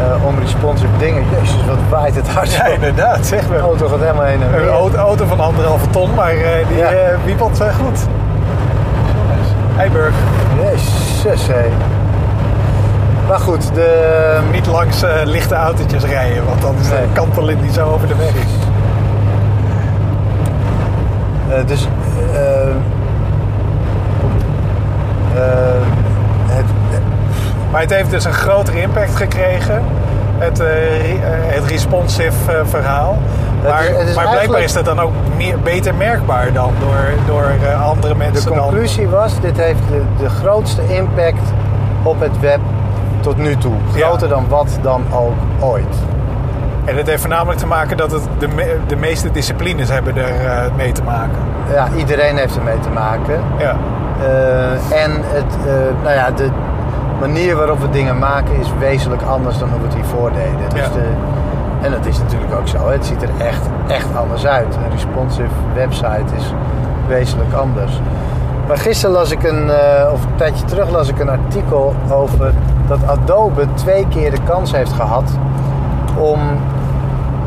eh, 0.00 0.26
om 0.26 0.38
responsive 0.38 0.96
dingen. 0.98 1.22
Jezus, 1.40 1.56
wat 1.66 1.76
waait 1.90 2.14
het 2.14 2.28
hard. 2.28 2.52
Ja, 2.52 2.64
inderdaad. 2.66 3.26
Zeg 3.26 3.42
De 3.42 3.48
maar. 3.48 3.58
auto 3.60 3.88
gaat 3.88 3.98
helemaal 4.00 4.24
heen 4.24 4.42
en 4.42 4.62
Een 4.62 4.68
auto, 4.68 4.96
auto 4.98 5.26
van 5.26 5.40
anderhalve 5.40 5.90
ton, 5.90 6.14
maar 6.14 6.30
eh, 6.30 6.66
die 6.68 6.76
Ja. 6.76 6.86
eh, 6.90 7.16
wiepelt 7.24 7.60
eh, 7.60 7.66
goed. 7.74 7.98
Hey 9.76 9.90
Burg, 9.90 10.14
Jezus, 10.62 11.46
hé. 11.46 11.64
Maar 13.28 13.38
goed, 13.38 13.74
de... 13.74 14.38
niet 14.52 14.66
langs 14.66 15.02
eh, 15.02 15.10
lichte 15.24 15.54
autootjes 15.54 16.04
rijden, 16.04 16.44
want 16.46 16.60
dan 16.62 16.74
is 16.80 16.88
de 16.88 16.94
Nee. 16.94 17.06
kanteling 17.12 17.60
niet 17.62 17.74
zo 17.74 17.86
over 17.90 18.08
de 18.08 18.14
weg. 18.16 18.34
eh, 21.58 21.66
dus... 21.66 21.88
eh, 22.34 22.68
eh, 22.68 22.74
het, 25.34 25.93
Maar 27.74 27.82
het 27.82 27.92
heeft 27.94 28.10
dus 28.10 28.24
een 28.24 28.32
grotere 28.32 28.80
impact 28.80 29.16
gekregen. 29.16 29.82
Het, 30.38 30.60
eh, 30.60 31.10
eh, 31.12 31.18
het 31.46 31.64
responsive 31.70 32.52
eh, 32.52 32.58
verhaal. 32.64 33.18
Het 33.60 33.68
Maar, 33.70 33.82
is- 33.84 33.96
het 33.98 34.08
is 34.08 34.14
maar 34.14 34.28
blijkbaar 34.30 34.60
is 34.62 34.72
dat 34.72 34.84
dan 34.84 35.00
ook 35.00 35.12
meer, 35.36 35.58
beter 35.60 35.94
merkbaar 35.94 36.52
dan 36.52 36.72
door, 36.80 36.96
door 37.26 37.74
andere 37.82 38.08
De 38.12 38.18
mensen. 38.18 38.50
dan- 38.54 38.58
conclusie 38.62 39.08
was, 39.08 39.40
dit 39.40 39.56
heeft 39.56 39.78
de, 39.88 40.02
de 40.18 40.28
grootste 40.28 40.82
impact 40.94 41.52
op 42.02 42.20
het 42.20 42.40
web 42.40 42.58
tot 43.20 43.36
nu 43.36 43.56
toe. 43.56 43.72
Ja. 43.94 44.06
Groter 44.06 44.28
dan 44.28 44.48
wat 44.48 44.78
dan 44.82 45.02
ook 45.12 45.34
ooit. 45.60 45.94
En 46.84 46.96
het 46.96 47.06
heeft 47.06 47.20
voornamelijk 47.20 47.58
te 47.58 47.66
maken 47.66 47.96
dat 47.96 48.10
het 48.10 48.22
de, 48.38 48.48
me- 48.48 48.76
de 48.86 48.96
meeste 48.96 49.30
disciplines 49.30 49.88
hebben 49.88 50.16
er 50.16 50.32
mee 50.76 50.92
te 50.92 51.02
maken. 51.02 51.38
Ja, 51.72 51.88
iedereen 51.96 52.36
heeft 52.36 52.56
ermee 52.56 52.80
te 52.80 52.90
maken. 52.90 53.40
Ja, 53.58 53.76
en 54.90 55.10
het, 55.22 55.54
nou 56.02 56.14
ja, 56.14 56.30
de 56.30 56.48
manier 57.26 57.56
waarop 57.56 57.80
we 57.80 57.90
dingen 57.90 58.18
maken 58.18 58.56
is 58.56 58.68
wezenlijk 58.78 59.22
anders 59.22 59.58
dan 59.58 59.68
hoe 59.68 59.78
we 59.78 59.84
het 59.86 59.94
hiervoor 59.94 60.32
deden. 60.32 60.68
Dus 60.68 60.80
Ja. 60.80 60.88
de, 60.92 61.08
en 61.82 61.90
dat 61.90 62.06
is 62.06 62.18
natuurlijk 62.18 62.54
ook 62.54 62.68
zo. 62.68 62.88
Het 62.88 63.06
ziet 63.06 63.22
er 63.22 63.28
echt, 63.38 63.68
echt 63.86 64.16
anders 64.16 64.46
uit. 64.46 64.76
Een 64.76 64.90
responsive 64.92 65.54
website 65.74 66.34
is 66.36 66.52
wezenlijk 67.08 67.52
anders. 67.52 68.00
Maar 68.68 68.76
gisteren 68.78 69.14
las 69.14 69.30
ik 69.30 69.42
een, 69.42 69.70
eh, 69.70 70.12
of 70.12 70.24
een 70.24 70.34
tijdje 70.36 70.64
terug 70.64 70.90
las 70.90 71.08
ik 71.08 71.18
een 71.18 71.28
artikel 71.28 71.94
over 72.10 72.52
dat 72.86 72.98
Adobe 73.06 73.66
twee 73.74 74.06
keer 74.08 74.30
de 74.30 74.42
kans 74.46 74.72
heeft 74.72 74.92
gehad 74.92 75.30
om, 76.18 76.40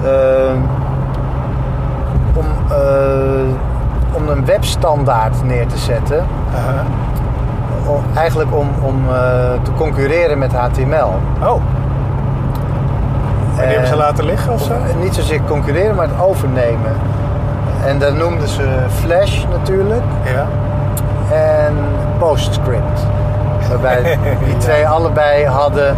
eh, 0.03 0.53
om, 2.33 2.45
eh, 2.71 3.55
om 4.13 4.27
een 4.29 4.45
webstandaard 4.45 5.43
neer 5.43 5.67
te 5.67 5.77
zetten. 5.77 6.25
Om- 7.87 8.03
eigenlijk 8.15 8.55
om, 8.55 8.69
om 8.81 8.95
eh, 9.09 9.15
te 9.63 9.71
concurreren 9.77 10.37
met 10.37 10.53
HTML. 10.53 11.09
Oh, 11.43 11.61
en 13.57 13.63
die 13.63 13.71
hebben 13.71 13.87
ze 13.87 13.95
laten 13.95 14.25
liggen 14.25 14.53
of 14.53 14.61
zo? 14.61 14.73
of, 14.73 14.89
eh, 14.89 14.95
niet 15.03 15.15
zozeer 15.15 15.41
concurreren, 15.47 15.95
maar 15.95 16.07
het 16.07 16.19
overnemen. 16.21 16.91
En 17.85 17.99
daar 17.99 18.13
noemden 18.13 18.47
ze 18.47 18.67
Flash 18.89 19.43
natuurlijk 19.51 20.03
Ja. 20.23 20.45
en 21.35 21.73
PostScript. 22.17 23.07
Waarbij 23.69 24.17
die 24.45 24.57
twee 24.57 24.87
allebei 24.87 25.45
hadden, 25.45 25.95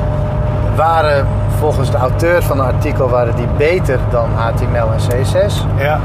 waren 0.75 1.25
volgens 1.59 1.91
de 1.91 1.97
auteur 1.97 2.43
van 2.43 2.57
het 2.59 2.67
artikel 2.75 3.09
waren 3.09 3.35
die 3.35 3.47
beter 3.57 3.99
dan 4.09 4.27
HTML 4.35 4.87
en 4.93 5.21
CSS. 5.21 5.65
Ja, 5.77 5.99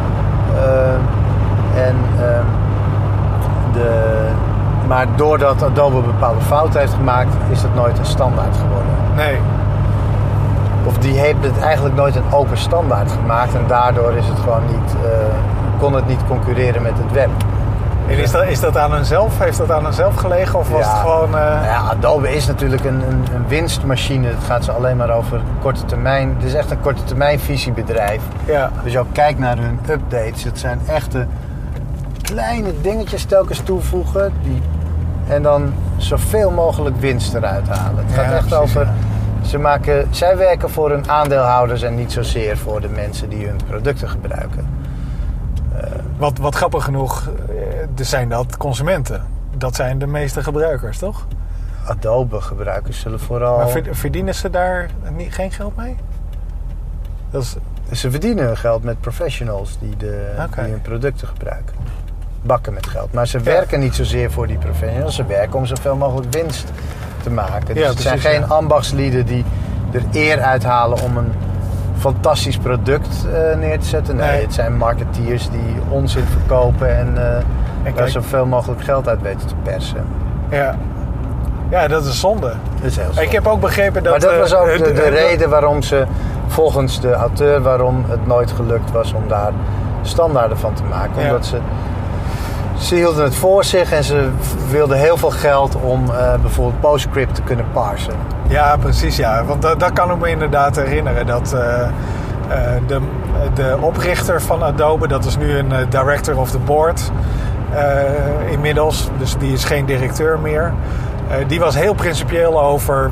Eh, 0.54 1.86
en 1.86 1.96
ehm, 2.20 2.44
de, 3.72 4.14
maar 4.88 5.06
doordat 5.16 5.62
Adobe 5.62 6.00
bepaalde 6.00 6.40
fouten 6.40 6.80
heeft 6.80 6.92
gemaakt, 6.94 7.28
is 7.50 7.62
dat 7.62 7.74
nooit 7.74 7.98
een 7.98 8.04
standaard 8.06 8.56
geworden. 8.56 8.92
nee. 9.16 9.38
Of 10.86 10.98
die 10.98 11.18
heeft 11.18 11.38
het 11.44 11.58
eigenlijk 11.60 11.94
nooit 11.94 12.16
een 12.16 12.32
open 12.32 12.56
standaard 12.58 13.10
gemaakt 13.12 13.54
en 13.54 13.64
daardoor 13.66 14.12
is 14.12 14.26
het 14.26 14.38
gewoon 14.38 14.66
niet, 14.66 14.94
eh, 15.04 15.10
kon 15.78 15.92
het 15.94 16.06
niet 16.06 16.20
concurreren 16.28 16.82
met 16.82 16.92
het 17.02 17.12
web. 17.12 17.28
En 18.08 18.18
is 18.18 18.30
dat, 18.30 18.44
is 18.44 18.60
dat 18.60 18.76
aan 18.76 18.92
hunzelf? 18.92 19.38
Heeft 19.38 19.58
dat 19.58 19.70
aan 19.70 19.84
hunzelf 19.84 20.14
gelegen? 20.14 20.58
Of 20.58 20.68
was 20.70 20.80
Ja. 20.80 20.90
het 20.92 21.00
gewoon... 21.00 21.24
eh, 21.26 21.32
Nou 21.50 21.64
ja, 21.64 21.80
Adobe 21.90 22.34
is 22.34 22.46
natuurlijk 22.46 22.84
een, 22.84 23.02
een, 23.08 23.24
een 23.34 23.44
winstmachine. 23.48 24.26
Het 24.26 24.44
gaat 24.46 24.64
ze 24.64 24.72
alleen 24.72 24.96
maar 24.96 25.10
over 25.10 25.40
korte 25.62 25.84
termijn. 25.84 26.34
Het 26.36 26.44
is 26.44 26.54
echt 26.54 26.70
een 26.70 26.80
korte 26.80 27.04
termijn 27.04 27.38
visiebedrijf. 27.40 28.20
ja. 28.44 28.70
Dus 28.82 28.92
je 28.92 28.98
ook 28.98 29.12
kijkt 29.12 29.38
naar 29.38 29.56
hun 29.58 29.78
updates. 29.90 30.44
Het 30.44 30.58
zijn 30.58 30.80
echte 30.86 31.26
kleine 32.22 32.72
dingetjes 32.80 33.24
telkens 33.24 33.60
toevoegen. 33.60 34.32
Die, 34.42 34.62
en 35.28 35.42
dan 35.42 35.72
zoveel 35.96 36.50
mogelijk 36.50 36.96
winst 36.96 37.34
eruit 37.34 37.68
halen. 37.68 38.04
Het 38.06 38.14
Ja, 38.14 38.22
gaat 38.22 38.32
echt 38.32 38.48
precies, 38.48 38.56
over... 38.64 38.82
ja. 38.82 38.92
Ze 39.46 39.58
maken, 39.58 40.06
zij 40.10 40.36
werken 40.36 40.70
voor 40.70 40.90
hun 40.90 41.10
aandeelhouders 41.10 41.82
en 41.82 41.94
niet 41.94 42.12
zozeer 42.12 42.56
voor 42.56 42.80
de 42.80 42.88
mensen 42.88 43.28
die 43.28 43.46
hun 43.46 43.60
producten 43.66 44.08
gebruiken. 44.08 44.66
Wat, 46.16 46.38
wat 46.38 46.54
grappig 46.54 46.84
genoeg, 46.84 47.28
eh, 47.48 48.04
zijn 48.04 48.28
dat 48.28 48.56
consumenten. 48.56 49.22
Dat 49.56 49.74
zijn 49.74 49.98
de 49.98 50.06
meeste 50.06 50.42
gebruikers, 50.42 50.98
toch? 50.98 51.26
Adobe 51.86 52.40
gebruikers 52.40 53.00
zullen 53.00 53.20
vooral... 53.20 53.56
Maar 53.56 53.68
ver- 53.68 53.94
verdienen 53.94 54.34
ze 54.34 54.50
daar 54.50 54.90
niet, 55.16 55.34
geen 55.34 55.50
geld 55.50 55.76
mee? 55.76 55.96
Dat 57.30 57.42
is, 57.42 57.56
Ze 58.00 58.10
verdienen 58.10 58.44
hun 58.44 58.56
geld 58.56 58.82
met 58.82 59.00
professionals 59.00 59.78
die, 59.78 59.96
de, 59.96 60.34
die 60.54 60.64
hun 60.64 60.82
producten 60.82 61.28
gebruiken. 61.28 61.74
Bakken 62.46 62.72
met 62.74 62.86
geld. 62.86 63.12
Maar 63.12 63.26
ze 63.26 63.38
werken 63.40 63.80
niet 63.80 63.94
zozeer 63.94 64.30
voor 64.30 64.46
die 64.46 64.58
professionals. 64.58 65.14
Ze 65.14 65.24
werken 65.26 65.58
om 65.58 65.66
zoveel 65.66 65.96
mogelijk 65.96 66.32
winst 66.34 66.72
te 67.22 67.30
maken. 67.30 67.74
Dus 67.74 67.82
Ja, 67.82 67.88
het 67.88 68.00
zijn 68.00 68.18
geen 68.18 68.48
ambachtslieden 68.48 69.26
die 69.26 69.44
er 69.92 70.02
eer 70.12 70.40
uithalen 70.40 71.02
om 71.02 71.16
een 71.16 71.32
fantastisch 71.98 72.56
product 72.58 73.26
eh, 73.32 73.56
neer 73.58 73.78
te 73.80 73.86
zetten. 73.86 74.16
Nee, 74.16 74.30
Nee. 74.30 74.42
het 74.42 74.54
zijn 74.54 74.76
marketeers 74.76 75.50
die 75.50 75.74
onzin 75.88 76.24
verkopen 76.24 76.96
en, 76.98 77.08
eh 77.08 77.42
daar 77.82 77.92
kijk- 77.92 78.08
zoveel 78.08 78.46
mogelijk 78.46 78.82
geld 78.82 79.08
uit 79.08 79.22
weten 79.22 79.46
te 79.46 79.54
persen. 79.62 80.04
ja. 80.50 80.76
ja, 81.70 81.88
dat 81.88 82.04
is 82.04 82.20
zonde. 82.20 82.52
Dat 82.74 82.84
is 82.90 82.96
heel 82.96 83.08
Ik 83.08 83.14
zonde. 83.14 83.30
heb 83.30 83.46
ook 83.46 83.60
begrepen 83.60 84.02
dat... 84.02 84.12
maar 84.12 84.20
dat 84.20 84.30
eh, 84.32 84.38
was 84.38 84.54
ook 84.54 84.78
de, 84.94 85.08
reden 85.08 85.48
waarom 85.50 85.82
ze, 85.82 86.04
volgens 86.46 87.00
de 87.00 87.12
auteur, 87.12 87.62
waarom 87.62 88.04
het 88.08 88.26
nooit 88.26 88.50
gelukt 88.52 88.90
was 88.90 89.12
om 89.12 89.28
daar 89.28 89.52
standaarden 90.02 90.58
van 90.58 90.74
te 90.74 90.82
maken. 90.82 91.20
Ja. 91.22 91.26
Omdat 91.26 91.46
ze, 91.46 91.56
ze 92.84 92.94
hielden 92.94 93.24
het 93.24 93.34
voor 93.34 93.64
zich 93.64 93.92
en 93.92 94.04
ze 94.04 94.28
wilden 94.70 94.98
heel 94.98 95.16
veel 95.16 95.30
geld 95.30 95.76
om 95.76 96.10
eh, 96.10 96.34
bijvoorbeeld 96.40 96.80
PostScript 96.80 97.34
te 97.34 97.42
kunnen 97.42 97.64
parsen. 97.72 98.14
Ja, 98.48 98.76
precies 98.76 99.16
ja. 99.16 99.44
Want 99.44 99.62
dat, 99.62 99.80
dat 99.80 99.92
kan 99.92 100.10
ik 100.10 100.18
me 100.18 100.28
inderdaad 100.28 100.76
herinneren. 100.76 101.26
Dat 101.26 101.52
eh, 101.52 101.80
eh, 101.80 101.88
de, 102.86 103.00
de 103.54 103.76
oprichter 103.80 104.42
van 104.42 104.62
Adobe, 104.62 105.08
dat 105.08 105.24
is 105.24 105.36
nu 105.36 105.58
een 105.58 105.72
director 105.88 106.38
of 106.38 106.50
the 106.50 106.58
board 106.58 107.10
inmiddels. 108.50 109.08
Dus 109.18 109.36
die 109.38 109.52
is 109.52 109.64
geen 109.64 109.84
directeur 109.84 110.38
meer. 110.38 110.72
Die 111.46 111.60
was 111.60 111.74
heel 111.74 111.94
principieel 111.94 112.60
over 112.62 113.10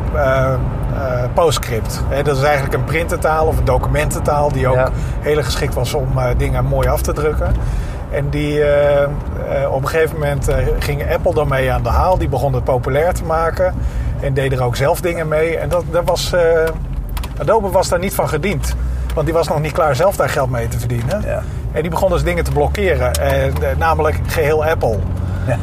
PostScript. 1.34 2.02
Hè, 2.08 2.22
dat 2.22 2.36
is 2.36 2.42
eigenlijk 2.42 2.74
een 2.74 2.84
printentaal 2.84 3.46
of 3.46 3.58
een 3.58 3.64
documententaal 3.64 4.52
die 4.52 4.68
ook 4.68 4.74
Ja. 4.74 4.88
heel 5.20 5.42
geschikt 5.42 5.74
was 5.74 5.94
om 5.94 6.08
dingen 6.36 6.64
mooi 6.64 6.88
af 6.88 7.02
te 7.02 7.12
drukken. 7.12 7.54
En 8.10 8.28
die, 8.30 8.60
eh, 9.50 9.72
op 9.72 9.82
een 9.82 9.88
gegeven 9.88 10.18
moment 10.18 10.48
eh, 10.48 10.56
ging 10.78 11.12
Apple 11.12 11.34
daarmee 11.34 11.72
aan 11.72 11.82
de 11.82 11.88
haal. 11.88 12.18
Die 12.18 12.28
begon 12.28 12.54
het 12.54 12.64
populair 12.64 13.12
te 13.14 13.24
maken. 13.24 13.74
En 14.20 14.34
deed 14.34 14.52
er 14.52 14.62
ook 14.62 14.76
zelf 14.76 15.00
dingen 15.00 15.28
mee. 15.28 15.56
En 15.58 15.68
dat, 15.68 15.84
dat 15.90 16.02
was, 16.04 16.32
eh, 16.32 16.40
Adobe 17.40 17.68
was 17.70 17.88
daar 17.88 17.98
niet 17.98 18.14
van 18.14 18.28
gediend. 18.28 18.74
Want 19.14 19.26
die 19.26 19.34
was 19.34 19.48
nog 19.48 19.60
niet 19.60 19.72
klaar 19.72 19.96
zelf 19.96 20.16
daar 20.16 20.28
geld 20.28 20.50
mee 20.50 20.68
te 20.68 20.78
verdienen. 20.78 21.22
Ja. 21.26 21.42
En 21.72 21.80
die 21.82 21.90
begon 21.90 22.10
dus 22.10 22.22
dingen 22.22 22.44
te 22.44 22.52
blokkeren. 22.52 23.12
eh, 23.12 23.52
namelijk 23.78 24.16
geheel 24.26 24.64
Apple. 24.64 24.98
Ja. 25.46 25.56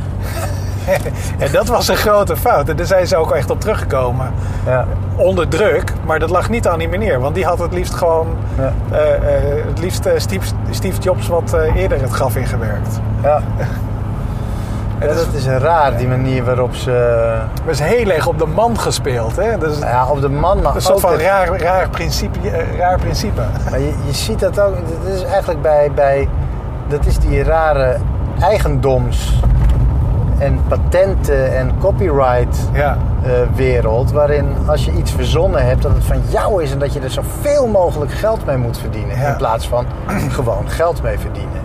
En 1.37 1.51
dat 1.51 1.67
was 1.67 1.87
een 1.87 1.95
grote 1.95 2.37
fout. 2.37 2.69
En 2.69 2.75
daar 2.75 2.85
zijn 2.85 3.07
ze 3.07 3.15
ook 3.15 3.31
echt 3.31 3.49
op 3.49 3.59
teruggekomen. 3.59 4.33
Ja. 4.65 4.85
Onder 5.15 5.47
druk. 5.47 5.93
Maar 6.05 6.19
dat 6.19 6.29
lag 6.29 6.49
niet 6.49 6.67
aan 6.67 6.79
die 6.79 6.87
meneer. 6.87 7.19
Want 7.19 7.35
die 7.35 7.45
had 7.45 7.59
het 7.59 7.73
liefst 7.73 7.93
gewoon... 7.93 8.27
Ja. 8.57 8.73
het 9.67 9.79
liefst 9.79 10.09
Steve, 10.17 10.45
Steve 10.69 11.01
Jobs 11.01 11.27
wat 11.27 11.57
eerder 11.75 12.01
het 12.01 12.11
graf 12.11 12.35
ingewerkt. 12.35 12.99
Ja. 13.23 13.41
En 14.99 15.07
dat, 15.07 15.17
is, 15.17 15.25
dat 15.25 15.33
is 15.33 15.45
raar, 15.45 15.97
die 15.97 16.07
manier 16.07 16.43
waarop 16.43 16.75
ze 16.75 17.35
dat 17.65 17.73
is 17.73 17.79
heel 17.79 18.09
erg 18.09 18.27
op 18.27 18.39
de 18.39 18.45
man 18.45 18.79
gespeeld. 18.79 19.35
Hè? 19.35 19.67
Is 19.67 19.79
ja, 19.79 20.07
op 20.09 20.21
de 20.21 20.29
man, 20.29 20.61
maar 20.61 20.75
een 20.75 20.81
soort 20.81 20.99
van 20.99 21.15
raar, 21.15 21.61
raar, 21.61 21.89
principe, 21.89 22.49
eh, 22.49 22.77
raar 22.77 22.97
principe. 22.99 23.41
Maar 23.69 23.79
je, 23.79 23.93
je 24.05 24.13
ziet 24.13 24.39
dat 24.39 24.59
ook, 24.59 24.75
dat 25.03 25.13
is 25.13 25.23
eigenlijk 25.23 25.61
bij, 25.61 25.91
bij 25.95 26.27
dat 26.87 27.05
is 27.05 27.17
die 27.19 27.43
rare 27.43 27.97
eigendoms- 28.39 29.41
en 30.37 30.59
patenten 30.67 31.57
en 31.57 31.71
copyright 31.79 32.69
Ja, 32.73 32.97
eh, 33.23 33.31
wereld, 33.55 34.11
waarin 34.11 34.45
als 34.65 34.85
je 34.85 34.91
iets 34.91 35.11
verzonnen 35.11 35.65
hebt, 35.65 35.81
dat 35.81 35.93
het 35.93 36.03
van 36.03 36.21
jou 36.29 36.63
is 36.63 36.71
en 36.71 36.79
dat 36.79 36.93
je 36.93 36.99
er 36.99 37.09
zoveel 37.09 37.67
mogelijk 37.67 38.11
geld 38.11 38.45
mee 38.45 38.57
moet 38.57 38.77
verdienen, 38.77 39.17
Ja. 39.17 39.27
in 39.27 39.35
plaats 39.37 39.67
van 39.67 39.85
gewoon 40.29 40.69
geld 40.69 41.01
mee 41.01 41.19
verdienen. 41.19 41.61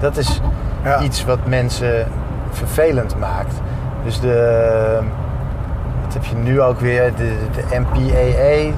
Dat 0.00 0.16
is 0.16 0.40
Ja. 0.84 1.00
iets 1.00 1.24
wat 1.24 1.38
mensen 1.44 2.06
vervelend 2.50 3.18
maakt. 3.18 3.54
Dus 4.04 4.20
de, 4.20 4.98
wat 6.04 6.14
heb 6.14 6.24
je 6.24 6.34
nu 6.36 6.60
ook 6.60 6.80
weer, 6.80 7.12
de, 7.16 7.36
de 7.54 7.78
MPAA, 7.80 8.72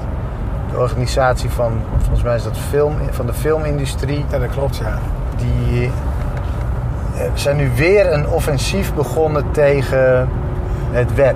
de 0.71 0.77
organisatie 0.77 1.49
van, 1.49 1.71
volgens 1.99 2.23
mij 2.23 2.35
is 2.35 2.43
dat 2.43 2.57
film, 2.69 2.95
van 3.11 3.25
de 3.25 3.33
filmindustrie, 3.33 4.25
ja 4.31 4.39
dat 4.39 4.49
klopt 4.49 4.77
ja. 4.77 4.97
die 5.37 5.91
eh, 7.17 7.21
zijn 7.33 7.55
nu 7.57 7.71
weer 7.75 8.13
een 8.13 8.27
offensief 8.27 8.93
begonnen 8.93 9.51
tegen 9.51 10.29
het 10.91 11.13
web. 11.15 11.35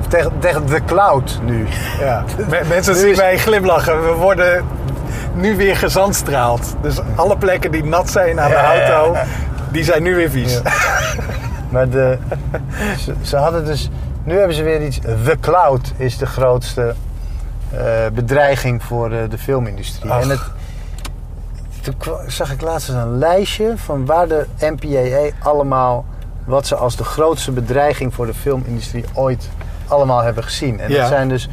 Of 0.00 0.06
tegen, 0.06 0.32
tegen 0.38 0.66
de 0.66 0.84
cloud 0.84 1.38
nu. 1.44 1.66
ja. 2.00 2.22
Me- 2.50 2.62
Mensen 2.68 2.92
Nu 2.94 2.98
zien 3.00 3.10
is- 3.10 3.16
mij 3.16 3.38
glimlachen. 3.38 4.02
We 4.04 4.12
worden 4.12 4.64
nu 5.34 5.56
weer 5.56 5.76
gezandstraald. 5.76 6.76
Dus 6.80 7.00
alle 7.14 7.36
plekken 7.36 7.70
die 7.70 7.84
nat 7.84 8.10
zijn 8.10 8.40
aan 8.40 8.50
de 8.50 8.56
auto. 8.56 9.16
Die 9.72 9.84
zijn 9.84 10.02
nu 10.02 10.14
weer 10.14 10.30
vies. 10.30 10.60
Maar 11.70 11.88
de, 11.88 12.18
ze, 12.98 13.14
ze 13.22 13.36
hadden 13.36 13.64
dus 13.64 13.90
Nu 14.24 14.38
hebben 14.38 14.56
ze 14.56 14.62
weer 14.62 14.82
iets. 14.86 14.98
The 15.00 15.36
cloud 15.40 15.92
is 15.96 16.18
de 16.18 16.26
grootste 16.26 16.94
eh, 17.72 18.06
bedreiging 18.12 18.82
voor 18.82 19.12
eh, 19.12 19.30
de 19.30 19.38
filmindustrie. 19.38 20.10
Ach. 20.10 20.22
En 20.22 20.28
het, 20.30 20.40
toen 21.80 21.94
zag 22.26 22.52
ik 22.52 22.60
laatst 22.60 22.88
eens 22.88 22.98
een 22.98 23.18
lijstje 23.18 23.72
van 23.76 24.06
waar 24.06 24.28
de 24.28 24.46
MPAA 24.60 25.48
allemaal, 25.50 26.04
wat 26.44 26.66
ze 26.66 26.74
als 26.76 26.96
de 26.96 27.04
grootste 27.04 27.52
bedreiging 27.52 28.14
voor 28.14 28.26
de 28.26 28.34
filmindustrie 28.34 29.04
ooit 29.14 29.48
allemaal 29.88 30.22
hebben 30.22 30.44
gezien. 30.44 30.80
En 30.80 30.90
Ja. 30.90 30.98
dat 30.98 31.08
zijn 31.08 31.28
dus 31.28 31.48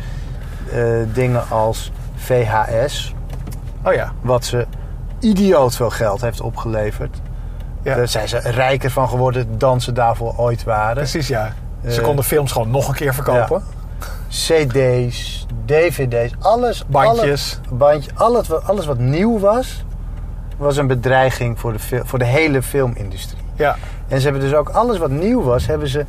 eh, 0.72 0.84
dingen 1.14 1.50
als 1.50 1.92
VHS, 2.16 3.14
Oh 3.84 3.94
ja. 3.94 4.12
wat 4.22 4.46
ze 4.46 4.66
idioot 5.20 5.76
veel 5.76 5.90
geld 5.90 6.22
heeft 6.22 6.42
opgeleverd. 6.42 7.18
Ja. 7.84 7.96
Daar 7.96 8.08
zijn 8.08 8.28
ze 8.28 8.38
rijker 8.38 8.92
van 8.92 9.10
geworden 9.10 9.58
dan 9.58 9.82
ze 9.82 9.92
daarvoor 9.92 10.34
ooit 10.38 10.64
waren. 10.64 10.96
Precies, 10.96 11.28
ja. 11.28 11.54
Ze 11.88 12.00
Eh, 12.00 12.04
konden 12.06 12.26
films 12.26 12.52
gewoon 12.52 12.70
nog 12.72 12.88
een 12.88 12.94
keer 12.96 13.14
verkopen. 13.14 13.64
CD's, 14.30 15.46
DVD's, 15.66 16.32
alles. 16.40 16.86
Bandjes. 16.88 17.60
Alle, 17.70 17.78
bandje, 17.78 18.12
alles, 18.16 18.48
wat- 18.48 18.68
alles 18.68 18.86
wat 18.86 18.98
nieuw 19.00 19.40
was, 19.40 19.84
was 20.58 20.78
een 20.78 20.88
bedreiging 20.88 21.60
voor 21.60 21.72
de, 21.74 21.80
voor 22.04 22.20
de 22.20 22.26
hele 22.26 22.62
filmindustrie. 22.62 23.42
Ja. 23.56 23.76
En 24.08 24.18
ze 24.20 24.24
hebben 24.24 24.42
dus 24.50 24.54
ook 24.54 24.70
alles 24.70 24.98
wat 24.98 25.10
nieuw 25.10 25.44
was, 25.44 25.66
hebben 25.68 25.88
ze 25.88 26.06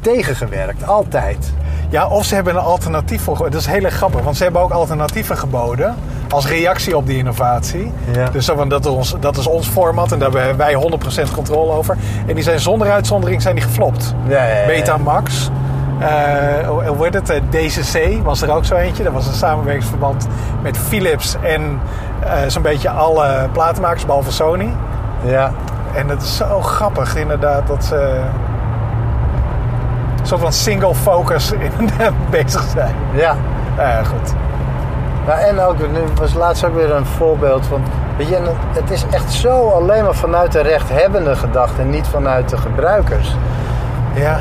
tegengewerkt. 0.00 0.86
Altijd. 0.86 1.52
Ja, 1.92 2.06
of 2.06 2.24
ze 2.24 2.34
hebben 2.34 2.54
een 2.54 2.60
alternatief 2.60 3.22
voor. 3.22 3.36
Dat 3.50 3.60
is 3.60 3.66
heel 3.66 3.84
erg 3.84 3.94
grappig, 3.94 4.22
want 4.22 4.36
ze 4.36 4.42
hebben 4.42 4.62
ook 4.62 4.70
alternatieven 4.70 5.36
geboden. 5.36 5.94
Als 6.28 6.46
reactie 6.48 6.96
op 6.96 7.06
die 7.06 7.16
innovatie. 7.16 7.92
Ja. 8.12 8.28
Dus 8.30 8.44
zo 8.44 8.66
dat, 8.66 8.84
is 8.84 8.90
ons, 8.90 9.16
dat 9.20 9.36
is 9.36 9.46
ons 9.46 9.68
format 9.68 10.12
en 10.12 10.18
daar 10.18 10.32
hebben 10.32 10.56
wij 10.56 10.74
100% 11.28 11.34
controle 11.34 11.72
over. 11.72 11.96
En 12.26 12.34
die 12.34 12.44
zijn 12.44 12.60
zonder 12.60 12.90
uitzondering 12.90 13.42
zijn 13.42 13.54
die 13.54 13.64
geflopt. 13.64 14.14
Ja, 14.28 14.44
ja. 14.44 14.66
Betamax. 14.66 15.50
eh 16.00 16.68
hoe 16.68 17.04
heet 17.04 17.14
het? 17.14 17.30
Eh, 17.30 17.40
DCC 17.50 18.22
was 18.22 18.42
er 18.42 18.50
ook 18.50 18.64
zo 18.64 18.74
eentje. 18.74 19.02
Dat 19.04 19.12
was 19.12 19.26
een 19.26 19.34
samenwerkingsverband 19.34 20.26
met 20.62 20.78
Philips 20.78 21.36
en 21.42 21.80
eh, 22.24 22.32
zo'n 22.46 22.62
beetje 22.62 22.90
alle 22.90 23.48
platenmakers, 23.52 24.06
behalve 24.06 24.32
Sony. 24.32 24.72
Ja. 25.24 25.52
En 25.94 26.08
het 26.08 26.22
is 26.22 26.36
zo 26.36 26.60
grappig 26.60 27.16
inderdaad 27.16 27.66
dat 27.66 27.84
ze 27.84 28.20
soort 30.28 30.40
van 30.40 30.52
single 30.52 30.94
focus 30.94 31.52
inderdaad 31.52 32.12
bezig 32.30 32.62
zijn. 32.62 32.94
Ja. 33.12 33.34
Nou 33.76 33.88
ja, 33.88 34.02
goed. 34.02 34.34
Nou, 35.26 35.40
en 35.40 35.60
ook, 35.60 35.78
nu 35.78 35.98
was 36.14 36.34
laatst 36.34 36.64
ook 36.64 36.74
weer 36.74 36.90
een 36.94 37.06
voorbeeld 37.06 37.66
van... 37.66 37.82
Weet 38.16 38.28
je, 38.28 38.38
het 38.72 38.90
is 38.90 39.04
echt 39.10 39.32
zo 39.32 39.68
alleen 39.68 40.04
maar 40.04 40.14
vanuit 40.14 40.52
de 40.52 40.60
rechthebbende 40.60 41.36
gedacht 41.36 41.78
en 41.78 41.90
niet 41.90 42.06
vanuit 42.06 42.48
de 42.48 42.56
gebruikers. 42.56 43.36
Ja, 44.14 44.38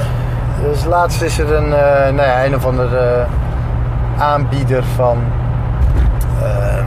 Dus 0.63 0.85
laatst 0.85 1.21
is 1.21 1.39
er 1.39 1.53
een, 1.53 1.73
eh, 1.73 2.13
nou 2.13 2.27
ja, 2.27 2.45
een 2.45 2.55
of 2.55 2.65
andere 2.65 3.25
aanbieder 4.17 4.83
van, 4.95 5.17
eh, 6.41 6.77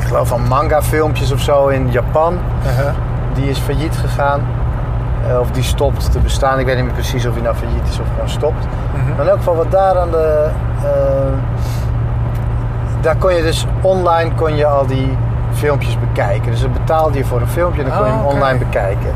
ik 0.00 0.06
geloof 0.06 0.28
van 0.28 0.48
manga 0.48 0.82
filmpjes 0.82 1.32
of 1.32 1.40
zo 1.40 1.66
in 1.66 1.90
Japan. 1.90 2.38
uh-huh. 2.66 2.94
Die 3.34 3.50
is 3.50 3.58
failliet 3.58 3.96
gegaan. 3.96 4.40
Eh, 5.28 5.38
of 5.40 5.50
die 5.50 5.62
stopt 5.62 6.12
te 6.12 6.18
bestaan. 6.18 6.58
Ik 6.58 6.66
weet 6.66 6.76
niet 6.76 6.84
meer 6.84 6.94
precies 6.94 7.26
of 7.26 7.32
hij 7.34 7.42
nou 7.42 7.54
failliet 7.56 7.88
is 7.88 8.00
of 8.00 8.06
gewoon 8.12 8.28
stopt. 8.28 8.64
Mhm. 8.94 9.08
Maar 9.10 9.20
in 9.24 9.28
elk 9.28 9.38
geval 9.38 9.56
wat 9.56 9.70
daar 9.70 9.98
aan 9.98 10.10
de... 10.10 10.48
eh, 10.82 11.32
daar 13.00 13.16
kon 13.16 13.34
je 13.34 13.42
dus 13.42 13.66
online 13.80 14.34
kon 14.34 14.56
je 14.56 14.66
al 14.66 14.86
die 14.86 15.16
filmpjes 15.52 15.98
bekijken. 15.98 16.50
Dus 16.50 16.60
dan 16.60 16.72
betaalde 16.72 17.18
je 17.18 17.24
voor 17.24 17.40
een 17.40 17.48
filmpje 17.48 17.82
en 17.82 17.88
dan 17.88 17.98
kon 17.98 18.06
je 18.06 18.12
Oh, 18.12 18.18
hem 18.18 18.26
online 18.26 18.58
bekijken. 18.58 19.08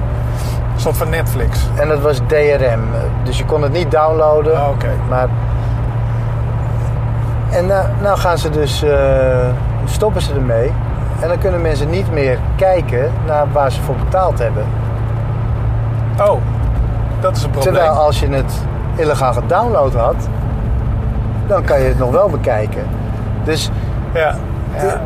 een 0.74 0.80
soort 0.80 0.96
van 0.96 1.08
Netflix. 1.10 1.66
En 1.74 1.88
dat 1.88 2.00
was 2.00 2.20
DRM. 2.26 2.80
Dus 3.24 3.38
je 3.38 3.44
kon 3.44 3.62
het 3.62 3.72
niet 3.72 3.90
downloaden. 3.90 4.52
Oh, 4.52 4.68
oké. 4.68 4.90
Maar... 5.08 5.28
En 7.50 7.66
nou, 7.66 7.86
nou 8.02 8.18
gaan 8.18 8.38
ze 8.38 8.50
dus... 8.50 8.82
eh, 8.82 9.48
stoppen 9.84 10.22
ze 10.22 10.34
ermee. 10.34 10.72
En 11.20 11.28
dan 11.28 11.38
kunnen 11.38 11.60
mensen 11.60 11.90
niet 11.90 12.12
meer 12.12 12.38
kijken 12.56 13.10
naar 13.26 13.46
waar 13.52 13.70
ze 13.72 13.80
voor 13.82 13.94
betaald 13.94 14.38
hebben. 14.38 14.64
Oh, 16.20 16.40
dat 17.20 17.36
is 17.36 17.42
een 17.42 17.50
probleem. 17.50 17.74
Terwijl 17.74 17.94
als 17.94 18.20
je 18.20 18.28
het 18.28 18.52
illegaal 18.96 19.32
gedownload 19.32 19.94
had... 19.94 20.28
dan 21.46 21.64
kan 21.64 21.80
je 21.80 21.88
het 21.88 21.98
nog 21.98 22.10
wel 22.10 22.28
bekijken. 22.28 22.82
Dus 23.44 23.70
Ja. 24.14 24.36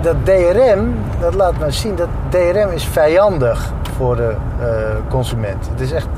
dat 0.03 0.17
DRM, 0.25 0.95
dat 1.21 1.35
laat 1.35 1.59
maar 1.59 1.73
zien... 1.73 1.97
dat 1.97 2.09
DRM 2.29 2.71
is 2.71 2.85
vijandig 2.85 3.73
voor 3.97 4.17
de 4.17 4.35
eh, 4.61 4.67
consument. 5.09 5.69
Het 5.71 5.81
is 5.81 5.93
echt 5.93 6.09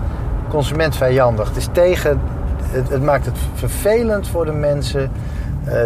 consumentvijandig. 0.49 1.49
Het 1.49 1.57
is 1.57 1.69
tegen... 1.73 2.21
Het, 2.63 2.89
het 2.89 3.03
maakt 3.03 3.27
het 3.27 3.37
vervelend 3.55 4.29
voor 4.29 4.45
de 4.45 4.53
mensen 4.53 5.11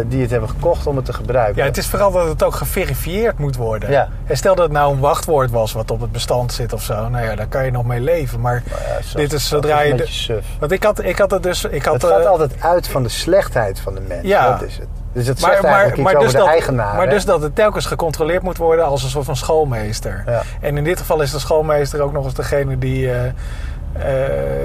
die 0.07 0.21
het 0.21 0.31
hebben 0.31 0.49
gekocht 0.49 0.87
om 0.87 0.95
het 0.95 1.05
te 1.05 1.13
gebruiken. 1.13 1.61
Ja, 1.61 1.67
het 1.67 1.77
is 1.77 1.87
vooral 1.87 2.11
dat 2.11 2.27
het 2.27 2.43
ook 2.43 2.55
geverifieerd 2.55 3.37
moet 3.37 3.55
worden. 3.55 3.91
Ja. 3.91 4.09
En 4.25 4.37
stel 4.37 4.55
dat 4.55 4.63
het 4.63 4.73
nou 4.73 4.93
een 4.93 4.99
wachtwoord 4.99 5.51
was 5.51 5.71
wat 5.73 5.91
op 5.91 6.01
het 6.01 6.11
bestand 6.11 6.53
zit 6.53 6.73
of 6.73 6.81
zo. 6.81 7.09
Nou 7.09 7.25
ja, 7.25 7.35
daar 7.35 7.47
kan 7.47 7.65
je 7.65 7.71
nog 7.71 7.85
mee 7.85 7.99
leven. 7.99 8.39
Maar 8.41 8.63
Ja, 8.65 9.01
zo- 9.01 9.17
dit 9.17 9.33
is 9.33 9.47
zodra 9.47 9.81
je... 9.81 9.89
beetje 9.91 10.05
de- 10.05 10.11
suf. 10.11 10.45
Want 10.59 10.71
ik 10.71 10.83
had, 10.83 11.03
ik 11.03 11.17
had 11.17 11.31
het 11.31 11.43
dus... 11.43 11.63
Ik 11.63 11.83
had, 11.83 11.93
Het 11.93 12.03
gaat 12.11 12.19
eh, 12.21 12.25
altijd 12.27 12.51
uit 12.59 12.87
van 12.87 13.03
de 13.03 13.09
slechtheid 13.09 13.79
van 13.79 13.93
de 13.95 14.01
mens. 14.07 14.27
Ja. 14.27 14.51
Dat 14.51 14.61
is 14.67 14.77
het. 14.77 14.87
Dus 15.13 15.27
het 15.27 15.43
eigenlijk 15.43 15.97
iets 15.97 16.07
over 16.07 16.19
dus 16.19 16.31
dat, 16.33 16.47
eigenaar. 16.47 16.95
maar 16.95 17.05
hè? 17.07 17.13
dus 17.13 17.25
dat 17.25 17.41
het 17.41 17.55
telkens 17.55 17.85
gecontroleerd 17.85 18.41
moet 18.41 18.57
worden 18.57 18.85
als 18.85 19.03
een 19.03 19.09
soort 19.09 19.25
van 19.25 19.35
schoolmeester. 19.35 20.23
Ja. 20.25 20.41
En 20.61 20.77
in 20.77 20.83
dit 20.83 20.99
geval 20.99 21.21
is 21.21 21.31
de 21.31 21.39
schoolmeester 21.39 22.01
ook 22.01 22.13
nog 22.13 22.25
eens 22.25 22.33
degene 22.33 22.77
die, 22.77 23.11
eh, 23.11 23.31
eh, 23.93 24.03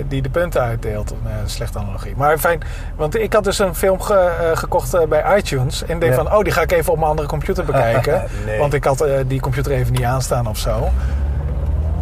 die 0.09 0.22
de 0.22 0.31
punten 0.31 0.61
uitdeelt. 0.62 1.11
Een 1.11 1.49
slechte 1.51 1.79
analogie. 1.79 2.14
Maar 2.16 2.39
fijn, 2.39 2.61
want 2.97 3.16
ik 3.16 3.33
had 3.33 3.45
dus 3.45 3.59
een 3.59 3.74
film 3.74 4.01
ge- 4.01 4.14
eh, 4.41 4.57
gekocht 4.57 5.09
bij 5.09 5.37
iTunes. 5.39 5.85
En 5.85 5.99
denk 5.99 6.12
Ja. 6.14 6.18
van, 6.22 6.33
oh, 6.35 6.43
die 6.43 6.53
ga 6.53 6.61
ik 6.62 6.72
even 6.72 6.93
op 6.93 6.99
mijn 6.99 7.11
andere 7.11 7.29
computer 7.29 7.64
bekijken. 7.72 8.22
Nee. 8.47 8.59
Want 8.59 8.74
ik 8.74 8.85
had 8.85 9.05
die 9.26 9.41
computer 9.41 9.72
even 9.72 9.93
niet 9.93 10.05
aanstaan 10.05 10.47
of 10.47 10.59
zo. 10.59 10.89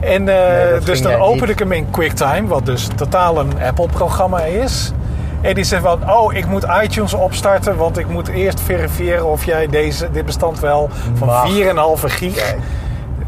En 0.00 0.24
Nee, 0.24 0.78
dus 0.80 1.02
dan 1.02 1.14
opende 1.14 1.40
niet. 1.40 1.50
ik 1.50 1.58
hem 1.58 1.72
in 1.72 1.90
QuickTime, 1.90 2.46
wat 2.46 2.66
dus 2.66 2.88
totaal 2.96 3.38
een 3.38 3.52
Apple-programma 3.62 4.40
is. 4.40 4.92
En 5.40 5.54
die 5.54 5.64
zegt 5.64 5.82
van, 5.82 6.10
oh, 6.10 6.34
ik 6.34 6.46
moet 6.46 6.66
iTunes 6.82 7.14
opstarten, 7.14 7.76
want 7.76 7.98
ik 7.98 8.08
moet 8.08 8.28
eerst 8.28 8.60
verifiëren 8.60 9.24
of 9.26 9.44
jij 9.44 9.66
deze, 9.66 10.10
dit 10.10 10.24
bestand 10.26 10.60
wel 10.60 10.88
van 11.14 11.26
Mag. 11.28 11.48
4,5 11.48 12.08
gig, 12.12 12.34
Kijk. 12.34 12.56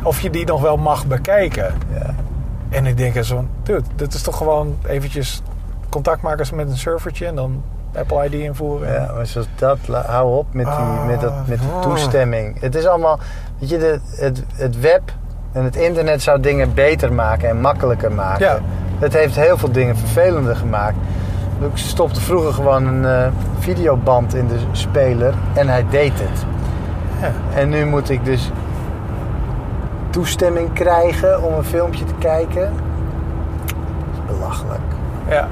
of 0.02 0.20
je 0.20 0.30
die 0.30 0.46
nog 0.46 0.60
wel 0.60 0.76
mag 0.76 1.06
bekijken. 1.06 1.74
Ja. 1.92 2.14
En 2.68 2.86
ik 2.86 2.96
denk 2.96 3.24
zo, 3.24 3.44
dude, 3.62 3.82
dit 3.96 4.14
is 4.14 4.22
toch 4.22 4.36
gewoon 4.36 4.76
eventjes 4.86 5.42
contact 5.88 6.22
maken 6.22 6.56
met 6.56 6.70
een 6.70 6.76
servertje 6.76 7.26
en 7.26 7.34
dan 7.34 7.62
Apple 7.96 8.24
ID 8.24 8.32
invoeren. 8.32 8.92
Ja, 8.92 9.12
maar 9.14 9.26
zoals 9.26 9.46
dat, 9.56 9.78
hou 10.06 10.36
op 10.36 10.46
met, 10.54 10.66
die, 10.66 10.74
Ah. 10.74 11.06
met, 11.06 11.20
dat, 11.20 11.32
met 11.46 11.58
de 11.58 11.78
toestemming. 11.80 12.60
Het 12.60 12.74
is 12.74 12.86
allemaal, 12.86 13.18
weet 13.58 13.68
je, 13.68 13.78
de, 13.78 14.00
het, 14.16 14.44
het 14.54 14.80
web 14.80 15.02
en 15.52 15.64
het 15.64 15.76
internet 15.76 16.22
zou 16.22 16.40
dingen 16.40 16.74
beter 16.74 17.12
maken 17.12 17.48
en 17.48 17.60
makkelijker 17.60 18.12
maken. 18.12 18.46
Ja. 18.46 18.58
Het 18.98 19.12
heeft 19.12 19.36
heel 19.36 19.58
veel 19.58 19.72
dingen 19.72 19.96
vervelender 19.96 20.56
gemaakt. 20.56 20.96
Ik 21.60 21.70
stopte 21.74 22.20
vroeger 22.20 22.52
gewoon 22.52 22.86
een 22.86 23.04
eh, 23.04 23.32
videoband 23.58 24.34
in 24.34 24.48
de 24.48 24.58
speler 24.72 25.34
en 25.54 25.68
hij 25.68 25.84
deed 25.90 26.12
het. 26.14 26.44
Ja. 27.20 27.32
En 27.54 27.68
nu 27.68 27.86
moet 27.86 28.10
ik 28.10 28.24
dus 28.24 28.50
toestemming 30.22 30.72
krijgen 30.72 31.42
om 31.42 31.54
een 31.54 31.64
filmpje 31.64 32.04
te 32.04 32.14
kijken. 32.18 32.72
Dat 33.66 33.74
is 34.12 34.36
belachelijk. 34.36 34.80
Ja. 35.28 35.48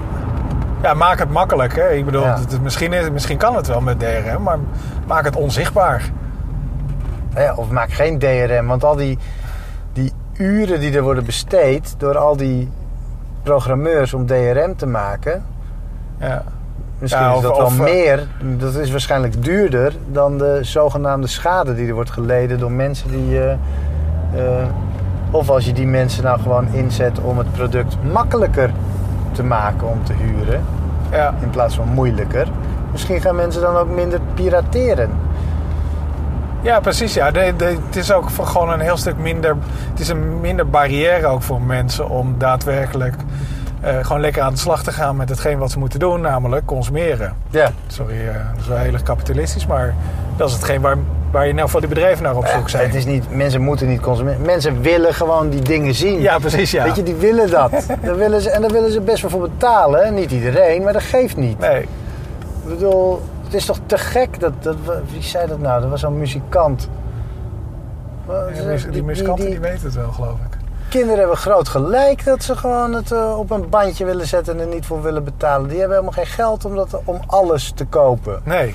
Ja, 0.82 0.94
maak 0.94 1.18
het 1.18 1.30
makkelijk. 1.30 1.76
Hè? 1.76 1.88
Ik 1.90 2.04
bedoel, 2.04 2.22
Ja. 2.22 2.38
het- 2.38 2.62
misschien, 2.62 2.92
is, 2.92 3.10
misschien 3.10 3.36
kan 3.36 3.56
het 3.56 3.66
wel 3.66 3.80
met 3.80 3.98
DRM, 3.98 4.42
maar 4.42 4.58
maak 5.06 5.24
het 5.24 5.36
onzichtbaar. 5.36 6.10
Nou 7.30 7.44
ja, 7.44 7.54
of 7.54 7.70
maak 7.70 7.92
geen 7.92 8.18
DRM, 8.18 8.66
want 8.66 8.84
al 8.84 8.96
die, 8.96 9.18
die 9.92 10.12
uren 10.36 10.80
die 10.80 10.96
er 10.96 11.02
worden 11.02 11.24
besteed 11.24 11.94
door 11.98 12.16
al 12.18 12.36
die 12.36 12.70
programmeurs 13.42 14.14
om 14.14 14.26
DRM 14.26 14.76
te 14.76 14.86
maken, 14.86 15.44
Ja. 16.18 16.42
misschien 16.98 17.22
Ja, 17.24 17.30
is 17.30 17.36
of- 17.36 17.42
dat 17.42 17.52
of, 17.52 17.76
wel 17.76 17.86
eh, 17.86 17.92
meer. 17.92 18.26
Dat 18.58 18.74
is 18.74 18.90
waarschijnlijk 18.90 19.44
duurder 19.44 19.92
dan 20.06 20.38
de 20.38 20.58
zogenaamde 20.62 21.26
schade 21.26 21.74
die 21.74 21.88
er 21.88 21.94
wordt 21.94 22.10
geleden 22.10 22.58
door 22.58 22.72
mensen 22.72 23.10
die. 23.10 23.42
eh, 23.44 23.56
of 25.30 25.50
als 25.50 25.64
je 25.64 25.72
die 25.72 25.86
mensen 25.86 26.24
nou 26.24 26.40
gewoon 26.40 26.68
inzet 26.72 27.20
om 27.20 27.38
het 27.38 27.52
product 27.52 27.96
makkelijker 28.12 28.70
te 29.32 29.42
maken 29.44 29.86
om 29.88 30.04
te 30.04 30.12
huren, 30.12 30.60
Ja. 31.10 31.34
in 31.42 31.50
plaats 31.50 31.74
van 31.74 31.88
moeilijker. 31.88 32.46
Misschien 32.92 33.20
gaan 33.20 33.34
mensen 33.36 33.60
dan 33.62 33.76
ook 33.76 33.88
minder 33.90 34.20
pirateren. 34.34 35.10
ja, 36.60 36.80
precies. 36.80 37.14
Ja. 37.14 37.30
De, 37.30 37.54
de- 37.56 37.78
het 37.86 37.96
is 37.96 38.12
ook 38.12 38.28
gewoon 38.42 38.70
een 38.70 38.80
heel 38.80 38.96
stuk 38.96 39.18
minder... 39.18 39.56
Het 39.90 40.00
is 40.00 40.08
een 40.08 40.40
minder 40.40 40.68
barrière 40.70 41.26
ook 41.26 41.42
voor 41.42 41.60
mensen 41.62 42.08
om 42.08 42.34
daadwerkelijk... 42.38 43.14
eh, 43.80 43.94
gewoon 44.02 44.20
lekker 44.20 44.42
aan 44.42 44.52
de 44.52 44.58
slag 44.58 44.82
te 44.82 44.92
gaan 44.92 45.16
met 45.16 45.28
hetgeen 45.28 45.58
wat 45.58 45.70
ze 45.70 45.78
moeten 45.78 45.98
doen, 45.98 46.20
namelijk 46.20 46.66
consumeren. 46.66 47.32
Ja, 47.50 47.70
Sorry, 47.86 48.28
eh, 48.28 48.34
dat 48.34 48.60
is 48.60 48.66
wel 48.68 48.76
heel 48.78 48.92
erg 48.92 49.02
kapitalistisch, 49.02 49.66
maar 49.66 49.94
dat 50.36 50.48
is 50.48 50.54
hetgeen 50.54 50.80
waar, 50.80 50.96
waar 51.36 51.46
je 51.46 51.54
nou 51.54 51.68
voor 51.68 51.80
die 51.80 51.88
bedrijven 51.88 52.22
naar 52.22 52.36
op 52.36 52.46
zoek 52.46 52.62
Ja, 52.62 52.68
zijn. 52.68 52.86
het 52.86 52.94
is 52.94 53.04
niet, 53.04 53.30
mensen 53.30 53.60
moeten 53.60 53.88
niet 53.88 54.00
consumeren. 54.00 54.40
Mensen 54.42 54.80
willen 54.80 55.14
gewoon 55.14 55.50
die 55.50 55.62
dingen 55.62 55.94
zien. 55.94 56.20
Ja, 56.20 56.38
precies, 56.38 56.70
ja. 56.70 56.84
Weet 56.84 56.96
je, 56.96 57.02
die 57.02 57.14
willen 57.14 57.50
dat. 57.50 57.70
daar 58.02 58.16
willen 58.16 58.40
ze, 58.40 58.50
en 58.50 58.60
daar 58.60 58.70
willen 58.70 58.92
ze 58.92 59.00
best 59.00 59.22
wel 59.22 59.30
voor 59.30 59.40
betalen. 59.40 60.14
Niet 60.14 60.30
iedereen, 60.30 60.82
maar 60.82 60.92
dat 60.92 61.02
geeft 61.02 61.36
niet. 61.36 61.58
Nee. 61.58 61.82
Ik 61.82 61.88
bedoel, 62.68 63.22
het 63.44 63.54
is 63.54 63.64
toch 63.64 63.78
te 63.86 63.98
gek 63.98 64.40
dat, 64.40 64.52
dat... 64.60 64.76
Wie 65.12 65.22
zei 65.22 65.46
dat 65.46 65.58
nou? 65.58 65.80
Dat 65.80 65.90
was 65.90 66.00
zo'n 66.00 66.18
muzikant. 66.18 66.88
Die 68.90 69.02
muzikanten 69.02 69.46
die, 69.46 69.60
weten 69.60 69.84
het 69.84 69.94
wel, 69.94 70.12
geloof 70.12 70.38
ik. 70.50 70.56
Kinderen 70.88 71.18
hebben 71.18 71.36
groot 71.36 71.68
gelijk 71.68 72.24
dat 72.24 72.42
ze 72.42 72.56
gewoon 72.56 72.92
het 72.92 73.12
eh, 73.12 73.38
op 73.38 73.50
een 73.50 73.68
bandje 73.68 74.04
willen 74.04 74.26
zetten 74.26 74.54
en 74.54 74.60
er 74.60 74.74
niet 74.74 74.86
voor 74.86 75.02
willen 75.02 75.24
betalen. 75.24 75.68
Die 75.68 75.78
hebben 75.78 75.96
helemaal 75.96 76.24
geen 76.24 76.34
geld 76.34 76.64
om, 76.64 76.74
dat, 76.74 77.00
om 77.04 77.20
alles 77.26 77.72
te 77.74 77.84
kopen. 77.84 78.40
Nee. 78.44 78.74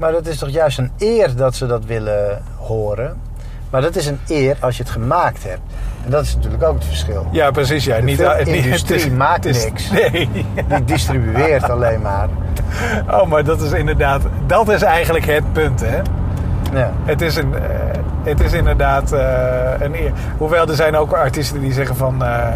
Maar 0.00 0.12
het 0.12 0.26
is 0.26 0.38
toch 0.38 0.48
juist 0.48 0.78
een 0.78 0.90
eer 0.98 1.36
dat 1.36 1.54
ze 1.54 1.66
dat 1.66 1.84
willen 1.84 2.42
horen. 2.56 3.16
Maar 3.70 3.80
dat 3.80 3.96
is 3.96 4.06
een 4.06 4.18
eer 4.28 4.56
als 4.60 4.76
je 4.76 4.82
het 4.82 4.92
gemaakt 4.92 5.42
hebt. 5.44 5.60
En 6.04 6.10
dat 6.10 6.22
is 6.24 6.34
natuurlijk 6.34 6.62
ook 6.62 6.74
het 6.74 6.84
verschil. 6.84 7.26
Ja, 7.30 7.50
precies. 7.50 7.84
Ja. 7.84 7.96
De 7.96 8.02
niet, 8.02 8.16
filmindustrie 8.20 8.98
het 9.00 9.10
is- 9.10 9.16
maakt 9.16 9.44
het 9.44 9.56
is- 9.56 9.64
niks. 9.64 9.90
Nee. 10.12 10.28
Die 10.68 10.84
distribueert 10.84 11.70
alleen 11.70 12.00
maar. 12.00 12.28
Oh, 13.10 13.26
maar 13.26 13.44
dat 13.44 13.60
is 13.60 13.72
inderdaad... 13.72 14.22
Dat 14.46 14.68
is 14.68 14.82
eigenlijk 14.82 15.26
het 15.26 15.52
punt, 15.52 15.80
hè. 15.80 15.96
Ja. 16.72 16.92
Het 17.04 17.20
is, 17.20 17.36
een, 17.36 17.54
eh, 17.54 17.60
het 18.22 18.40
is 18.40 18.52
inderdaad 18.52 19.12
eh, 19.12 19.70
een 19.78 19.94
eer. 19.94 20.12
Hoewel 20.38 20.68
er 20.68 20.74
zijn 20.74 20.96
ook 20.96 21.12
artiesten 21.12 21.60
die 21.60 21.72
zeggen 21.72 21.96
van... 21.96 22.24
eh, 22.24 22.48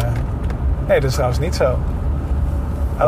nee, 0.89 1.01
dat 1.01 1.09
is 1.09 1.13
trouwens 1.15 1.41
niet 1.41 1.55
zo. 1.55 1.79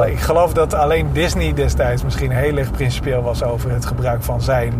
Ik 0.06 0.20
geloof 0.20 0.52
dat 0.52 0.74
alleen 0.74 1.12
Disney 1.12 1.54
destijds 1.54 2.02
misschien 2.04 2.30
heel 2.30 2.56
erg 2.56 2.70
principieel 2.70 3.22
was 3.22 3.42
over 3.42 3.70
het 3.70 3.86
gebruik 3.86 4.22
van 4.22 4.42
zijn 4.42 4.72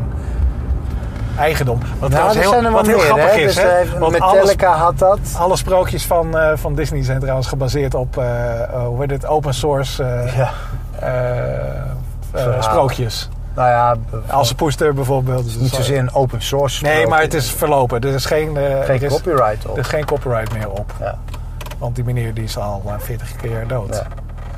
eigendom. 1.39 1.81
Wat 1.99 2.11
Nou, 2.11 2.39
heel, 2.39 2.51
zijn 2.51 2.65
er 2.65 2.71
wat 2.73 2.87
heel 2.87 2.97
meer. 2.97 3.05
grappig 3.05 3.31
hè? 3.35 3.37
is, 3.41 3.55
Dus, 3.55 3.63
hè? 3.65 3.69
eh, 3.69 3.91
Want 3.99 4.21
alles, 4.21 4.35
Metallica 4.35 4.73
had 4.77 4.99
dat. 4.99 5.19
alle 5.39 5.57
sprookjes 5.57 6.05
van, 6.07 6.39
eh, 6.39 6.51
van 6.55 6.75
Disney 6.75 7.03
zijn 7.05 7.21
trouwens 7.21 7.47
gebaseerd 7.49 7.95
op, 7.95 8.17
eh, 8.19 8.25
hoe 8.87 9.01
heet 9.01 9.11
het, 9.11 9.27
open 9.27 9.55
source 9.55 10.05
Ja. 10.37 10.51
sprookjes. 12.61 13.29
Nou 13.55 13.69
ja, 13.69 13.95
Als 14.31 14.53
Poester 14.53 14.95
bijvoorbeeld. 14.95 15.45
Dus 15.45 15.57
niet 15.57 15.71
zozeer 15.75 15.99
een 15.99 16.15
open 16.15 16.43
source. 16.43 16.83
Nee, 16.83 16.93
sprookje. 16.93 17.11
maar 17.11 17.21
het 17.23 17.35
is 17.35 17.51
verlopen. 17.51 18.01
Er 18.01 18.15
is 18.15 18.25
geen, 18.25 18.57
geen 18.57 18.97
er 18.97 19.03
is, 19.03 19.13
copyright 19.13 19.67
op. 19.67 19.75
er 19.75 19.81
is 19.83 19.89
geen 19.89 20.05
copyright 20.05 20.53
meer 20.53 20.71
op. 20.71 20.93
Ja. 21.01 21.19
Want 21.79 21.95
die 21.95 22.05
meneer 22.05 22.35
die 22.35 22.45
is 22.45 22.59
al 22.59 22.83
eh, 22.87 22.93
40 22.99 23.37
keer 23.37 23.65
dood. 23.67 23.95
Ja. 23.95 24.03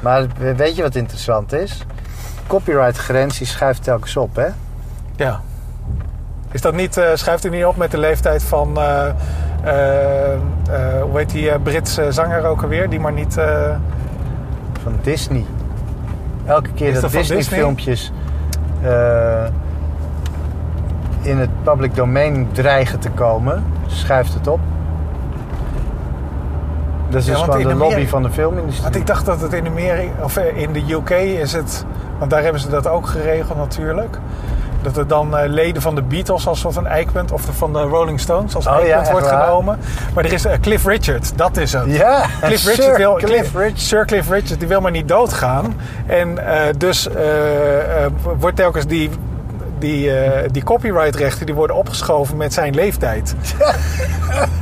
Maar 0.01 0.26
weet 0.57 0.76
je 0.76 0.82
wat 0.82 0.94
interessant 0.94 1.53
is? 1.53 1.84
Copyright 2.46 2.96
grens 2.96 3.38
die 3.38 3.46
schuift 3.46 3.82
telkens 3.82 4.16
op, 4.16 4.36
hè? 4.36 4.46
Ja. 5.16 5.40
Is 6.51 6.61
dat 6.61 6.74
niet, 6.74 6.96
eh, 6.96 7.11
schuift 7.14 7.44
u 7.44 7.51
niet 7.51 7.64
op 7.64 7.76
met 7.76 7.90
de 7.90 7.99
leeftijd 7.99 8.42
van, 8.42 8.76
eh, 8.78 9.07
eh, 9.09 11.03
hoe 11.03 11.18
heet 11.18 11.30
die 11.30 11.59
Britse 11.59 12.12
zanger 12.12 12.44
ook 12.44 12.62
alweer? 12.62 12.88
Die 12.90 13.01
maar 13.01 13.12
niet... 13.12 13.34
Van 14.82 14.99
Disney. 15.03 15.44
Elke 16.46 16.70
keer 16.72 16.86
Is 16.88 16.92
dat, 16.92 17.03
dat 17.03 17.11
van 17.11 17.20
Disney, 17.20 17.38
Disney? 17.38 17.59
filmpjes 17.59 18.12
eh, 18.82 19.44
in 21.22 21.38
het 21.38 21.62
public 21.62 21.94
domain 21.94 22.49
dreigen 22.53 22.99
te 22.99 23.11
komen, 23.11 23.64
schuift 23.86 24.34
het 24.34 24.46
op. 24.46 24.61
Dat 27.11 27.20
is 27.20 27.26
Ja, 27.26 27.32
dus 27.34 27.42
gewoon 27.42 27.62
de 27.62 27.74
lobby 27.74 28.06
van 28.06 28.22
de 28.22 28.30
filmindustrie. 28.30 28.82
want 28.82 28.96
ik 28.96 29.06
dacht 29.06 29.26
dat 29.26 29.40
het 29.40 29.52
in 29.52 29.66
Amerika, 29.66 30.12
of 30.22 30.36
eh, 30.36 30.56
in 30.56 30.72
de 30.72 30.82
UK 30.92 31.11
is 31.11 31.52
het... 31.52 31.84
Want 32.18 32.30
daar 32.30 32.42
hebben 32.42 32.61
ze 32.61 32.68
dat 32.68 32.86
ook 32.86 33.06
geregeld 33.06 33.59
natuurlijk. 33.59 34.18
Dat 34.82 34.96
er 34.96 35.06
dan 35.06 35.36
eh, 35.36 35.48
leden 35.48 35.82
van 35.82 35.94
de 35.94 36.02
Beatles 36.02 36.46
als 36.46 36.61
soort 36.61 36.74
van 36.74 36.86
eikpunt... 36.86 37.32
of 37.32 37.44
de- 37.44 37.52
van 37.52 37.72
de 37.72 37.80
Rolling 37.82 38.20
Stones 38.20 38.54
als 38.54 38.66
Oh 38.66 38.72
eikpunt 38.76 39.11
wordt 39.11 39.30
waar? 39.30 39.44
genomen. 39.44 39.78
Maar 40.14 40.24
er 40.24 40.32
is 40.32 40.44
eh, 40.44 40.52
Cliff 40.61 40.84
Richard, 40.86 41.32
dat 41.38 41.56
is 41.56 41.72
het. 41.72 41.84
Ja, 41.86 42.24
Cliff 42.42 42.61
Sir 42.61 42.74
Richard 42.74 42.96
wil, 42.96 43.14
Cliff 43.14 43.54
Richard. 43.54 43.80
Sir 43.80 44.06
Cliff 44.06 44.30
Richard 44.30 44.59
die 44.59 44.68
wil 44.68 44.80
maar 44.80 44.90
niet 44.90 45.09
doodgaan. 45.09 45.74
En 46.06 46.38
dus 46.78 47.09
wordt 48.38 48.56
telkens 48.56 48.86
die, 48.86 49.11
die, 49.78 50.11
eh, 50.16 50.48
die 50.52 50.62
copyrightrechten 50.64 51.46
die 51.46 51.54
worden 51.54 51.76
opgeschoven 51.76 52.36
met 52.36 52.52
zijn 52.52 52.74
leeftijd. 52.74 53.34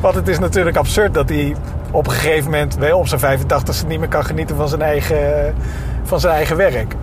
Want 0.00 0.14
het 0.14 0.28
is 0.28 0.38
natuurlijk 0.38 0.76
absurd 0.76 1.14
dat 1.14 1.28
hij 1.28 1.56
op 1.90 2.06
een 2.06 2.12
gegeven 2.12 2.50
moment 2.50 2.76
wel 2.76 2.98
op 2.98 3.06
zijn 3.08 3.38
85ste 3.40 3.86
niet 3.86 3.98
meer 3.98 4.08
kan 4.08 4.24
genieten 4.24 4.56
van 4.56 4.68
zijn 4.68 4.82
eigen, 4.82 5.54
van 6.04 6.20
zijn 6.20 6.34
eigen 6.34 6.56
werk. 6.56 6.94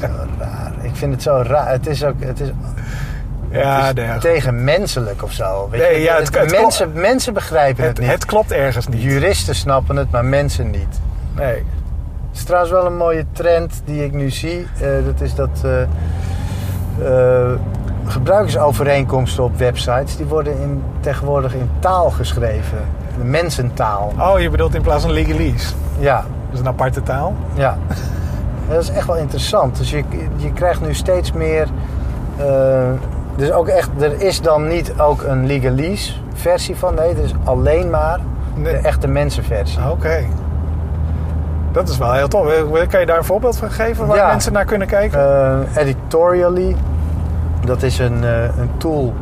Zo 0.00 0.06
raar. 0.38 0.72
Ik 0.82 0.90
vind 0.96 1.12
het 1.12 1.22
zo 1.22 1.42
raar. 1.46 1.70
Het 1.70 1.86
is 1.86 2.04
ook... 2.04 2.14
Het 2.18 2.40
is, 2.40 2.48
Ja, 3.50 3.86
het 3.86 3.98
is 3.98 4.04
nee, 4.04 4.18
tegenmenselijk 4.18 5.22
of 5.22 5.32
zo. 5.32 5.68
Weet 5.70 5.80
Nee, 5.80 5.94
je? 5.94 6.02
ja, 6.02 6.16
het- 6.16 6.34
het 6.38 6.50
mensen, 6.50 6.92
mensen 6.92 7.34
begrijpen 7.34 7.84
het, 7.84 7.96
het, 7.96 8.00
niet. 8.06 8.10
het 8.14 8.24
klopt 8.24 8.52
ergens 8.52 8.88
niet. 8.88 9.02
Juristen 9.02 9.54
snappen 9.54 9.96
het, 9.96 10.10
maar 10.10 10.24
mensen 10.24 10.70
niet. 10.70 11.00
Nee. 11.36 11.54
Het 11.54 12.38
is 12.38 12.42
trouwens 12.44 12.72
wel 12.72 12.86
een 12.86 12.96
mooie 12.96 13.24
trend 13.32 13.82
die 13.84 14.04
ik 14.04 14.12
nu 14.12 14.30
zie. 14.30 14.66
Eh, 14.80 14.88
dat 15.04 15.20
is 15.20 15.34
dat 15.34 15.50
eh, 15.64 15.82
eh, 17.42 17.50
gebruikersovereenkomsten 18.10 19.44
op 19.44 19.56
websites... 19.58 20.16
die 20.16 20.26
worden 20.26 20.60
in, 20.60 20.82
tegenwoordig 21.00 21.54
in 21.54 21.70
taal 21.78 22.10
geschreven. 22.10 22.78
De 23.18 23.24
mensentaal. 23.24 24.12
Oh, 24.18 24.40
je 24.40 24.50
bedoelt 24.50 24.74
in 24.74 24.82
plaats 24.82 25.02
van 25.02 25.10
legalese. 25.12 25.74
Ja, 25.98 26.16
Dat 26.16 26.52
is 26.52 26.58
een 26.60 26.68
aparte 26.68 27.02
taal. 27.02 27.34
ja. 27.54 27.76
Dat 28.68 28.82
is 28.82 28.90
echt 28.90 29.06
wel 29.06 29.16
interessant. 29.16 29.76
Dus 29.76 29.90
je, 29.90 30.04
je 30.36 30.52
krijgt 30.52 30.80
nu 30.80 30.94
steeds 30.94 31.32
meer... 31.32 31.66
eh, 32.36 32.44
dus 33.36 33.52
ook 33.52 33.68
echt, 33.68 33.88
er 34.00 34.20
is 34.22 34.40
dan 34.40 34.66
niet 34.68 34.92
ook 34.98 35.22
een 35.22 35.46
legalese 35.46 36.12
versie 36.34 36.76
van. 36.76 36.94
Nee, 36.94 37.08
er 37.14 37.24
is 37.24 37.34
alleen 37.44 37.90
maar 37.90 38.18
Nee. 38.54 38.72
de 38.72 38.78
echte 38.78 39.08
mensenversie. 39.08 39.78
Oké. 39.90 40.24
Dat 41.72 41.88
is 41.88 41.98
wel 41.98 42.12
heel 42.12 42.28
tof. 42.28 42.46
Kan 42.88 43.00
je 43.00 43.06
daar 43.06 43.18
een 43.18 43.24
voorbeeld 43.24 43.56
van 43.56 43.70
geven 43.70 44.06
waar 44.06 44.16
Ja. 44.16 44.26
mensen 44.26 44.52
naar 44.52 44.64
kunnen 44.64 44.86
kijken? 44.88 45.18
Eh, 45.20 45.82
editorially, 45.82 46.76
dat 47.64 47.82
is 47.82 47.98
een, 47.98 48.24
eh, 48.24 48.58
een 48.58 48.70
tool 48.76 49.14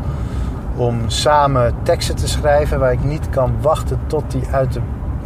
om 0.77 1.01
samen 1.11 1.75
teksten 1.83 2.17
te 2.17 2.29
schrijven 2.29 2.79
waar 2.79 2.93
ik 2.93 3.05
niet 3.05 3.31
kan 3.31 3.53
wachten 3.61 3.99
tot 4.07 4.31
die 4.31 4.43
uit 4.53 4.73
de, 4.73 4.81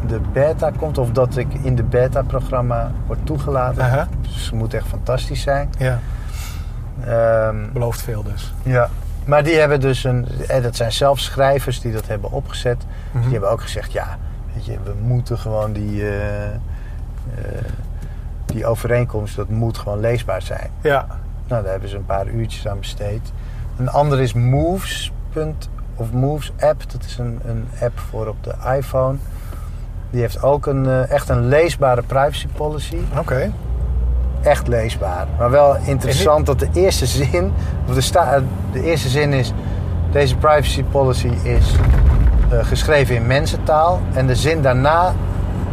de 0.07 0.21
beta 0.33 0.71
komt 0.79 0.99
of 0.99 1.11
dat 1.11 1.37
ik 1.37 1.55
in 1.63 1.75
de 1.77 1.83
beta-programma 1.83 2.91
word 3.07 3.19
toegelaten. 3.25 3.83
Aha. 3.83 4.09
Dus 4.21 4.45
het 4.45 4.55
moet 4.55 4.75
echt 4.75 4.87
fantastisch 4.87 5.43
zijn. 5.43 5.71
Ja, 5.79 5.99
Ehm, 7.07 7.57
belooft 7.73 8.03
veel 8.03 8.23
dus. 8.23 8.55
ja. 8.63 8.89
Maar 9.25 9.45
die 9.45 9.55
hebben 9.59 9.81
dus 9.81 10.05
een, 10.05 10.27
eh, 10.49 10.63
dat 10.63 10.77
zijn 10.77 10.93
zelf 10.93 11.19
schrijvers 11.19 11.81
die 11.81 11.93
dat 11.93 12.07
hebben 12.07 12.31
opgezet. 12.31 12.85
Mhm. 13.13 13.23
Die 13.23 13.33
hebben 13.33 13.51
ook 13.51 13.61
gezegd, 13.63 13.93
ja, 13.93 14.19
weet 14.55 14.65
je, 14.65 14.79
we 14.85 14.95
moeten 15.03 15.39
gewoon 15.39 15.73
die, 15.73 16.09
eh, 16.09 16.15
die 18.47 18.67
overeenkomst, 18.67 19.37
dat 19.37 19.49
moet 19.49 19.79
gewoon 19.79 20.01
leesbaar 20.01 20.43
zijn. 20.43 20.71
Ja, 20.81 21.07
Nou, 21.47 21.63
daar 21.63 21.73
hebben 21.73 21.89
ze 21.89 21.97
een 21.97 22.07
paar 22.07 22.27
uurtjes 22.27 22.69
aan 22.69 22.79
besteed. 22.79 23.33
Een 23.79 23.89
ander 23.89 24.21
is 24.21 24.33
Moves. 24.33 25.13
Of 25.97 26.13
Moves 26.13 26.53
app. 26.61 26.91
Dat 26.93 27.05
is 27.05 27.19
een, 27.19 27.41
een 27.45 27.69
app 27.81 27.99
voor 27.99 28.27
op 28.27 28.45
de 28.45 28.55
iPhone. 28.77 29.17
Die 30.11 30.21
heeft 30.21 30.43
ook 30.43 30.67
een, 30.67 30.87
eh, 30.87 31.11
echt 31.11 31.29
een 31.29 31.47
leesbare 31.49 32.03
privacy 32.03 32.47
policy. 32.57 32.99
oké. 33.19 33.53
Echt 34.43 34.69
leesbaar. 34.69 35.27
Maar 35.39 35.51
wel 35.51 35.77
interessant 35.85 36.47
dat 36.47 36.59
de 36.59 36.69
eerste 36.73 37.07
zin... 37.07 37.53
Of 37.89 37.95
de, 37.95 38.01
sta, 38.01 38.43
de 38.73 38.83
eerste 38.83 39.09
zin 39.09 39.33
is... 39.33 39.53
Deze 40.11 40.37
privacy 40.37 40.83
policy 40.83 41.31
is 41.43 41.75
eh, 42.51 42.65
geschreven 42.65 43.15
in 43.15 43.27
mensentaal. 43.27 44.01
En 44.15 44.27
de 44.27 44.37
zin 44.37 44.63
daarna 44.63 45.13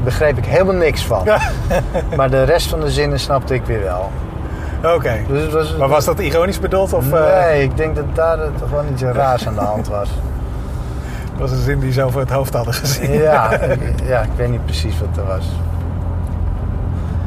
begreep 0.04 0.38
ik 0.38 0.46
helemaal 0.46 0.76
niks 0.76 1.06
van. 1.06 1.22
Ja. 1.26 1.40
Maar 2.18 2.30
de 2.30 2.44
rest 2.44 2.68
van 2.68 2.80
de 2.80 2.92
zinnen 2.92 3.20
snapte 3.20 3.54
ik 3.54 3.66
weer 3.66 3.82
wel. 3.82 4.10
Oké. 4.84 5.12
Dus 5.28 5.42
het 5.44 5.52
was, 5.54 5.76
Maar 5.78 5.88
was 5.88 6.06
dat 6.06 6.20
ironisch 6.20 6.60
bedoeld 6.60 6.94
of 6.94 7.12
eh, 7.12 7.40
Nee, 7.46 7.64
ik 7.64 7.78
denk 7.78 7.96
dat 7.96 8.06
daar 8.14 8.40
het 8.40 8.52
gewoon 8.68 8.86
iets 8.92 9.02
raars 9.02 9.48
aan 9.48 9.54
de 9.54 9.60
hand 9.60 9.88
was. 9.88 10.10
was 11.40 11.52
een 11.52 11.58
zin 11.62 11.80
die 11.80 11.92
ze 11.92 12.04
over 12.04 12.20
het 12.20 12.30
hoofd 12.32 12.54
hadden 12.54 12.74
gezien? 12.74 13.12
Ja, 13.12 13.52
ik- 13.62 13.94
ja, 14.04 14.22
ik 14.22 14.30
weet 14.36 14.50
niet 14.50 14.66
precies 14.66 15.00
wat 15.00 15.18
er 15.18 15.26
was. 15.26 15.46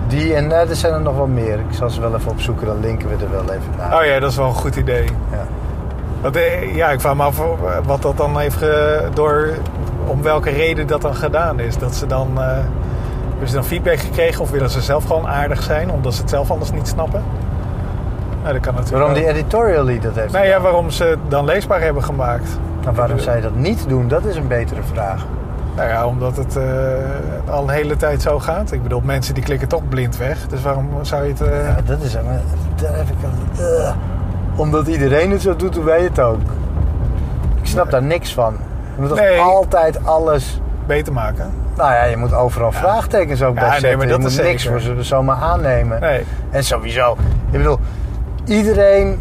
Die 0.09 0.35
en 0.35 0.53
eh, 0.53 0.71
er 0.71 0.77
zijn 0.77 0.93
er 0.93 1.01
nog 1.01 1.17
wel 1.17 1.27
meer. 1.27 1.55
Ik 1.59 1.75
zal 1.75 1.91
ze 1.91 2.01
wel 2.01 2.15
even 2.15 2.31
opzoeken, 2.31 2.67
dan 2.67 2.81
linken 2.81 3.09
we 3.09 3.15
er 3.25 3.31
wel 3.31 3.43
even 3.43 3.71
naar. 3.79 3.99
Oh 4.01 4.05
ja, 4.07 4.19
dat 4.21 4.31
is 4.31 4.37
wel 4.37 4.47
een 4.47 4.55
goed 4.55 4.77
idee. 4.77 5.05
Ja. 5.31 5.47
Want, 6.21 6.37
eh, 6.37 6.75
ja, 6.75 6.91
ik 6.91 7.01
vraag 7.01 7.15
me 7.15 7.23
af 7.23 7.41
wat 7.85 8.03
dat 8.03 8.17
dan 8.17 8.39
heeft 8.39 8.57
ge- 8.57 9.09
door, 9.15 9.49
om 10.07 10.23
welke 10.23 10.51
reden 10.51 10.87
dat 10.87 11.01
dan 11.03 11.15
gedaan 11.15 11.61
is. 11.61 11.79
Dat 11.79 11.95
ze 11.95 12.07
dan, 12.07 12.29
hebben 13.43 13.63
ze 13.63 13.69
dan 13.69 13.79
feedback 13.79 13.99
gekregen 14.07 14.41
of 14.43 14.51
willen 14.51 14.71
ze 14.71 14.81
zelf 14.81 15.05
gewoon 15.05 15.27
aardig 15.29 15.63
zijn, 15.63 15.91
omdat 15.91 16.15
ze 16.15 16.21
het 16.21 16.31
zelf 16.31 16.51
anders 16.51 16.71
niet 16.73 16.89
snappen? 16.89 17.23
Nou, 18.43 18.53
dat 18.53 18.63
kan 18.63 18.75
natuurlijk 18.75 18.99
Waarom 19.05 19.15
die 19.15 19.25
ook. 19.29 19.37
editorially 19.37 20.01
dat 20.01 20.15
heeft 20.15 20.33
Nou 20.33 20.45
ja, 20.45 20.51
gedaan. 20.51 20.63
waarom 20.63 20.91
ze 20.91 21.05
het 21.05 21.19
dan 21.29 21.45
leesbaar 21.45 21.81
hebben 21.81 22.05
gemaakt. 22.05 22.59
Nou, 22.85 22.97
waarom 22.97 23.19
zij 23.19 23.41
dat 23.41 23.55
niet 23.55 23.85
doen, 23.89 24.09
dat 24.09 24.25
is 24.25 24.37
een 24.37 24.47
betere 24.49 24.81
vraag. 24.93 25.27
Nou 25.77 25.89
ja, 25.89 26.07
omdat 26.07 26.37
het 26.37 26.57
eh, 26.57 26.63
al 27.51 27.63
een 27.63 27.69
hele 27.69 27.97
tijd 27.97 28.23
zo 28.23 28.39
gaat. 28.39 28.73
Ik 28.73 28.83
bedoel, 28.83 29.01
mensen 29.05 29.35
die 29.35 29.43
klikken 29.43 29.69
toch 29.69 29.89
blind 29.89 30.17
weg. 30.17 30.47
Dus 30.49 30.63
waarom 30.63 30.89
zou 31.03 31.23
je 31.25 31.29
het... 31.31 31.41
eh, 31.41 31.67
Ja, 31.67 31.77
dat 31.85 32.01
is... 32.01 32.13
Daar 32.13 32.97
heb 32.97 33.09
ik 33.09 33.17
eh, 33.59 33.93
omdat 34.57 34.87
iedereen 34.87 35.31
het 35.31 35.43
zo 35.43 35.57
doet, 35.57 35.73
doen 35.75 35.85
wij 35.85 36.03
het 36.03 36.21
ook. 36.21 36.41
Ik 37.61 37.67
snap 37.69 37.91
daar 37.91 38.03
niks 38.03 38.35
van. 38.35 38.57
Je 38.95 39.01
moet 39.01 39.09
toch 39.09 39.19
Nee. 39.19 39.39
altijd 39.41 40.05
alles... 40.07 40.61
Beter 40.87 41.13
maken. 41.13 41.51
Nou 41.77 41.93
ja, 41.93 42.05
je 42.05 42.17
moet 42.17 42.35
overal 42.35 42.73
vraagtekens 42.73 43.43
ook 43.43 43.55
Ja, 43.55 43.61
bij 43.61 43.71
nee, 43.71 43.81
zetten. 43.81 43.99
maar 43.99 44.07
je 44.07 44.13
dat 44.13 44.21
moet 44.21 44.31
is 44.31 44.37
niks 44.37 44.63
zeker. 44.63 44.81
voor 44.81 44.95
ze 44.97 45.03
zomaar 45.03 45.37
aannemen. 45.37 46.01
Nee. 46.01 46.25
En 46.51 46.65
sowieso, 46.65 47.17
ik 47.51 47.59
bedoel, 47.59 47.79
iedereen, 48.45 49.21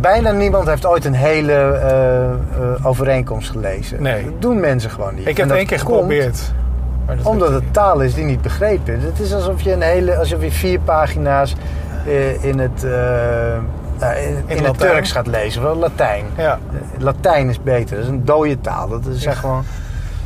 bijna 0.00 0.30
niemand 0.30 0.68
heeft 0.68 0.86
ooit 0.86 1.04
een 1.04 1.14
hele 1.14 1.52
eh, 1.52 2.30
eh, 2.30 2.86
overeenkomst 2.86 3.50
gelezen. 3.50 4.02
Nee. 4.02 4.24
Dat 4.24 4.40
doen 4.42 4.60
mensen 4.60 4.90
gewoon 4.90 5.14
niet. 5.14 5.26
Ik 5.26 5.36
heb 5.36 5.48
het 5.48 5.56
één 5.56 5.66
keer 5.66 5.78
geprobeerd. 5.78 6.52
Omdat 7.22 7.52
het 7.52 7.72
taal 7.72 8.00
is 8.00 8.14
die 8.14 8.24
niet 8.24 8.42
begrepen 8.42 8.96
is. 8.96 9.02
Het 9.02 9.20
is 9.20 9.34
alsof 9.34 9.60
je 9.62 9.72
een 9.72 9.82
hele, 9.82 10.16
alsof 10.16 10.42
je 10.42 10.50
vier 10.50 10.80
pagina's 10.80 11.54
eh, 12.06 12.44
in 12.44 12.58
het, 12.58 12.82
nou, 13.98 14.14
in, 14.16 14.42
in 14.46 14.64
het? 14.64 14.78
Turks 14.78 15.12
gaat 15.12 15.26
lezen, 15.26 15.62
wel 15.62 15.76
Latijn. 15.76 16.24
Ja. 16.36 16.58
Latijn 16.98 17.48
is 17.48 17.62
beter, 17.62 17.96
dat 17.96 18.04
is 18.04 18.10
een 18.10 18.24
dode 18.24 18.60
taal. 18.60 18.88
Dat 18.88 19.06
is 19.06 19.24
echt 19.24 19.38
gewoon. 19.38 19.64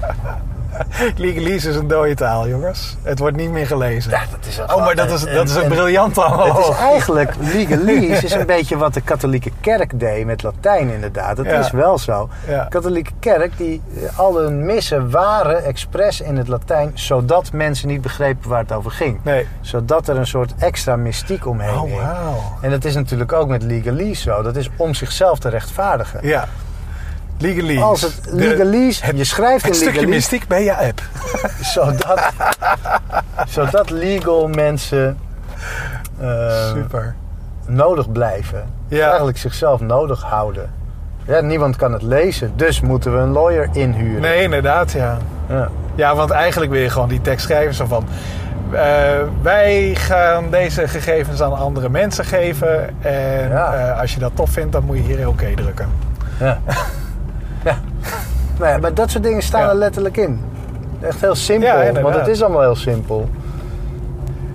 Legalese 1.16 1.68
is 1.68 1.76
een 1.76 1.86
dode 1.88 2.14
taal, 2.14 2.48
jongens. 2.48 2.96
Het 3.02 3.18
wordt 3.18 3.36
niet 3.36 3.50
meer 3.50 3.66
gelezen. 3.66 4.10
Ja, 4.10 4.20
dat 4.30 4.46
is 4.46 4.60
oh, 4.60 4.76
maar 4.84 4.94
dat 4.94 5.10
is, 5.10 5.20
dat 5.24 5.48
is 5.48 5.54
een 5.54 5.62
en- 5.62 5.68
briljante 5.68 6.22
Het 6.22 6.58
is 6.58 6.68
eigenlijk, 6.76 7.34
legalese 7.38 8.24
is 8.26 8.32
een 8.32 8.46
beetje 8.46 8.76
wat 8.76 8.94
de 8.94 9.00
katholieke 9.00 9.50
kerk 9.60 10.00
deed 10.00 10.26
met 10.26 10.42
Latijn 10.42 10.88
inderdaad. 10.88 11.36
Dat 11.36 11.46
Ja. 11.46 11.58
is 11.58 11.70
wel 11.70 11.98
zo. 11.98 12.28
Ja. 12.48 12.62
De 12.62 12.68
katholieke 12.68 13.10
kerk, 13.18 13.56
die, 13.56 13.82
al 14.16 14.36
hun 14.38 14.64
missen 14.64 15.10
waren 15.10 15.64
expres 15.64 16.20
in 16.20 16.36
het 16.36 16.48
Latijn, 16.48 16.90
zodat 16.94 17.52
mensen 17.52 17.88
niet 17.88 18.02
begrepen 18.02 18.48
waar 18.50 18.60
het 18.62 18.72
over 18.72 18.90
ging. 18.90 19.18
Nee. 19.22 19.46
Zodat 19.60 20.08
er 20.08 20.16
een 20.16 20.26
soort 20.26 20.54
extra 20.58 20.96
mystiek 20.96 21.46
omheen 21.46 21.72
Oh. 21.74 22.00
En 22.60 22.70
dat 22.70 22.84
is 22.84 22.94
natuurlijk 22.94 23.32
ook 23.32 23.48
met 23.48 23.62
legalese 23.62 24.22
zo. 24.22 24.42
Dat 24.42 24.56
is 24.56 24.70
om 24.76 24.94
zichzelf 24.94 25.38
te 25.38 25.48
rechtvaardigen. 25.48 26.20
Ja. 26.26 26.44
Legalese. 27.44 27.82
Als 27.82 28.02
het 28.02 28.20
legalese, 28.30 29.16
je 29.16 29.24
schrijft 29.24 29.64
het 29.64 29.74
in 29.74 29.80
stukje 29.80 30.06
mystiek 30.06 30.46
bij 30.48 30.64
je 30.64 30.76
app. 30.76 31.02
zodat, 31.74 32.30
zodat 33.48 33.90
legal 33.90 34.48
mensen 34.48 35.18
eh, 36.20 36.70
Super. 36.72 37.14
nodig 37.66 38.12
blijven. 38.12 38.64
Ja. 38.88 39.06
Eigenlijk 39.08 39.38
zichzelf 39.38 39.80
nodig 39.80 40.22
houden. 40.22 40.70
Ja, 41.26 41.40
niemand 41.40 41.76
kan 41.76 41.92
het 41.92 42.02
lezen, 42.02 42.52
dus 42.56 42.80
moeten 42.80 43.12
we 43.14 43.18
een 43.18 43.30
lawyer 43.32 43.68
inhuren. 43.72 44.20
Nee, 44.20 44.42
inderdaad, 44.42 44.92
ja. 44.92 45.18
Ja. 45.48 45.68
Ja, 45.94 46.14
want 46.14 46.30
eigenlijk 46.30 46.72
wil 46.72 46.80
je 46.80 46.90
gewoon 46.90 47.08
die 47.08 47.20
tekst 47.20 47.44
schrijven 47.44 47.88
van... 47.88 48.06
eh, 48.72 48.80
wij 49.42 49.94
gaan 49.94 50.50
deze 50.50 50.88
gegevens 50.88 51.42
aan 51.42 51.52
andere 51.56 51.88
mensen 51.88 52.24
geven. 52.24 53.02
En 53.02 53.48
Ja. 53.48 53.74
eh, 53.74 54.00
als 54.00 54.14
je 54.14 54.20
dat 54.20 54.30
tof 54.34 54.50
vindt, 54.50 54.72
dan 54.72 54.84
moet 54.84 54.96
je 54.96 55.02
hier 55.02 55.28
oké 55.28 55.54
drukken. 55.54 55.88
Ja. 56.40 56.58
Nou 58.58 58.70
ja, 58.70 58.78
maar 58.78 58.94
dat 58.94 59.10
soort 59.10 59.22
dingen 59.24 59.42
staan 59.42 59.60
Ja. 59.62 59.68
er 59.68 59.74
letterlijk 59.74 60.16
in. 60.16 60.40
Echt 61.00 61.20
heel 61.20 61.34
simpel, 61.34 61.68
Ja, 61.82 61.92
want 62.02 62.14
het 62.14 62.26
is 62.26 62.42
allemaal 62.42 62.60
heel 62.60 62.76
simpel. 62.76 63.28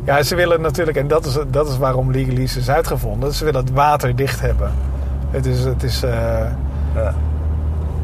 Ja, 0.04 0.24
ze 0.24 0.36
willen 0.36 0.62
natuurlijk, 0.62 0.98
en 0.98 1.08
dat 1.08 1.26
is, 1.26 1.38
dat 1.48 1.68
is 1.68 1.78
waarom 1.78 2.12
Legalese 2.12 2.60
is 2.60 2.70
uitgevonden. 2.70 3.34
Ze 3.34 3.46
willen 3.46 3.60
het 3.62 3.72
water 3.74 4.16
dicht 4.16 4.42
hebben. 4.42 4.72
Het, 5.32 5.46
is, 5.46 5.64
het, 5.64 5.84
is, 5.84 6.04
eh, 6.04 6.12
Ja. 6.96 7.14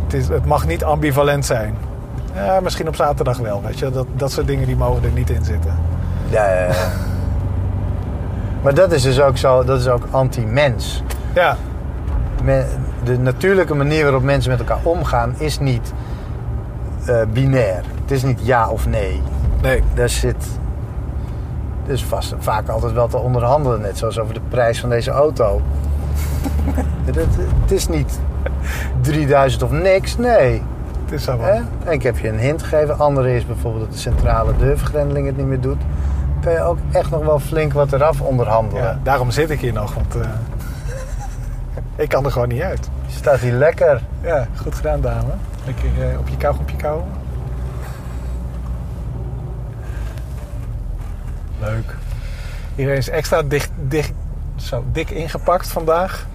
het, 0.04 0.14
is, 0.14 0.28
het 0.28 0.46
mag 0.46 0.68
niet 0.68 0.84
ambivalent 0.84 1.46
zijn. 1.46 1.76
Ja, 2.36 2.60
misschien 2.60 2.88
op 2.88 2.96
zaterdag 2.96 3.38
wel, 3.38 3.62
weet 3.66 3.80
je. 3.80 3.89
Dat, 3.91 4.06
dat 4.16 4.32
soort 4.32 4.48
dingen 4.48 4.66
die 4.68 4.76
mogen 4.76 5.04
er 5.04 5.12
niet 5.12 5.30
in 5.30 5.43
zitten. 5.43 5.76
Ja, 6.30 6.50
ja, 6.50 6.66
ja. 6.66 6.74
Maar 8.64 8.74
dat 8.74 8.91
is 8.91 9.02
dus 9.04 9.22
ook 9.22 9.38
zo, 9.38 9.64
dat 9.64 9.80
is 9.80 9.88
ook 9.88 10.04
anti-mens. 10.12 11.04
Ja, 11.34 11.58
De 13.03 13.17
natuurlijke 13.19 13.75
manier 13.75 14.03
waarop 14.03 14.23
mensen 14.23 14.51
met 14.51 14.59
elkaar 14.59 14.79
omgaan 14.83 15.33
is 15.38 15.59
niet 15.59 15.93
eh, 17.05 17.21
binair. 17.33 17.83
Het 18.01 18.11
is 18.11 18.23
niet 18.23 18.39
ja 18.43 18.69
of 18.69 18.88
nee. 18.88 19.21
nee. 19.61 19.83
Daar 19.93 20.09
zit 20.09 20.45
dus 21.86 22.03
vast 22.03 22.36
vaak 22.39 22.67
altijd 22.69 22.93
wel 22.93 23.07
te 23.07 23.17
onderhandelen. 23.17 23.81
Net 23.81 23.97
zoals 23.97 24.19
over 24.19 24.33
de 24.33 24.41
prijs 24.49 24.79
van 24.79 24.89
deze 24.89 25.11
auto. 25.11 25.61
het, 27.05 27.15
het 27.61 27.71
is 27.71 27.88
niet 27.88 28.19
3000 29.01 29.63
of 29.63 29.71
niks, 29.71 30.17
nee. 30.17 30.61
Het 31.03 31.11
is. 31.11 31.25
Hè? 31.25 31.61
En 31.83 31.91
ik 31.91 32.03
heb 32.03 32.17
je 32.17 32.27
een 32.27 32.39
hint 32.39 32.63
gegeven. 32.63 32.99
Andere 32.99 33.36
is 33.36 33.45
bijvoorbeeld 33.45 33.83
dat 33.83 33.93
de 33.93 33.99
centrale 33.99 34.53
deurvergrendeling 34.57 35.25
het 35.27 35.38
niet 35.38 35.45
meer 35.45 35.61
doet. 35.61 35.81
Kan 36.41 36.53
je 36.53 36.61
ook 36.61 36.77
echt 36.91 37.09
nog 37.09 37.25
wel 37.25 37.39
flink 37.39 37.73
wat 37.73 37.93
eraf 37.93 38.21
onderhandelen. 38.21 38.83
Ja, 38.83 38.99
daarom 39.03 39.31
zit 39.31 39.49
ik 39.49 39.59
hier 39.59 39.73
nog, 39.73 39.93
want 39.93 40.15
eh, 40.15 40.29
ik 41.96 42.10
kan 42.10 42.26
er 42.26 42.32
gewoon 42.32 42.48
niet 42.48 42.62
uit. 42.62 42.89
Je 43.06 43.16
staat 43.16 43.39
hier 43.39 43.54
lekker. 43.54 44.02
Ja, 44.22 44.48
goed 44.62 44.76
gedaan, 44.76 45.02
dame. 45.02 45.34
Lekker 45.66 46.10
eh, 46.12 46.20
op 46.20 46.28
je 46.28 46.38
kauwgompje 46.38 46.76
kauwen. 46.78 47.06
Leuk. 51.60 51.96
Iedereen 52.76 52.98
is 53.00 53.10
extra 53.10 53.41
dicht, 53.41 53.70
dicht, 53.76 54.14
zo 54.56 54.84
dik 54.91 55.10
ingepakt 55.10 55.68
vandaag. 55.68 56.26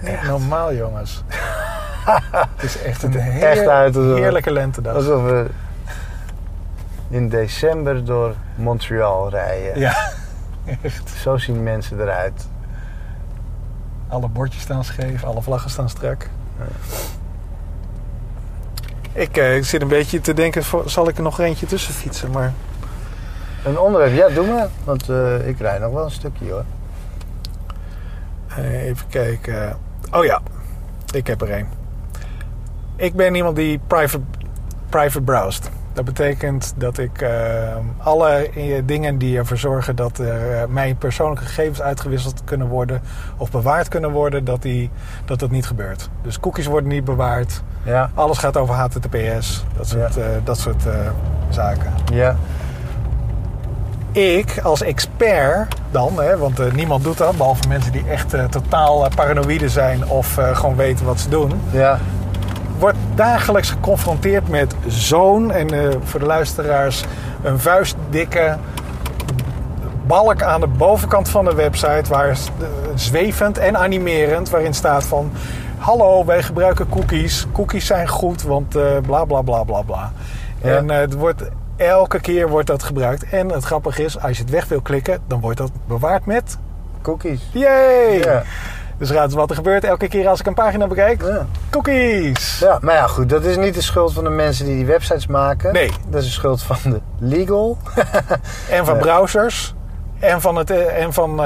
Niet 0.00 0.22
normaal, 0.22 0.74
jongens. 0.74 1.22
Het 2.56 2.62
is 2.62 2.82
echt 2.82 3.02
een 3.02 3.16
echt 3.18 3.58
heer- 3.58 3.68
uit 3.68 3.96
alsof- 3.96 4.18
heerlijke 4.18 4.52
lentedag. 4.52 4.94
Alsof 4.94 5.22
we 5.22 5.46
in 7.08 7.28
december 7.28 8.04
door 8.04 8.34
Montreal 8.54 9.30
rijden. 9.30 9.78
Ja, 9.78 9.96
echt. 10.82 11.10
Zo 11.10 11.36
zien 11.36 11.62
mensen 11.62 12.00
eruit. 12.00 12.48
Alle 14.08 14.28
bordjes 14.28 14.62
staan 14.62 14.84
scheef, 14.84 15.24
alle 15.24 15.42
vlaggen 15.42 15.70
staan 15.70 15.88
strak. 15.88 16.28
Ik 19.12 19.36
eh, 19.36 19.62
zit 19.62 19.82
een 19.82 19.88
beetje 19.88 20.20
te 20.20 20.34
denken, 20.34 20.62
zal 20.84 21.08
ik 21.08 21.16
er 21.16 21.22
nog 21.22 21.40
eentje 21.40 21.66
tussen 21.66 21.94
fietsen? 21.94 22.30
Maar 22.30 22.52
Een 23.64 23.78
onderwerp, 23.78 24.14
ja, 24.14 24.28
doe 24.28 24.46
maar. 24.46 24.68
Want 24.84 25.08
eh, 25.08 25.48
ik 25.48 25.58
rijd 25.58 25.80
nog 25.80 25.92
wel 25.92 26.04
een 26.04 26.10
stukje 26.10 26.50
hoor. 26.50 26.64
Eh, 28.46 28.84
even 28.84 29.08
kijken. 29.08 29.78
Oh 30.12 30.24
ja, 30.24 30.40
ik 31.12 31.26
heb 31.26 31.42
er 31.42 31.52
een. 31.52 31.66
Ik 32.96 33.14
ben 33.14 33.34
iemand 33.34 33.56
die 33.56 33.80
private, 33.86 34.24
private 34.88 35.20
browst. 35.22 35.70
Dat 35.96 36.04
betekent 36.04 36.74
dat 36.76 36.98
ik 36.98 37.20
eh, 37.20 37.30
alle 37.98 38.50
eh, 38.50 38.82
dingen 38.84 39.18
die 39.18 39.38
ervoor 39.38 39.56
zorgen 39.56 39.96
dat 39.96 40.18
er, 40.18 40.52
eh, 40.52 40.66
mijn 40.68 40.96
persoonlijke 40.96 41.44
gegevens 41.44 41.82
uitgewisseld 41.82 42.44
kunnen 42.44 42.66
worden 42.66 43.00
of 43.36 43.50
bewaard 43.50 43.88
kunnen 43.88 44.10
worden, 44.10 44.44
dat, 44.44 44.62
die, 44.62 44.90
dat 45.24 45.38
dat 45.38 45.50
niet 45.50 45.66
gebeurt. 45.66 46.08
Dus 46.22 46.40
cookies 46.40 46.66
worden 46.66 46.88
niet 46.88 47.04
bewaard. 47.04 47.62
Ja, 47.82 48.10
Alles 48.14 48.38
gaat 48.38 48.56
over 48.56 48.74
HTTPS. 48.74 49.64
Dat 49.76 49.88
soort, 49.88 50.18
dat 50.44 50.58
soort 50.58 50.82
zaken. 51.48 51.92
ja, 52.12 52.36
ik 54.12 54.60
als 54.62 54.82
expert 54.82 55.74
dan, 55.90 56.20
hè, 56.20 56.36
want 56.36 56.74
niemand 56.74 57.04
doet 57.04 57.18
dat, 57.18 57.36
behalve 57.36 57.68
mensen 57.68 57.92
die 57.92 58.04
echt 58.08 58.34
totaal 58.50 59.08
paranoïde 59.14 59.68
zijn 59.68 60.08
of 60.08 60.38
gewoon 60.52 60.76
weten 60.76 61.06
wat 61.06 61.20
ze 61.20 61.28
doen, 61.28 61.60
ja. 61.70 61.98
Wordt 62.78 62.98
dagelijks 63.14 63.70
geconfronteerd 63.70 64.48
met 64.48 64.74
zo'n, 64.86 65.52
en 65.52 65.70
eh, 65.70 65.96
voor 66.04 66.20
de 66.20 66.26
luisteraars, 66.26 67.04
een 67.42 67.58
vuistdikke 67.58 68.56
balk 70.06 70.42
aan 70.42 70.60
de 70.60 70.66
bovenkant 70.66 71.28
van 71.28 71.44
de 71.44 71.54
website, 71.54 72.08
waar 72.08 72.28
eh, 72.28 72.36
zwevend 72.94 73.58
en 73.58 73.76
animerend, 73.76 74.50
waarin 74.50 74.74
staat 74.74 75.04
van. 75.04 75.32
Hallo, 75.78 76.24
wij 76.24 76.42
gebruiken 76.42 76.88
cookies. 76.88 77.46
Cookies 77.52 77.86
zijn 77.86 78.08
goed, 78.08 78.42
want 78.42 78.76
eh, 78.76 78.82
bla 79.06 79.24
bla 79.24 79.42
bla 79.42 79.62
bla 79.62 79.82
bla. 79.82 80.12
Ja. 80.62 80.76
En 80.76 80.90
het 80.90 81.14
wordt, 81.14 81.42
elke 81.76 82.20
keer 82.20 82.48
wordt 82.48 82.66
dat 82.66 82.82
gebruikt. 82.82 83.28
En 83.28 83.48
het 83.48 83.64
grappige 83.64 84.04
is, 84.04 84.20
als 84.20 84.36
je 84.36 84.42
het 84.42 84.52
weg 84.52 84.68
wil 84.68 84.80
klikken, 84.80 85.20
dan 85.26 85.40
wordt 85.40 85.58
dat 85.58 85.70
bewaard 85.86 86.26
met. 86.26 86.58
Cookies. 87.02 87.40
Yay! 87.52 88.42
Dus 88.98 89.10
raad 89.10 89.24
eens 89.24 89.34
wat 89.34 89.50
er 89.50 89.56
gebeurt 89.56 89.84
elke 89.84 90.08
keer 90.08 90.28
als 90.28 90.40
ik 90.40 90.46
een 90.46 90.54
pagina 90.54 90.86
bekijk. 90.86 91.22
Ja. 91.22 91.46
Cookies! 91.70 92.58
ja, 92.58 92.78
maar 92.80 92.94
ja, 92.94 93.06
goed. 93.06 93.28
Dat 93.28 93.44
is 93.44 93.56
niet 93.56 93.74
de 93.74 93.82
schuld 93.82 94.12
van 94.12 94.24
de 94.24 94.30
mensen 94.30 94.64
die 94.64 94.74
die 94.76 94.86
websites 94.86 95.26
maken. 95.26 95.72
Nee. 95.72 95.90
Dat 96.08 96.20
is 96.20 96.26
de 96.26 96.32
schuld 96.32 96.62
van 96.62 96.76
de 96.82 97.00
legal. 97.18 97.78
En 98.70 98.84
van 98.84 98.98
browsers. 98.98 99.74
En 100.18 100.40
van 100.40 100.56
het. 100.56 100.70
eh, 100.70 101.02
En 101.02 101.12
van. 101.12 101.28
hoe 101.30 101.36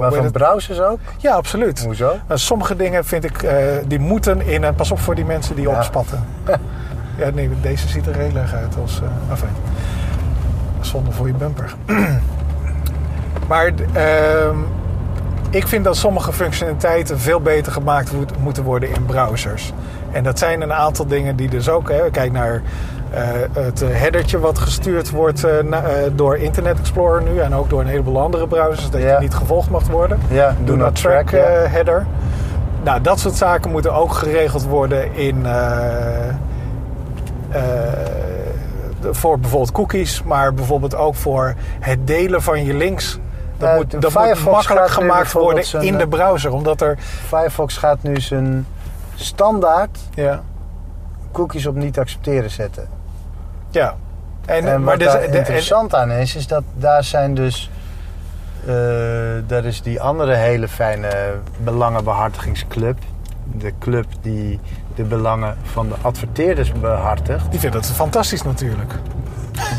Maar 0.00 0.12
van 0.12 0.24
het? 0.24 0.32
browsers 0.32 0.80
ook. 0.80 0.98
Ja, 1.16 1.34
absoluut. 1.34 1.84
Hoezo? 1.84 2.16
Nou, 2.28 2.38
sommige 2.40 2.76
dingen 2.76 3.04
vind 3.04 3.24
ik. 3.24 3.48
die 3.86 3.98
moeten 3.98 4.40
in. 4.40 4.64
En 4.64 4.74
pas 4.74 4.90
op 4.90 4.98
voor 5.00 5.14
die 5.14 5.24
mensen 5.24 5.54
die 5.54 5.68
Ja. 5.68 5.76
opspatten. 5.76 6.24
ja, 7.18 7.30
nee, 7.34 7.50
deze 7.60 7.88
ziet 7.88 8.06
er 8.06 8.14
heel 8.16 8.36
erg 8.36 8.54
uit 8.54 8.74
als. 8.82 9.00
eh 9.02 9.30
enfin, 9.30 9.48
zonde 10.80 11.12
voor 11.12 11.26
je 11.26 11.32
bumper. 11.34 11.74
maar. 13.48 13.72
ehm, 13.92 14.56
ik 15.50 15.66
vind 15.66 15.84
dat 15.84 15.96
sommige 15.96 16.32
functionaliteiten 16.32 17.18
veel 17.18 17.40
beter 17.40 17.72
gemaakt 17.72 18.12
moet- 18.12 18.38
moeten 18.42 18.62
worden 18.62 18.94
in 18.94 19.04
browsers. 19.06 19.72
En 20.12 20.22
dat 20.24 20.38
zijn 20.38 20.60
een 20.60 20.72
aantal 20.72 21.06
dingen 21.06 21.36
die 21.36 21.48
dus 21.48 21.68
ook... 21.68 21.90
Hè, 21.90 22.10
kijk 22.10 22.32
naar 22.32 22.62
eh, 23.10 23.22
het 23.52 23.80
headertje 23.86 24.38
wat 24.38 24.58
gestuurd 24.58 25.10
wordt 25.10 25.44
eh, 25.44 25.62
na- 25.64 25.82
eh, 25.82 26.10
door 26.14 26.36
Internet 26.36 26.78
Explorer 26.78 27.22
nu... 27.22 27.38
en 27.38 27.54
ook 27.54 27.70
door 27.70 27.80
een 27.80 27.86
heleboel 27.86 28.20
andere 28.20 28.46
browsers... 28.46 28.90
dat 28.90 29.00
Ja. 29.02 29.12
je 29.14 29.20
niet 29.20 29.34
gevolgd 29.34 29.70
mag 29.70 29.86
worden. 29.88 30.18
Ja, 30.30 30.54
Do 30.64 30.76
not 30.76 30.94
track, 30.94 31.30
ja. 31.30 31.38
header. 31.68 32.06
Nou, 32.82 33.00
dat 33.00 33.18
soort 33.20 33.34
zaken 33.34 33.70
moeten 33.70 33.94
ook 33.94 34.12
geregeld 34.12 34.64
worden 34.64 35.14
in... 35.14 35.46
voor 39.10 39.38
bijvoorbeeld 39.38 39.72
cookies, 39.72 40.22
maar 40.22 40.54
bijvoorbeeld 40.54 40.94
ook 40.96 41.14
voor 41.14 41.54
het 41.80 42.06
delen 42.06 42.42
van 42.42 42.64
je 42.64 42.74
links. 42.74 43.18
Dat 43.58 43.74
moet, 43.76 43.90
de 43.90 43.98
dat 43.98 44.12
moet 44.12 44.22
Firefox 44.22 44.52
makkelijk 44.56 44.90
gemaakt 44.92 45.32
worden 45.32 45.64
zijn, 45.64 45.82
in 45.82 45.96
de 45.96 46.02
eh, 46.02 46.08
browser. 46.08 46.52
Omdat 46.52 46.80
er... 46.80 46.98
Firefox 47.26 47.76
gaat 47.76 48.02
nu 48.02 48.20
zijn 48.20 48.66
standaard 49.14 49.98
Ja, 50.14 50.42
cookies 51.32 51.66
op 51.66 51.74
niet 51.74 51.98
accepteren 51.98 52.50
zetten. 52.50 52.88
ja. 53.70 53.94
En, 54.46 54.66
En, 54.68 54.82
maar 54.82 54.98
wat 54.98 54.98
dus- 54.98 55.14
en- 55.26 55.34
interessant 55.34 55.94
aan 55.94 56.10
is, 56.10 56.36
is 56.36 56.46
dat 56.46 56.62
daar 56.74 57.04
zijn 57.04 57.34
dus... 57.34 57.70
eh, 58.66 58.74
daar 59.46 59.64
is 59.64 59.82
die 59.82 60.00
andere 60.00 60.34
hele 60.34 60.68
fijne 60.68 61.08
belangenbehartigingsclub. 61.58 62.98
De 63.52 63.72
club 63.78 64.06
die 64.20 64.60
de 64.94 65.02
belangen 65.02 65.56
van 65.62 65.88
de 65.88 65.94
adverteerders 66.02 66.72
behartigt. 66.72 67.50
die 67.50 67.60
vinden 67.60 67.80
het 67.80 67.90
fantastisch 67.90 68.42
natuurlijk. 68.42 68.92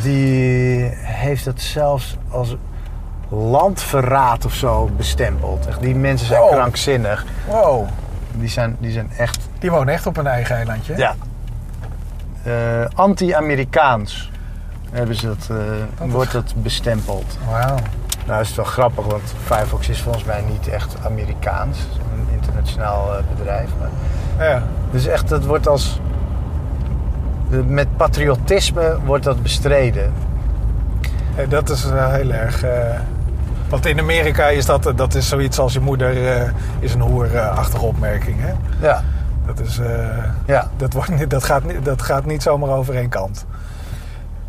Die 0.03 0.79
heeft 0.95 1.45
het 1.45 1.61
zelfs 1.61 2.17
als 2.29 2.55
landverraad 3.29 4.45
of 4.45 4.53
zo 4.53 4.89
bestempeld. 4.97 5.67
Echt, 5.67 5.81
die 5.81 5.95
mensen 5.95 6.27
zijn 6.27 6.41
krankzinnig. 6.49 7.25
Wow. 7.47 7.87
Die 8.31 8.49
zijn, 8.49 8.75
die 8.79 8.91
zijn 8.91 9.11
echt 9.17 9.49
Die 9.59 9.71
wonen 9.71 9.93
echt 9.93 10.05
op 10.05 10.17
een 10.17 10.27
eigen 10.27 10.55
eilandje. 10.55 10.97
Ja. 10.97 11.15
Eh, 12.43 12.85
Anti-Amerikaans 12.93 14.31
hebben 14.91 15.15
ze 15.15 15.25
dat, 15.27 15.47
eh, 15.51 15.57
Dat 15.99 16.09
wordt 16.09 16.31
dat 16.31 16.53
bestempeld. 16.57 17.37
Wauw. 17.49 17.75
Nou 18.25 18.41
is 18.41 18.47
het 18.47 18.55
wel 18.55 18.65
grappig, 18.65 19.05
want 19.05 19.33
Firefox 19.43 19.89
is 19.89 20.01
volgens 20.01 20.23
mij 20.23 20.43
niet 20.49 20.67
echt 20.67 20.95
Amerikaans. 21.05 21.77
Het 21.77 21.87
is 21.91 21.97
Een 21.97 22.33
internationaal 22.33 23.13
eh, 23.17 23.23
bedrijf. 23.37 23.69
Maar, 23.79 24.47
Ja. 24.49 24.63
dus 24.91 25.05
echt, 25.05 25.27
dat 25.29 25.45
wordt 25.45 25.67
als... 25.67 25.99
Met 27.67 27.97
patriotisme 27.97 28.97
wordt 29.05 29.23
dat 29.23 29.41
bestreden. 29.43 30.13
Dat 31.47 31.69
is 31.69 31.83
heel 31.83 32.31
erg... 32.31 32.63
eh, 33.69 33.71
want 33.71 33.85
in 33.85 33.99
Amerika 33.99 34.47
is 34.47 34.65
dat, 34.65 34.91
dat 34.95 35.15
is 35.15 35.27
zoiets 35.29 35.59
als 35.59 35.73
je 35.73 35.79
moeder 35.79 36.27
eh, 36.35 36.49
is 36.79 36.93
een 36.93 37.01
hoer-achtige 37.01 37.85
opmerking. 37.85 38.37
Hè? 38.41 38.53
Ja, 38.87 39.03
Dat, 39.45 39.59
is, 39.59 39.77
eh, 39.79 40.17
ja. 40.45 40.67
dat, 40.77 40.93
wordt, 40.93 41.09
niet- 41.09 41.29
dat, 41.29 41.43
gaat, 41.43 41.63
niet- 41.63 41.85
dat 41.85 42.01
gaat 42.01 42.25
niet 42.25 42.41
zomaar 42.43 42.69
over 42.69 42.95
één 42.95 43.09
kant. 43.09 43.45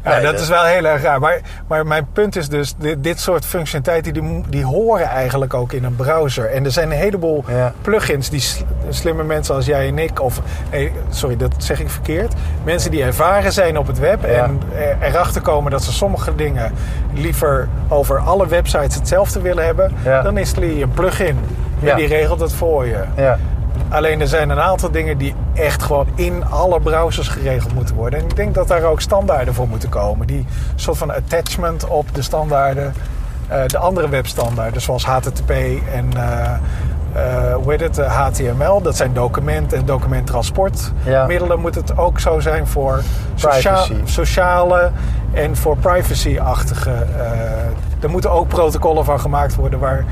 Ja, 0.04 0.10
Nee, 0.10 0.22
dat 0.22 0.32
dat- 0.32 0.40
is 0.40 0.48
wel 0.48 0.64
heel 0.64 0.84
erg 0.84 1.02
raar. 1.02 1.20
Maar, 1.20 1.40
maar 1.66 1.86
mijn 1.86 2.06
punt 2.12 2.36
is 2.36 2.48
dus, 2.48 2.74
dit, 2.78 3.04
dit 3.04 3.20
soort 3.20 3.44
functionaliteiten 3.46 4.12
die, 4.12 4.42
die 4.48 4.64
horen 4.64 5.06
eigenlijk 5.06 5.54
ook 5.54 5.72
in 5.72 5.84
een 5.84 5.96
browser. 5.96 6.50
En 6.50 6.64
er 6.64 6.70
zijn 6.70 6.90
een 6.90 6.96
heleboel 6.96 7.44
Ja. 7.48 7.72
plugins 7.82 8.30
die 8.30 8.40
sl- 8.40 8.62
slimme 8.88 9.22
mensen 9.24 9.54
als 9.54 9.66
jij 9.66 9.88
en 9.88 9.98
ik, 9.98 10.20
of 10.22 10.40
nee, 10.70 10.92
sorry, 11.10 11.36
dat 11.36 11.52
zeg 11.58 11.80
ik 11.80 11.90
verkeerd. 11.90 12.32
Mensen 12.64 12.90
die 12.90 13.02
ervaren 13.02 13.52
zijn 13.52 13.78
op 13.78 13.86
het 13.86 13.98
web 13.98 14.22
Ja. 14.22 14.28
en 14.28 14.60
er- 14.78 14.96
erachter 15.08 15.40
komen 15.42 15.70
dat 15.70 15.82
ze 15.82 15.92
sommige 15.92 16.34
dingen 16.34 16.72
liever 17.14 17.68
over 17.88 18.18
alle 18.18 18.46
websites 18.46 18.94
hetzelfde 18.94 19.40
willen 19.40 19.64
hebben. 19.64 19.92
Ja. 20.04 20.22
Dan 20.22 20.38
installeer 20.38 20.76
je 20.76 20.82
een 20.82 20.90
plugin. 20.92 21.38
En 21.84 21.96
die 21.96 22.06
regelt 22.06 22.40
het 22.40 22.52
voor 22.52 22.86
je. 22.86 23.04
Ja. 23.90 23.96
Alleen 23.96 24.20
er 24.20 24.28
zijn 24.28 24.50
een 24.50 24.60
aantal 24.60 24.90
dingen 24.90 25.18
die 25.18 25.34
echt 25.54 25.82
gewoon 25.82 26.06
in 26.14 26.44
alle 26.50 26.80
browsers 26.80 27.28
geregeld 27.28 27.74
moeten 27.74 27.94
worden. 27.94 28.18
En 28.18 28.24
ik 28.24 28.36
denk 28.36 28.54
dat 28.54 28.68
daar 28.68 28.82
ook 28.82 29.00
standaarden 29.00 29.54
voor 29.54 29.68
moeten 29.68 29.88
komen. 29.88 30.26
Die 30.26 30.46
soort 30.74 30.98
van 30.98 31.14
attachment 31.14 31.86
op 31.88 32.14
de 32.14 32.22
standaarden, 32.22 32.94
eh, 33.48 33.66
de 33.66 33.78
andere 33.78 34.08
webstandaarden, 34.08 34.80
zoals 34.80 35.04
HTTP 35.04 35.50
en 35.94 36.08
eh, 36.16 36.52
eh, 37.12 37.54
hoe 37.54 37.70
heet 37.72 37.80
het, 37.80 37.98
HTML. 38.06 38.82
Dat 38.82 38.96
zijn 38.96 39.12
document- 39.12 39.72
en 39.72 39.84
documenttransportmiddelen. 39.84 41.60
Moet 41.60 41.74
het 41.74 41.96
ook 41.98 42.20
zo 42.20 42.40
zijn 42.40 42.66
voor 42.66 43.02
socia- 43.34 43.84
sociale 44.04 44.90
en 45.32 45.56
voor 45.56 45.76
privacy-achtige. 45.76 46.92
er 48.00 48.10
moeten 48.10 48.30
ook 48.30 48.48
protocollen 48.48 49.04
van 49.04 49.20
gemaakt 49.20 49.54
worden 49.54 49.78
waar 49.78 50.04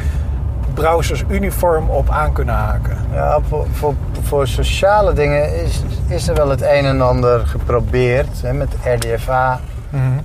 browsers 0.78 1.24
uniform 1.28 1.90
op 1.90 2.10
aan 2.10 2.32
kunnen 2.32 2.54
haken. 2.54 2.96
Ja, 3.12 3.40
voor, 3.48 3.66
voor, 3.72 3.94
voor 4.22 4.46
sociale 4.46 5.12
dingen 5.12 5.62
is, 5.62 5.82
is 6.06 6.28
er 6.28 6.34
wel 6.34 6.48
het 6.48 6.62
een 6.62 6.84
en 6.84 7.00
ander 7.00 7.46
geprobeerd. 7.46 8.42
Hè, 8.42 8.52
met 8.52 8.68
RDFA. 8.84 9.60
Mhm. 9.90 10.18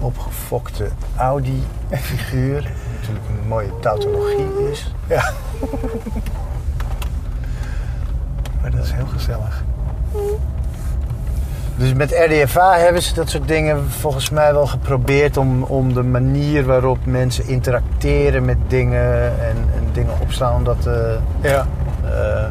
opgefokte 0.00 0.88
Audi-figuur. 1.16 2.62
Wat 2.62 2.70
natuurlijk 2.98 3.28
een 3.28 3.48
mooie 3.48 3.72
tautologie 3.80 4.70
is. 4.70 4.94
Ja. 5.06 5.22
maar 8.60 8.70
dat 8.70 8.84
is 8.84 8.92
heel 8.92 9.06
gezellig. 9.06 9.64
Dus 11.78 11.92
met 11.94 12.10
RDFA 12.28 12.76
hebben 12.76 13.02
ze 13.02 13.14
dat 13.14 13.28
soort 13.30 13.48
dingen 13.48 13.90
volgens 13.90 14.30
mij 14.30 14.52
wel 14.52 14.66
geprobeerd 14.66 15.36
om, 15.36 15.62
om 15.62 15.94
de 15.94 16.02
manier 16.02 16.64
waarop 16.64 16.98
mensen 17.04 17.46
interacteren 17.48 18.44
met 18.44 18.56
dingen 18.66 19.22
en, 19.24 19.56
en 19.74 19.88
dingen 19.92 20.12
opslaan, 20.20 20.54
om 20.54 20.64
dat 20.64 20.86
eh, 20.86 20.92
Ja, 21.40 21.66
eh, 22.04 22.44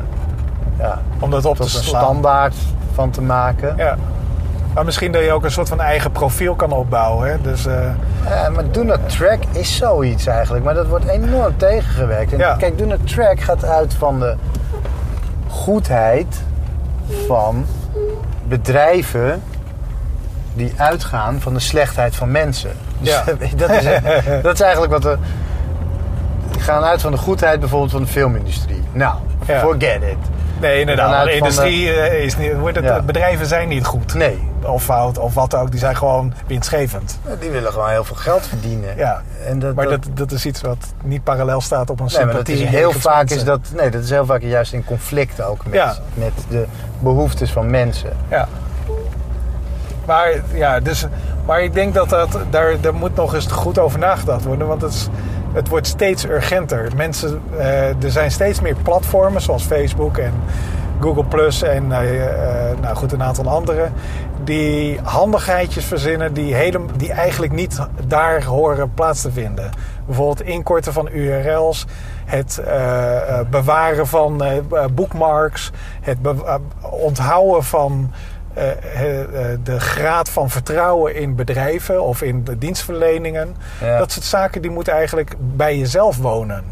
ja, 0.80 1.01
om 1.19 1.30
dat 1.30 1.45
op 1.45 1.55
tot 1.55 1.71
te 1.71 1.78
een 1.78 1.84
slaan. 1.84 2.01
standaard 2.03 2.55
van 2.93 3.09
te 3.09 3.21
maken. 3.21 3.73
Ja. 3.78 3.97
Maar 4.73 4.86
misschien 4.86 5.11
dat 5.11 5.23
je 5.23 5.32
ook 5.32 5.43
een 5.43 5.51
soort 5.51 5.69
van 5.69 5.80
eigen 5.82 6.11
profiel 6.11 6.55
kan 6.55 6.71
opbouwen. 6.71 7.30
Hè? 7.30 7.41
Dus, 7.41 7.65
eh, 7.65 7.73
Ja, 8.30 8.49
maar 8.49 8.71
Do 8.71 8.84
Not 8.84 9.09
Track 9.09 9.39
is 9.51 9.75
zoiets 9.78 10.25
eigenlijk. 10.28 10.63
Maar 10.65 10.73
dat 10.73 10.88
wordt 10.88 11.05
enorm 11.07 11.57
tegengewerkt. 11.57 12.32
En 12.34 12.38
Ja. 12.38 12.55
Kijk, 12.55 12.78
Do 12.78 12.86
Not 12.86 13.07
Track 13.07 13.39
gaat 13.39 13.65
uit 13.65 13.93
van 13.93 14.19
de 14.19 14.36
goedheid 15.47 16.41
van 17.28 17.65
bedrijven 18.47 19.43
die 20.53 20.73
uitgaan 20.77 21.41
van 21.41 21.53
de 21.53 21.59
slechtheid 21.59 22.15
van 22.15 22.31
mensen. 22.31 22.71
Dus 22.99 23.09
Ja. 23.11 23.23
dat, 23.55 23.69
is, 23.69 23.83
dat 24.43 24.53
is 24.53 24.61
eigenlijk 24.61 24.91
wat 24.91 25.03
we... 25.03 25.17
Die 26.51 26.61
gaan 26.61 26.83
uit 26.83 27.01
van 27.01 27.11
de 27.11 27.17
goedheid 27.17 27.59
bijvoorbeeld 27.59 27.91
van 27.91 28.01
de 28.01 28.07
filmindustrie. 28.07 28.83
Nou, 28.91 29.15
Ja. 29.47 29.59
forget 29.59 30.01
it. 30.01 30.17
Nee, 30.60 30.80
inderdaad. 30.80 31.26
De 31.26 31.36
industrie 31.36 31.91
eh, 31.93 32.24
is 32.24 32.38
niet. 32.38 32.51
heet 32.64 32.76
het, 32.76 32.84
Ja. 32.84 33.01
Bedrijven 33.01 33.45
zijn 33.45 33.68
niet 33.68 33.86
goed. 33.86 34.14
Nee, 34.14 34.49
Of 34.64 34.84
fout, 34.84 35.18
of 35.18 35.34
wat 35.34 35.55
ook. 35.55 35.72
Die 35.72 35.80
zijn 35.80 35.95
gewoon 35.95 36.34
winstgevend. 36.47 37.20
die 37.39 37.49
willen 37.49 37.72
gewoon 37.72 37.89
heel 37.89 38.03
veel 38.03 38.16
geld 38.16 38.47
verdienen. 38.47 38.97
Ja. 38.97 39.22
En 39.47 39.60
dat, 39.60 39.76
Maar 39.76 39.86
dat- 39.89 40.03
dat, 40.03 40.18
dat 40.18 40.32
is 40.32 40.45
iets 40.45 40.62
wat 40.62 40.78
niet 41.03 41.24
parallel 41.24 41.62
staat 41.62 41.89
op 41.89 41.99
een 41.99 42.05
Nee, 42.05 42.26
maar 42.26 42.36
dat 42.36 42.45
sympathie. 42.47 42.64
is 42.66 42.70
heel 42.80 42.91
vaak 42.91 43.18
mensen. 43.18 43.38
is 43.38 43.43
dat, 43.43 43.60
nee, 43.76 43.89
dat 43.89 44.03
is 44.03 44.10
heel 44.10 44.26
vaak 44.26 44.41
juist 44.41 44.74
in 44.74 44.84
conflict 44.84 45.41
ook 45.41 45.66
met, 45.66 45.74
Ja. 45.74 45.95
met 46.14 46.34
de 46.49 46.66
behoeftes 46.99 47.51
van 47.51 47.70
mensen. 47.70 48.10
Ja. 48.30 48.47
Maar, 50.05 50.30
ja, 50.53 50.80
dus, 50.80 51.05
maar 51.45 51.62
ik 51.62 51.74
denk 51.74 51.93
dat, 51.93 52.10
dat 52.10 52.38
daar, 52.49 52.82
daar 52.82 52.93
moet 52.93 53.16
nog 53.16 53.34
eens 53.34 53.45
goed 53.45 53.80
over 53.80 53.99
nagedacht 53.99 54.43
worden. 54.45 54.68
Want 54.68 54.82
het, 54.82 54.93
is, 54.93 55.08
het 55.53 55.67
wordt 55.67 55.87
steeds 55.87 56.25
urgenter. 56.25 56.91
Mensen, 56.95 57.41
eh, 57.57 58.03
er 58.03 58.11
zijn 58.11 58.31
steeds 58.31 58.61
meer 58.61 58.75
platformen 58.83 59.41
zoals 59.41 59.63
Facebook 59.63 60.17
en 60.17 60.33
Google 60.99 61.25
Plus 61.25 61.61
en 61.61 61.91
eh, 61.91 62.25
eh, 62.25 62.79
nou 62.81 62.95
goed, 62.95 63.11
een 63.11 63.23
aantal 63.23 63.47
andere. 63.47 63.89
Die 64.43 64.99
handigheidjes 65.03 65.85
verzinnen 65.85 66.33
die, 66.33 66.53
hele, 66.53 66.79
die 66.97 67.11
eigenlijk 67.11 67.53
niet 67.53 67.79
daar 68.07 68.43
horen 68.43 68.93
plaats 68.93 69.21
te 69.21 69.31
vinden. 69.31 69.69
Bijvoorbeeld 70.05 70.41
inkorten 70.41 70.93
van 70.93 71.09
URL's, 71.11 71.85
het 72.25 72.61
bewaren 73.49 74.07
van 74.07 74.43
bookmarks, 74.93 75.71
het 76.01 76.17
onthouden 76.81 77.63
van 77.63 78.11
de 79.64 79.80
graad 79.80 80.30
van 80.30 80.49
vertrouwen 80.49 81.16
in 81.16 81.36
bedrijven 81.36 82.03
of 82.03 82.22
in 82.22 82.43
de 82.43 82.58
dienstverleningen. 82.58 83.55
Ja. 83.82 83.97
Dat 83.97 84.12
soort 84.12 84.26
zaken 84.26 84.62
die 84.62 84.72
moeten 84.72 84.93
eigenlijk 84.93 85.36
bij 85.39 85.78
jezelf 85.78 86.18
wonen. 86.18 86.64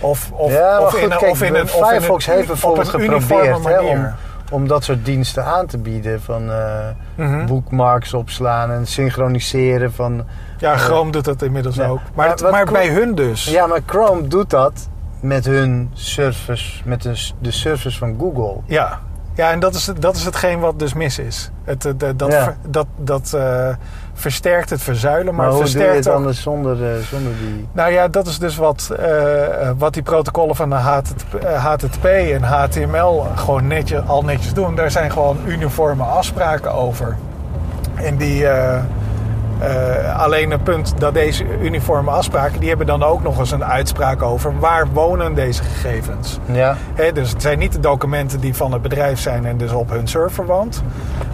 Of, 0.00 0.30
of, 0.32 0.52
ja, 0.52 0.80
of 0.80 0.90
goed, 0.90 1.00
in 1.00 1.08
kijk, 1.08 1.30
of 1.30 1.42
in 1.42 1.54
een, 1.54 1.68
Firefox 1.68 2.26
heeft 2.26 2.46
bijvoorbeeld 2.46 2.88
geprobeerd 2.88 3.64
hè, 3.64 3.80
om, 3.80 4.12
om 4.50 4.68
dat 4.68 4.84
soort 4.84 5.04
diensten 5.04 5.44
aan 5.44 5.66
te 5.66 5.78
bieden. 5.78 6.22
Van 6.22 6.50
eh, 6.50 6.88
Mhm. 7.14 7.46
bookmarks 7.46 8.14
opslaan 8.14 8.70
en 8.70 8.86
synchroniseren 8.86 9.92
van... 9.92 10.24
Ja, 10.58 10.76
Chrome 10.76 11.10
doet 11.10 11.24
dat 11.24 11.42
inmiddels 11.42 11.74
Ja. 11.76 11.86
ook. 11.86 11.96
Maar, 11.98 12.10
Maar 12.14 12.28
het- 12.28 12.40
wat 12.40 12.50
maar 12.50 12.66
Chrome- 12.66 12.78
bij 12.78 12.88
hun 12.88 13.14
dus. 13.14 13.44
Ja, 13.44 13.66
maar 13.66 13.80
Chrome 13.86 14.28
doet 14.28 14.50
dat 14.50 14.88
met 15.20 15.44
hun 15.44 15.90
service, 15.92 16.80
met 16.84 17.02
de, 17.02 17.28
de 17.38 17.50
service 17.50 17.98
van 17.98 18.16
Google. 18.18 18.56
Ja, 18.66 19.00
Ja, 19.34 19.50
en 19.50 19.60
dat 19.60 19.74
is, 19.74 19.90
dat 19.98 20.16
is 20.16 20.24
hetgeen 20.24 20.60
wat 20.60 20.78
dus 20.78 20.92
mis 20.94 21.18
is. 21.18 21.50
Het, 21.64 21.94
dat 22.16 22.32
Ja. 22.32 22.56
dat, 22.68 22.86
dat 22.96 23.32
eh, 23.32 23.68
versterkt 24.14 24.70
het 24.70 24.82
verzuilen, 24.82 25.34
maar, 25.34 25.46
Maar, 25.46 25.54
hoe 25.54 25.64
doe 25.64 25.72
je 25.72 25.72
versterkt 25.72 26.04
het 26.04 26.08
ook... 26.08 26.14
anders 26.14 26.42
zonder, 26.42 26.72
eh, 26.72 27.02
zonder 27.02 27.32
die... 27.38 27.68
Nou 27.72 27.92
ja, 27.92 28.08
dat 28.08 28.26
is 28.26 28.38
dus 28.38 28.56
wat, 28.56 28.92
eh, 28.98 29.70
wat 29.78 29.94
die 29.94 30.02
protocollen 30.02 30.56
van 30.56 30.70
de 30.70 30.74
HTTP, 30.74 31.44
HTTP 31.56 32.04
en 32.04 32.42
HTML 32.42 33.26
gewoon 33.34 33.66
netjes, 33.66 34.06
al 34.06 34.22
netjes 34.22 34.54
doen. 34.54 34.74
Daar 34.74 34.90
zijn 34.90 35.10
gewoon 35.12 35.38
uniforme 35.46 36.02
afspraken 36.02 36.72
over. 36.72 37.16
En 37.94 38.16
die... 38.16 38.46
eh, 39.58 40.20
alleen 40.20 40.50
het 40.50 40.64
punt 40.64 40.94
dat 40.98 41.14
deze 41.14 41.44
uniforme 41.60 42.10
afspraken... 42.10 42.60
die 42.60 42.68
hebben 42.68 42.86
dan 42.86 43.02
ook 43.02 43.22
nog 43.22 43.38
eens 43.38 43.50
een 43.50 43.64
uitspraak 43.64 44.22
over... 44.22 44.58
waar 44.58 44.86
wonen 44.92 45.34
deze 45.34 45.62
gegevens. 45.62 46.38
Ja, 46.44 46.76
Hè, 46.94 47.12
dus 47.12 47.30
het 47.30 47.42
zijn 47.42 47.58
niet 47.58 47.72
de 47.72 47.80
documenten 47.80 48.40
die 48.40 48.54
van 48.54 48.72
het 48.72 48.82
bedrijf 48.82 49.20
zijn 49.20 49.46
en 49.46 49.56
dus 49.56 49.72
op 49.72 49.90
hun 49.90 50.06
server 50.06 50.46
woont. 50.46 50.82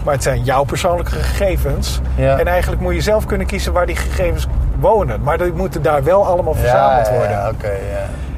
Maar 0.03 0.13
het 0.13 0.23
zijn 0.23 0.43
jouw 0.43 0.63
persoonlijke 0.63 1.11
gegevens. 1.11 1.99
Ja. 2.15 2.37
En 2.39 2.47
eigenlijk 2.47 2.81
moet 2.81 2.93
je 2.93 3.01
zelf 3.01 3.25
kunnen 3.25 3.47
kiezen 3.47 3.73
waar 3.73 3.85
die 3.85 3.95
gegevens 3.95 4.47
wonen. 4.79 5.21
Maar 5.21 5.37
die 5.37 5.53
moeten 5.53 5.81
daar 5.81 6.03
wel 6.03 6.25
allemaal 6.25 6.53
verzameld 6.53 7.07
ja, 7.07 7.13
worden. 7.13 7.31
ja, 7.31 7.49
oké. 7.49 7.71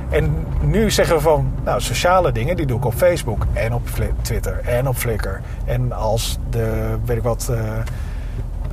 En 0.10 0.46
nu 0.62 0.92
zeggen 0.92 1.16
we 1.16 1.22
van, 1.22 1.54
nou, 1.64 1.82
sociale 1.82 2.32
dingen, 2.32 2.56
die 2.56 2.66
doe 2.66 2.78
ik 2.78 2.86
op 2.86 2.94
Facebook 2.94 3.46
en 3.54 3.74
op 3.74 3.88
Twitter 4.22 4.62
en 4.66 4.88
op 4.88 4.96
Flickr. 4.96 5.40
En 5.66 5.92
als 5.92 6.38
de, 6.50 6.96
weet 7.06 7.18
ik 7.18 7.24
wat, 7.24 7.50
eh, 7.52 7.60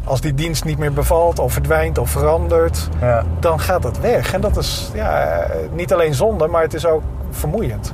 als 0.04 0.20
die 0.20 0.34
dienst 0.34 0.64
niet 0.64 0.78
meer 0.78 0.92
bevalt 0.92 1.38
of 1.38 1.52
verdwijnt 1.52 1.98
of 1.98 2.10
verandert, 2.10 2.88
ja. 3.00 3.24
dan 3.40 3.60
gaat 3.60 3.82
dat 3.82 3.98
weg. 3.98 4.32
En 4.32 4.40
dat 4.40 4.56
is 4.56 4.90
ja, 4.94 5.22
eh, 5.22 5.56
niet 5.72 5.92
alleen 5.92 6.14
zonde, 6.14 6.46
maar 6.46 6.62
het 6.62 6.74
is 6.74 6.86
ook 6.86 7.02
vermoeiend. 7.30 7.92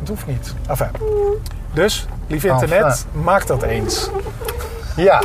Het 0.00 0.08
hoeft 0.08 0.26
niet. 0.26 0.54
Enfin. 0.68 0.88
Dus, 1.72 2.06
lief 2.26 2.44
internet, 2.44 3.06
maak 3.12 3.46
dat 3.46 3.62
eens. 3.62 4.10
Ja. 4.96 5.22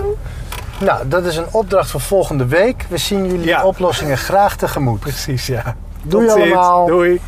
Nou, 0.79 1.07
dat 1.07 1.25
is 1.25 1.37
een 1.37 1.47
opdracht 1.51 1.89
voor 1.89 2.01
volgende 2.01 2.45
week. 2.45 2.85
We 2.89 2.97
zien 2.97 3.25
jullie 3.25 3.45
Ja. 3.45 3.63
oplossingen 3.63 4.17
graag 4.17 4.55
tegemoet. 4.55 4.99
Precies, 4.99 5.47
ja. 5.47 5.75
Doei 6.03 6.27
Tot 6.27 6.35
ziens. 6.37 6.45
allemaal. 6.53 6.85
Doei. 6.87 7.21